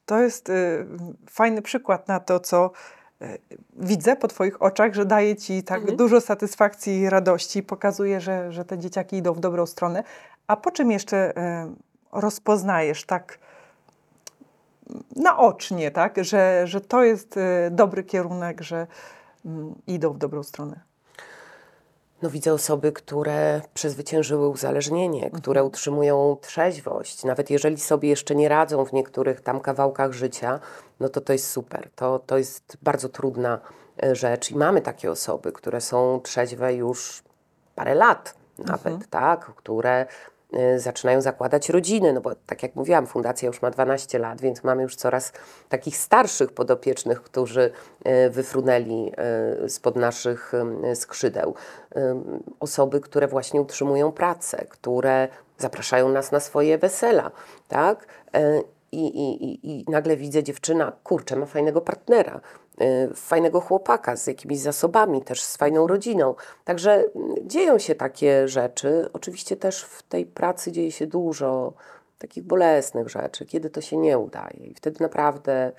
To 0.06 0.18
jest 0.18 0.48
y, 0.48 0.86
fajny 1.30 1.62
przykład 1.62 2.08
na 2.08 2.20
to, 2.20 2.40
co 2.40 2.70
y, 3.22 3.38
widzę 3.76 4.16
po 4.16 4.28
Twoich 4.28 4.62
oczach, 4.62 4.94
że 4.94 5.04
daje 5.04 5.36
Ci 5.36 5.62
tak 5.62 5.80
mhm. 5.80 5.96
dużo 5.96 6.20
satysfakcji 6.20 7.00
i 7.00 7.10
radości, 7.10 7.62
pokazuje, 7.62 8.20
że, 8.20 8.52
że 8.52 8.64
te 8.64 8.78
dzieciaki 8.78 9.16
idą 9.16 9.32
w 9.32 9.40
dobrą 9.40 9.66
stronę. 9.66 10.02
A 10.46 10.56
po 10.56 10.70
czym 10.70 10.90
jeszcze 10.90 11.30
y, 11.30 11.40
rozpoznajesz 12.12 13.04
tak 13.04 13.38
naocznie, 15.16 15.90
tak, 15.90 16.24
że, 16.24 16.62
że 16.66 16.80
to 16.80 17.04
jest 17.04 17.38
dobry 17.70 18.04
kierunek, 18.04 18.62
że 18.62 18.86
mm, 19.44 19.74
idą 19.86 20.12
w 20.12 20.18
dobrą 20.18 20.42
stronę? 20.42 20.80
No, 22.26 22.30
widzę 22.30 22.52
osoby, 22.52 22.92
które 22.92 23.60
przezwyciężyły 23.74 24.48
uzależnienie, 24.48 25.24
mhm. 25.24 25.42
które 25.42 25.64
utrzymują 25.64 26.36
trzeźwość. 26.40 27.24
Nawet 27.24 27.50
jeżeli 27.50 27.80
sobie 27.80 28.08
jeszcze 28.08 28.34
nie 28.34 28.48
radzą 28.48 28.84
w 28.84 28.92
niektórych 28.92 29.40
tam 29.40 29.60
kawałkach 29.60 30.12
życia, 30.12 30.60
no 31.00 31.08
to 31.08 31.20
to 31.20 31.32
jest 31.32 31.50
super. 31.50 31.88
To, 31.94 32.18
to 32.18 32.38
jest 32.38 32.76
bardzo 32.82 33.08
trudna 33.08 33.60
e, 34.02 34.14
rzecz. 34.14 34.50
I 34.50 34.56
mamy 34.56 34.80
takie 34.80 35.10
osoby, 35.10 35.52
które 35.52 35.80
są 35.80 36.20
trzeźwe 36.24 36.74
już 36.74 37.22
parę 37.74 37.94
lat 37.94 38.34
nawet, 38.58 38.86
mhm. 38.86 39.10
tak? 39.10 39.40
Które 39.40 40.06
zaczynają 40.76 41.20
zakładać 41.20 41.68
rodziny, 41.68 42.12
no 42.12 42.20
bo 42.20 42.34
tak 42.46 42.62
jak 42.62 42.76
mówiłam, 42.76 43.06
fundacja 43.06 43.46
już 43.46 43.62
ma 43.62 43.70
12 43.70 44.18
lat, 44.18 44.40
więc 44.40 44.64
mamy 44.64 44.82
już 44.82 44.96
coraz 44.96 45.32
takich 45.68 45.96
starszych 45.96 46.52
podopiecznych, 46.52 47.22
którzy 47.22 47.70
y, 48.26 48.30
wyfrunęli 48.30 49.12
y, 49.64 49.68
spod 49.68 49.96
naszych 49.96 50.52
skrzydeł. 50.94 51.54
Osoby, 52.60 53.00
które 53.00 53.28
właśnie 53.28 53.60
utrzymują 53.60 54.12
pracę, 54.12 54.64
które 54.68 55.28
zapraszają 55.58 56.08
nas 56.08 56.32
na 56.32 56.40
swoje 56.40 56.78
wesela, 56.78 57.30
tak? 57.68 58.06
I, 58.92 59.06
i, 59.06 59.70
i 59.70 59.84
nagle 59.88 60.16
widzę 60.16 60.42
dziewczyna, 60.42 60.92
kurczę, 61.04 61.36
ma 61.36 61.46
fajnego 61.46 61.80
partnera, 61.80 62.40
fajnego 63.14 63.60
chłopaka, 63.60 64.16
z 64.16 64.26
jakimiś 64.26 64.60
zasobami, 64.60 65.22
też 65.22 65.42
z 65.42 65.56
fajną 65.56 65.86
rodziną. 65.86 66.34
Także 66.64 66.92
mm, 66.92 67.34
dzieją 67.42 67.78
się 67.78 67.94
takie 67.94 68.48
rzeczy. 68.48 69.08
Oczywiście 69.12 69.56
też 69.56 69.82
w 69.82 70.02
tej 70.02 70.26
pracy 70.26 70.72
dzieje 70.72 70.92
się 70.92 71.06
dużo 71.06 71.72
takich 72.18 72.44
bolesnych 72.44 73.08
rzeczy, 73.08 73.46
kiedy 73.46 73.70
to 73.70 73.80
się 73.80 73.96
nie 73.96 74.18
udaje. 74.18 74.66
I 74.66 74.74
wtedy 74.74 74.96
naprawdę 75.00 75.72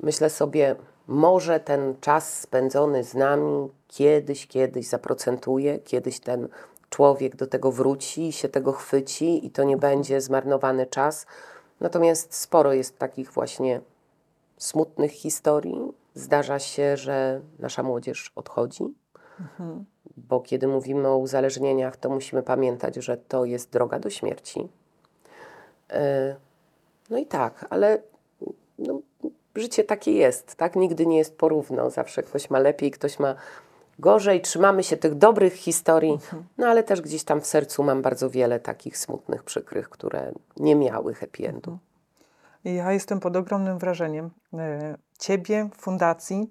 myślę 0.00 0.30
sobie, 0.30 0.76
może 1.06 1.60
ten 1.60 1.94
czas 2.00 2.40
spędzony 2.40 3.04
z 3.04 3.14
nami 3.14 3.68
kiedyś, 3.88 4.46
kiedyś 4.46 4.86
zaprocentuje, 4.86 5.78
kiedyś 5.78 6.20
ten 6.20 6.48
człowiek 6.90 7.36
do 7.36 7.46
tego 7.46 7.72
wróci, 7.72 8.32
się 8.32 8.48
tego 8.48 8.72
chwyci 8.72 9.46
i 9.46 9.50
to 9.50 9.64
nie 9.64 9.76
będzie 9.76 10.20
zmarnowany 10.20 10.86
czas. 10.86 11.26
Natomiast 11.80 12.34
sporo 12.34 12.72
jest 12.72 12.98
takich 12.98 13.32
właśnie 13.32 13.80
smutnych 14.58 15.12
historii. 15.12 15.92
Zdarza 16.14 16.58
się, 16.58 16.96
że 16.96 17.40
nasza 17.58 17.82
młodzież 17.82 18.32
odchodzi, 18.36 18.84
mhm. 19.40 19.84
bo 20.16 20.40
kiedy 20.40 20.68
mówimy 20.68 21.08
o 21.08 21.16
uzależnieniach, 21.16 21.96
to 21.96 22.08
musimy 22.08 22.42
pamiętać, 22.42 22.96
że 22.96 23.16
to 23.16 23.44
jest 23.44 23.70
droga 23.70 23.98
do 23.98 24.10
śmierci. 24.10 24.68
E, 25.90 26.36
no 27.10 27.18
i 27.18 27.26
tak, 27.26 27.66
ale 27.70 28.02
no, 28.78 29.00
życie 29.56 29.84
takie 29.84 30.12
jest, 30.12 30.54
tak? 30.54 30.76
Nigdy 30.76 31.06
nie 31.06 31.18
jest 31.18 31.38
porówno. 31.38 31.90
Zawsze 31.90 32.22
ktoś 32.22 32.50
ma 32.50 32.58
lepiej, 32.58 32.90
ktoś 32.90 33.18
ma 33.18 33.34
gorzej. 33.98 34.40
Trzymamy 34.40 34.84
się 34.84 34.96
tych 34.96 35.14
dobrych 35.14 35.54
historii, 35.54 36.12
mhm. 36.12 36.44
no 36.58 36.66
ale 36.66 36.82
też 36.82 37.00
gdzieś 37.00 37.24
tam 37.24 37.40
w 37.40 37.46
sercu 37.46 37.82
mam 37.82 38.02
bardzo 38.02 38.30
wiele 38.30 38.60
takich 38.60 38.98
smutnych, 38.98 39.42
przykrych, 39.42 39.88
które 39.88 40.32
nie 40.56 40.76
miały 40.76 41.14
happy 41.14 41.48
endu. 41.48 41.78
Ja 42.64 42.92
jestem 42.92 43.20
pod 43.20 43.36
ogromnym 43.36 43.78
wrażeniem 43.78 44.30
e, 44.54 44.96
Ciebie, 45.18 45.68
fundacji, 45.76 46.50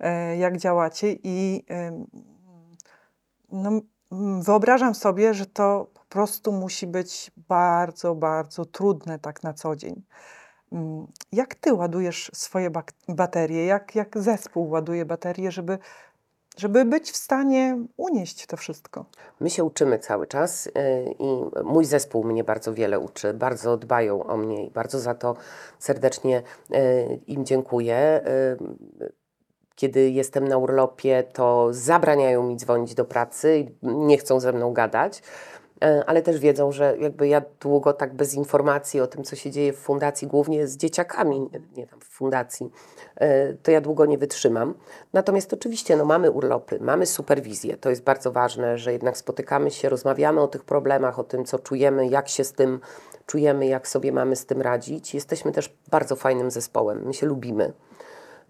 e, 0.00 0.36
jak 0.36 0.56
działacie 0.56 1.16
i 1.22 1.64
e, 1.70 2.04
no, 3.52 3.70
wyobrażam 4.42 4.94
sobie, 4.94 5.34
że 5.34 5.46
to 5.46 5.90
po 5.94 6.04
prostu 6.08 6.52
musi 6.52 6.86
być 6.86 7.30
bardzo, 7.48 8.14
bardzo 8.14 8.64
trudne 8.64 9.18
tak 9.18 9.42
na 9.42 9.52
co 9.52 9.76
dzień. 9.76 10.02
Mm, 10.72 11.06
jak 11.32 11.54
Ty 11.54 11.74
ładujesz 11.74 12.30
swoje 12.34 12.70
baterie? 13.08 13.66
Jak, 13.66 13.94
jak 13.94 14.18
zespół 14.18 14.70
ładuje 14.70 15.04
baterie, 15.04 15.52
żeby 15.52 15.78
żeby 16.58 16.84
być 16.84 17.10
w 17.10 17.16
stanie 17.16 17.78
unieść 17.96 18.46
to 18.46 18.56
wszystko. 18.56 19.04
My 19.40 19.50
się 19.50 19.64
uczymy 19.64 19.98
cały 19.98 20.26
czas 20.26 20.66
y, 20.66 20.70
i 21.18 21.42
mój 21.64 21.84
zespół 21.84 22.24
mnie 22.24 22.44
bardzo 22.44 22.74
wiele 22.74 22.98
uczy, 22.98 23.34
bardzo 23.34 23.76
dbają 23.76 24.24
o 24.24 24.36
mnie 24.36 24.66
i 24.66 24.70
bardzo 24.70 24.98
za 24.98 25.14
to 25.14 25.36
serdecznie 25.78 26.42
y, 26.70 27.20
im 27.26 27.44
dziękuję. 27.44 28.22
Y, 29.00 29.12
kiedy 29.74 30.10
jestem 30.10 30.48
na 30.48 30.56
urlopie, 30.56 31.24
to 31.32 31.68
zabraniają 31.70 32.42
mi 32.42 32.56
dzwonić 32.56 32.94
do 32.94 33.04
pracy 33.04 33.58
i 33.58 33.68
nie 33.82 34.18
chcą 34.18 34.40
ze 34.40 34.52
mną 34.52 34.72
gadać. 34.72 35.22
E, 35.84 36.04
ale 36.06 36.22
też 36.22 36.38
wiedzą, 36.38 36.72
że 36.72 36.96
jakby 37.00 37.28
ja 37.28 37.42
długo 37.60 37.92
tak 37.92 38.14
bez 38.14 38.34
informacji 38.34 39.00
o 39.00 39.06
tym, 39.06 39.24
co 39.24 39.36
się 39.36 39.50
dzieje 39.50 39.72
w 39.72 39.78
fundacji, 39.78 40.28
głównie 40.28 40.66
z 40.66 40.76
dzieciakami, 40.76 41.50
nie, 41.76 41.86
tam 41.86 42.00
w 42.00 42.04
fundacji, 42.04 42.70
e, 43.16 43.52
to 43.52 43.70
ja 43.70 43.80
długo 43.80 44.06
nie 44.06 44.18
wytrzymam. 44.18 44.74
Natomiast 45.12 45.52
oczywiście 45.52 45.96
no, 45.96 46.04
mamy 46.04 46.30
urlopy, 46.30 46.78
mamy 46.80 47.06
superwizję. 47.06 47.76
To 47.76 47.90
jest 47.90 48.02
bardzo 48.02 48.32
ważne, 48.32 48.78
że 48.78 48.92
jednak 48.92 49.16
spotykamy 49.16 49.70
się, 49.70 49.88
rozmawiamy 49.88 50.40
o 50.40 50.48
tych 50.48 50.64
problemach, 50.64 51.18
o 51.18 51.24
tym, 51.24 51.44
co 51.44 51.58
czujemy, 51.58 52.08
jak 52.08 52.28
się 52.28 52.44
z 52.44 52.52
tym 52.52 52.80
czujemy, 53.26 53.66
jak 53.66 53.88
sobie 53.88 54.12
mamy 54.12 54.36
z 54.36 54.46
tym 54.46 54.62
radzić. 54.62 55.14
Jesteśmy 55.14 55.52
też 55.52 55.76
bardzo 55.90 56.16
fajnym 56.16 56.50
zespołem. 56.50 57.06
My 57.06 57.14
się 57.14 57.26
lubimy 57.26 57.72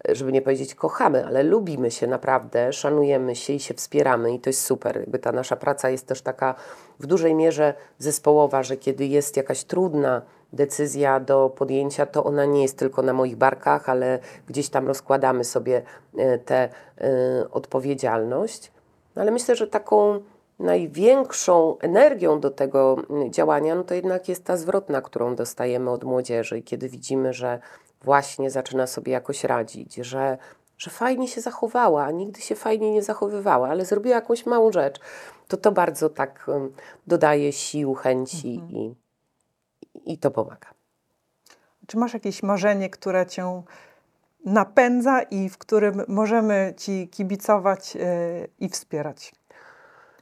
żeby 0.09 0.31
nie 0.31 0.41
powiedzieć 0.41 0.75
kochamy, 0.75 1.25
ale 1.25 1.43
lubimy 1.43 1.91
się 1.91 2.07
naprawdę, 2.07 2.73
szanujemy 2.73 3.35
się 3.35 3.53
i 3.53 3.59
się 3.59 3.73
wspieramy 3.73 4.33
i 4.33 4.39
to 4.39 4.49
jest 4.49 4.61
super. 4.61 4.99
Jakby 4.99 5.19
ta 5.19 5.31
nasza 5.31 5.55
praca 5.55 5.89
jest 5.89 6.07
też 6.07 6.21
taka 6.21 6.55
w 6.99 7.05
dużej 7.05 7.35
mierze 7.35 7.73
zespołowa, 7.97 8.63
że 8.63 8.77
kiedy 8.77 9.05
jest 9.05 9.37
jakaś 9.37 9.63
trudna 9.63 10.21
decyzja 10.53 11.19
do 11.19 11.49
podjęcia, 11.49 12.05
to 12.05 12.23
ona 12.23 12.45
nie 12.45 12.61
jest 12.61 12.77
tylko 12.77 13.01
na 13.01 13.13
moich 13.13 13.35
barkach, 13.35 13.89
ale 13.89 14.19
gdzieś 14.47 14.69
tam 14.69 14.87
rozkładamy 14.87 15.43
sobie 15.43 15.81
e, 16.17 16.37
tę 16.37 16.69
e, 16.97 17.51
odpowiedzialność. 17.51 18.71
No 19.15 19.21
ale 19.21 19.31
myślę, 19.31 19.55
że 19.55 19.67
taką 19.67 20.19
największą 20.59 21.77
energią 21.79 22.39
do 22.39 22.51
tego 22.51 22.97
działania, 23.29 23.75
no 23.75 23.83
to 23.83 23.93
jednak 23.93 24.29
jest 24.29 24.43
ta 24.43 24.57
zwrotna, 24.57 25.01
którą 25.01 25.35
dostajemy 25.35 25.91
od 25.91 26.03
młodzieży. 26.03 26.57
I 26.57 26.63
kiedy 26.63 26.89
widzimy, 26.89 27.33
że 27.33 27.59
właśnie 28.01 28.51
zaczyna 28.51 28.87
sobie 28.87 29.11
jakoś 29.11 29.43
radzić, 29.43 29.95
że, 29.95 30.37
że 30.77 30.91
fajnie 30.91 31.27
się 31.27 31.41
zachowała, 31.41 32.03
a 32.03 32.11
nigdy 32.11 32.41
się 32.41 32.55
fajnie 32.55 32.91
nie 32.91 33.03
zachowywała, 33.03 33.69
ale 33.69 33.85
zrobiła 33.85 34.15
jakąś 34.15 34.45
małą 34.45 34.71
rzecz, 34.71 34.99
to 35.47 35.57
to 35.57 35.71
bardzo 35.71 36.09
tak 36.09 36.47
dodaje 37.07 37.51
sił, 37.51 37.93
chęci 37.93 38.59
mhm. 38.63 38.71
i, 38.71 38.95
i 40.13 40.17
to 40.17 40.31
pomaga. 40.31 40.67
Czy 41.87 41.97
masz 41.97 42.13
jakieś 42.13 42.43
marzenie, 42.43 42.89
które 42.89 43.25
cię 43.25 43.63
napędza 44.45 45.21
i 45.21 45.49
w 45.49 45.57
którym 45.57 46.03
możemy 46.07 46.73
ci 46.77 47.07
kibicować 47.07 47.95
yy, 47.95 48.01
i 48.59 48.69
wspierać? 48.69 49.38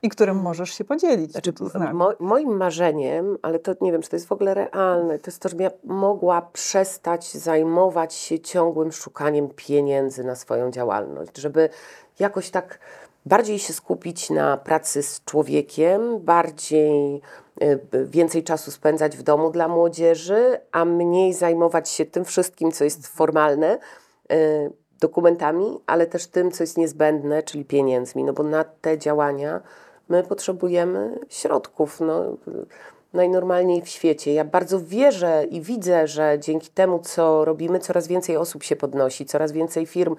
I 0.01 0.09
którym 0.09 0.37
możesz 0.37 0.73
się 0.73 0.83
podzielić. 0.83 1.31
Znaczy, 1.31 1.53
mo, 1.93 2.13
moim 2.19 2.57
marzeniem, 2.57 3.37
ale 3.41 3.59
to 3.59 3.71
nie 3.81 3.91
wiem, 3.91 4.01
czy 4.01 4.09
to 4.09 4.15
jest 4.15 4.27
w 4.27 4.31
ogóle 4.31 4.53
realne, 4.53 5.19
to 5.19 5.31
jest 5.31 5.41
to, 5.41 5.49
żebym 5.49 5.63
ja 5.63 5.71
mogła 5.83 6.41
przestać 6.41 7.33
zajmować 7.33 8.13
się 8.13 8.39
ciągłym 8.39 8.91
szukaniem 8.91 9.49
pieniędzy 9.55 10.23
na 10.23 10.35
swoją 10.35 10.71
działalność, 10.71 11.37
żeby 11.37 11.69
jakoś 12.19 12.49
tak 12.49 12.79
bardziej 13.25 13.59
się 13.59 13.73
skupić 13.73 14.29
na 14.29 14.57
pracy 14.57 15.03
z 15.03 15.23
człowiekiem, 15.25 16.19
bardziej 16.19 17.21
b- 17.91 18.05
więcej 18.05 18.43
czasu 18.43 18.71
spędzać 18.71 19.17
w 19.17 19.23
domu 19.23 19.51
dla 19.51 19.67
młodzieży, 19.67 20.59
a 20.71 20.85
mniej 20.85 21.33
zajmować 21.33 21.89
się 21.89 22.05
tym 22.05 22.25
wszystkim, 22.25 22.71
co 22.71 22.83
jest 22.83 23.07
formalne, 23.07 23.79
y, 24.31 24.71
dokumentami, 24.99 25.79
ale 25.85 26.05
też 26.05 26.27
tym, 26.27 26.51
co 26.51 26.63
jest 26.63 26.77
niezbędne, 26.77 27.43
czyli 27.43 27.65
pieniędzmi, 27.65 28.23
no 28.23 28.33
bo 28.33 28.43
na 28.43 28.63
te 28.63 28.97
działania 28.97 29.61
my 30.09 30.23
potrzebujemy 30.23 31.19
środków. 31.29 31.99
No, 32.01 32.37
najnormalniej 33.13 33.81
w 33.81 33.89
świecie. 33.89 34.33
Ja 34.33 34.45
bardzo 34.45 34.79
wierzę 34.79 35.45
i 35.49 35.61
widzę, 35.61 36.07
że 36.07 36.37
dzięki 36.39 36.69
temu, 36.69 36.99
co 36.99 37.45
robimy, 37.45 37.79
coraz 37.79 38.07
więcej 38.07 38.37
osób 38.37 38.63
się 38.63 38.75
podnosi, 38.75 39.25
coraz 39.25 39.51
więcej 39.51 39.85
firm 39.85 40.15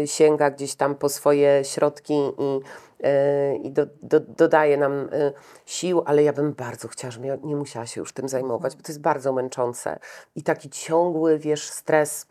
y, 0.00 0.06
sięga 0.06 0.50
gdzieś 0.50 0.74
tam 0.74 0.94
po 0.94 1.08
swoje 1.08 1.64
środki 1.64 2.14
i, 2.14 2.60
y, 3.06 3.56
i 3.56 3.70
do, 3.70 3.86
do, 4.02 4.20
dodaje 4.20 4.76
nam 4.76 4.92
y, 4.92 5.32
sił, 5.66 6.02
ale 6.06 6.22
ja 6.22 6.32
bym 6.32 6.52
bardzo 6.52 6.88
chciała, 6.88 7.10
żebym 7.10 7.38
nie 7.44 7.56
musiała 7.56 7.86
się 7.86 8.00
już 8.00 8.12
tym 8.12 8.28
zajmować, 8.28 8.76
bo 8.76 8.82
to 8.82 8.92
jest 8.92 9.00
bardzo 9.00 9.32
męczące. 9.32 9.98
I 10.36 10.42
taki 10.42 10.70
ciągły, 10.70 11.38
wiesz, 11.38 11.70
stres, 11.70 12.26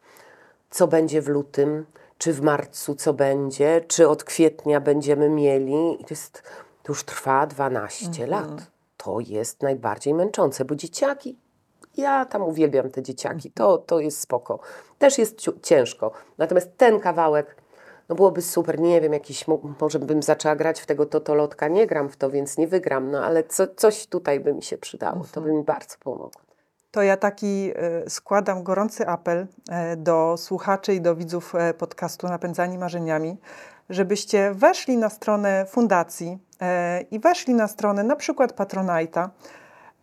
co 0.69 0.87
będzie 0.87 1.21
w 1.21 1.27
lutym, 1.27 1.85
czy 2.17 2.33
w 2.33 2.41
marcu, 2.41 2.95
co 2.95 3.13
będzie, 3.13 3.81
czy 3.87 4.09
od 4.09 4.23
kwietnia 4.23 4.81
będziemy 4.81 5.29
mieli. 5.29 6.01
I 6.01 6.03
to 6.03 6.09
jest, 6.09 6.43
to 6.83 6.91
już 6.91 7.03
trwa 7.03 7.47
12 7.47 8.27
lat. 8.27 8.71
To 8.97 9.19
jest 9.19 9.61
najbardziej 9.61 10.13
męczące, 10.13 10.65
bo 10.65 10.75
dzieciaki, 10.75 11.37
ja 11.97 12.25
tam 12.25 12.41
uwielbiam 12.41 12.89
te 12.89 13.01
dzieciaki, 13.01 13.51
to, 13.51 13.77
to 13.77 13.99
jest 13.99 14.19
spoko. 14.19 14.59
Też 14.97 15.17
jest 15.17 15.37
ciężko. 15.61 16.11
Natomiast 16.37 16.77
ten 16.77 16.99
kawałek, 16.99 17.55
no 18.09 18.15
byłoby 18.15 18.41
super, 18.41 18.79
nie 18.79 19.01
wiem, 19.01 19.13
jakiś, 19.13 19.47
mo- 19.47 19.61
może 19.81 19.99
bym 19.99 20.23
zaczęła 20.23 20.55
grać 20.55 20.81
w 20.81 20.85
tego 20.85 21.05
totolotka, 21.05 21.67
nie 21.67 21.87
gram 21.87 22.09
w 22.09 22.17
to, 22.17 22.29
więc 22.29 22.57
nie 22.57 22.67
wygram, 22.67 23.11
no 23.11 23.25
ale 23.25 23.43
co, 23.43 23.67
coś 23.67 24.07
tutaj 24.07 24.39
by 24.39 24.53
mi 24.53 24.63
się 24.63 24.77
przydało, 24.77 25.25
to 25.31 25.41
by 25.41 25.53
mi 25.53 25.63
bardzo 25.63 25.95
pomogło. 25.99 26.41
To 26.91 27.01
ja 27.01 27.17
taki 27.17 27.71
e, 27.75 28.09
składam 28.09 28.63
gorący 28.63 29.07
apel 29.07 29.47
e, 29.69 29.97
do 29.97 30.35
słuchaczy 30.37 30.93
i 30.93 31.01
do 31.01 31.15
widzów 31.15 31.55
e, 31.55 31.73
podcastu 31.73 32.27
Napędzani 32.27 32.77
Marzeniami, 32.77 33.37
żebyście 33.89 34.51
weszli 34.53 34.97
na 34.97 35.09
stronę 35.09 35.65
fundacji 35.65 36.39
i 37.11 37.19
weszli 37.19 37.53
na 37.53 37.67
stronę 37.67 38.03
na 38.03 38.15
przykład 38.15 38.53
Patronite'a 38.53 39.29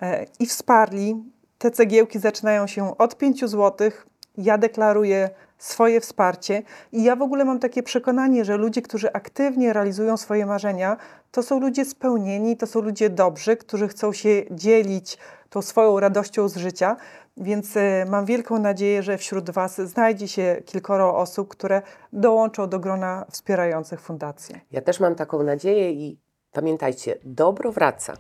e, 0.03 0.27
i 0.39 0.47
wsparli. 0.47 1.25
Te 1.59 1.71
cegiełki 1.71 2.19
zaczynają 2.19 2.67
się 2.67 2.99
od 2.99 3.19
5 3.19 3.41
zł. 3.41 3.91
Ja 4.37 4.59
deklaruję 4.59 5.31
swoje 5.59 6.01
wsparcie 6.01 6.63
i 6.93 7.05
ja 7.05 7.17
w 7.17 7.23
ogóle 7.23 7.45
mam 7.45 7.59
takie 7.59 7.83
przekonanie, 7.83 8.45
że 8.45 8.57
ludzie, 8.57 8.83
którzy 8.83 9.13
aktywnie 9.13 9.73
realizują 9.73 10.17
swoje 10.17 10.47
marzenia, 10.47 10.97
to 11.31 11.43
są 11.43 11.61
ludzie 11.61 11.85
spełnieni, 11.85 12.57
to 12.57 12.67
są 12.67 12.81
ludzie 12.81 13.11
dobrzy, 13.11 13.57
którzy 13.57 13.89
chcą 13.89 14.13
się 14.13 14.43
dzielić 14.51 15.19
tą 15.51 15.63
swoją 15.63 16.01
radością 16.01 16.49
z 16.49 16.57
życia. 16.57 16.97
Więc 17.37 17.77
e, 17.77 18.05
mam 18.09 18.25
wielką 18.25 18.59
nadzieję, 18.59 19.03
że 19.03 19.19
wśród 19.19 19.51
Was 19.51 19.81
znajdzie 19.81 20.29
się 20.29 20.63
kilkoro 20.67 21.17
osób, 21.17 21.49
które 21.49 21.83
dołączą 22.13 22.69
do 22.69 22.79
grona 22.79 23.25
wspierających 23.31 24.01
fundację. 24.01 24.61
Ja 24.71 24.81
też 24.81 25.01
mam 25.01 25.15
taką 25.15 25.43
nadzieję 25.43 25.93
i 25.93 26.28
pamiętajcie, 26.53 27.19
dobro 27.25 27.73
wraca. 27.73 28.15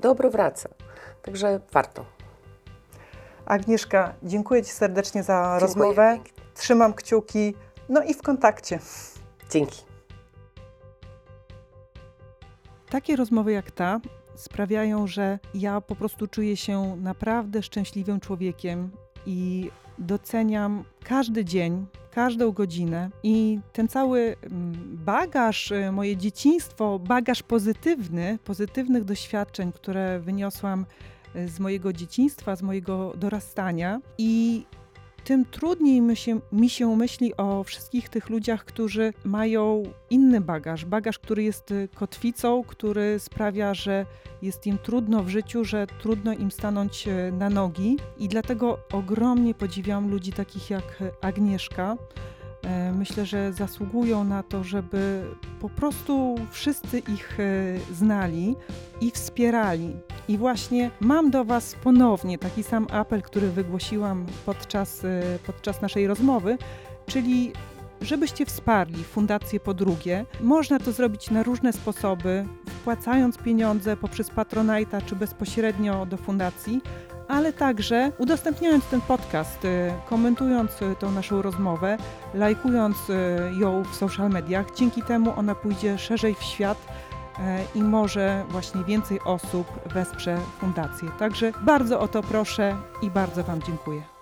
Dobro 0.00 0.30
wraca. 0.30 0.68
Także 1.22 1.60
warto. 1.72 2.04
Agnieszka, 3.46 4.14
dziękuję 4.22 4.62
Ci 4.62 4.70
serdecznie 4.70 5.22
za 5.22 5.58
Dziękuję 5.60 5.60
rozmowę. 5.60 6.18
Trzymam 6.54 6.94
kciuki, 6.94 7.54
no 7.88 8.02
i 8.02 8.14
w 8.14 8.22
kontakcie. 8.22 8.78
Dzięki. 9.50 9.82
Takie 12.90 13.16
rozmowy 13.16 13.52
jak 13.52 13.70
ta 13.70 14.00
sprawiają, 14.34 15.06
że 15.06 15.38
ja 15.54 15.80
po 15.80 15.96
prostu 15.96 16.26
czuję 16.26 16.56
się 16.56 16.96
naprawdę 16.96 17.62
szczęśliwym 17.62 18.20
człowiekiem 18.20 18.90
i 19.26 19.70
doceniam 19.98 20.84
każdy 21.04 21.44
dzień, 21.44 21.86
każdą 22.14 22.52
godzinę 22.52 23.10
i 23.22 23.60
ten 23.72 23.88
cały 23.88 24.36
mm, 24.42 24.74
bagaż, 25.04 25.70
y, 25.70 25.92
moje 25.92 26.16
dzieciństwo, 26.16 26.98
bagaż 26.98 27.42
pozytywny, 27.42 28.38
pozytywnych 28.44 29.04
doświadczeń, 29.04 29.72
które 29.72 30.20
wyniosłam 30.20 30.86
y, 31.36 31.48
z 31.48 31.60
mojego 31.60 31.92
dzieciństwa, 31.92 32.56
z 32.56 32.62
mojego 32.62 33.12
dorastania 33.16 34.00
i 34.18 34.64
tym 35.24 35.44
trudniej 35.44 36.00
mi 36.00 36.16
się, 36.16 36.40
mi 36.52 36.70
się 36.70 36.96
myśli 36.96 37.36
o 37.36 37.64
wszystkich 37.64 38.08
tych 38.08 38.30
ludziach, 38.30 38.64
którzy 38.64 39.12
mają 39.24 39.82
inny 40.10 40.40
bagaż. 40.40 40.84
Bagaż, 40.84 41.18
który 41.18 41.42
jest 41.42 41.70
y, 41.70 41.88
kotwicą, 41.94 42.64
który 42.64 43.18
sprawia, 43.18 43.74
że 43.74 44.06
jest 44.42 44.66
im 44.66 44.78
trudno 44.78 45.22
w 45.22 45.28
życiu, 45.28 45.64
że 45.64 45.86
trudno 45.86 46.32
im 46.32 46.50
stanąć 46.50 47.08
y, 47.08 47.32
na 47.32 47.50
nogi. 47.50 47.96
I 48.18 48.28
dlatego 48.28 48.78
ogromnie 48.92 49.54
podziwiam 49.54 50.10
ludzi 50.10 50.32
takich 50.32 50.70
jak 50.70 51.02
Agnieszka. 51.20 51.96
E, 52.66 52.92
Myślę, 52.92 53.26
że 53.26 53.52
zasługują 53.52 54.24
na 54.24 54.42
to, 54.42 54.64
żeby 54.64 55.24
po 55.60 55.68
prostu 55.68 56.34
wszyscy 56.50 56.98
ich 56.98 57.40
e, 57.40 57.94
znali 57.94 58.56
i 59.00 59.10
wspierali. 59.10 59.96
I 60.28 60.38
właśnie 60.38 60.90
mam 61.00 61.30
do 61.30 61.44
Was 61.44 61.76
ponownie 61.84 62.38
taki 62.38 62.62
sam 62.62 62.86
apel, 62.90 63.22
który 63.22 63.50
wygłosiłam 63.50 64.26
podczas, 64.46 65.04
e, 65.04 65.22
podczas 65.46 65.82
naszej 65.82 66.06
rozmowy, 66.06 66.58
czyli 67.06 67.52
żebyście 68.00 68.46
wsparli 68.46 69.04
Fundację 69.04 69.60
Po 69.60 69.74
Drugie. 69.74 70.26
Można 70.40 70.78
to 70.78 70.92
zrobić 70.92 71.30
na 71.30 71.42
różne 71.42 71.72
sposoby, 71.72 72.46
wpłacając 72.66 73.38
pieniądze 73.38 73.96
poprzez 73.96 74.30
Patronite'a 74.30 75.04
czy 75.04 75.16
bezpośrednio 75.16 76.06
do 76.06 76.16
fundacji, 76.16 76.80
ale 77.28 77.52
także 77.52 78.12
udostępniając 78.18 78.86
ten 78.86 79.00
podcast, 79.00 79.64
y, 79.64 79.92
komentując 80.08 80.82
y, 80.82 80.96
tą 80.98 81.10
naszą 81.10 81.42
rozmowę, 81.42 81.96
lajkując 82.34 82.96
y, 83.10 83.14
ją 83.60 83.82
w 83.82 83.94
social 83.94 84.30
mediach. 84.30 84.66
Dzięki 84.76 85.02
temu 85.02 85.32
ona 85.36 85.54
pójdzie 85.54 85.98
szerzej 85.98 86.34
w 86.34 86.42
świat 86.42 86.78
i 87.74 87.82
może 87.82 88.44
właśnie 88.48 88.84
więcej 88.84 89.20
osób 89.24 89.66
wesprze 89.86 90.38
fundację. 90.58 91.08
Także 91.18 91.52
bardzo 91.60 92.00
o 92.00 92.08
to 92.08 92.22
proszę 92.22 92.76
i 93.02 93.10
bardzo 93.10 93.44
Wam 93.44 93.62
dziękuję. 93.62 94.13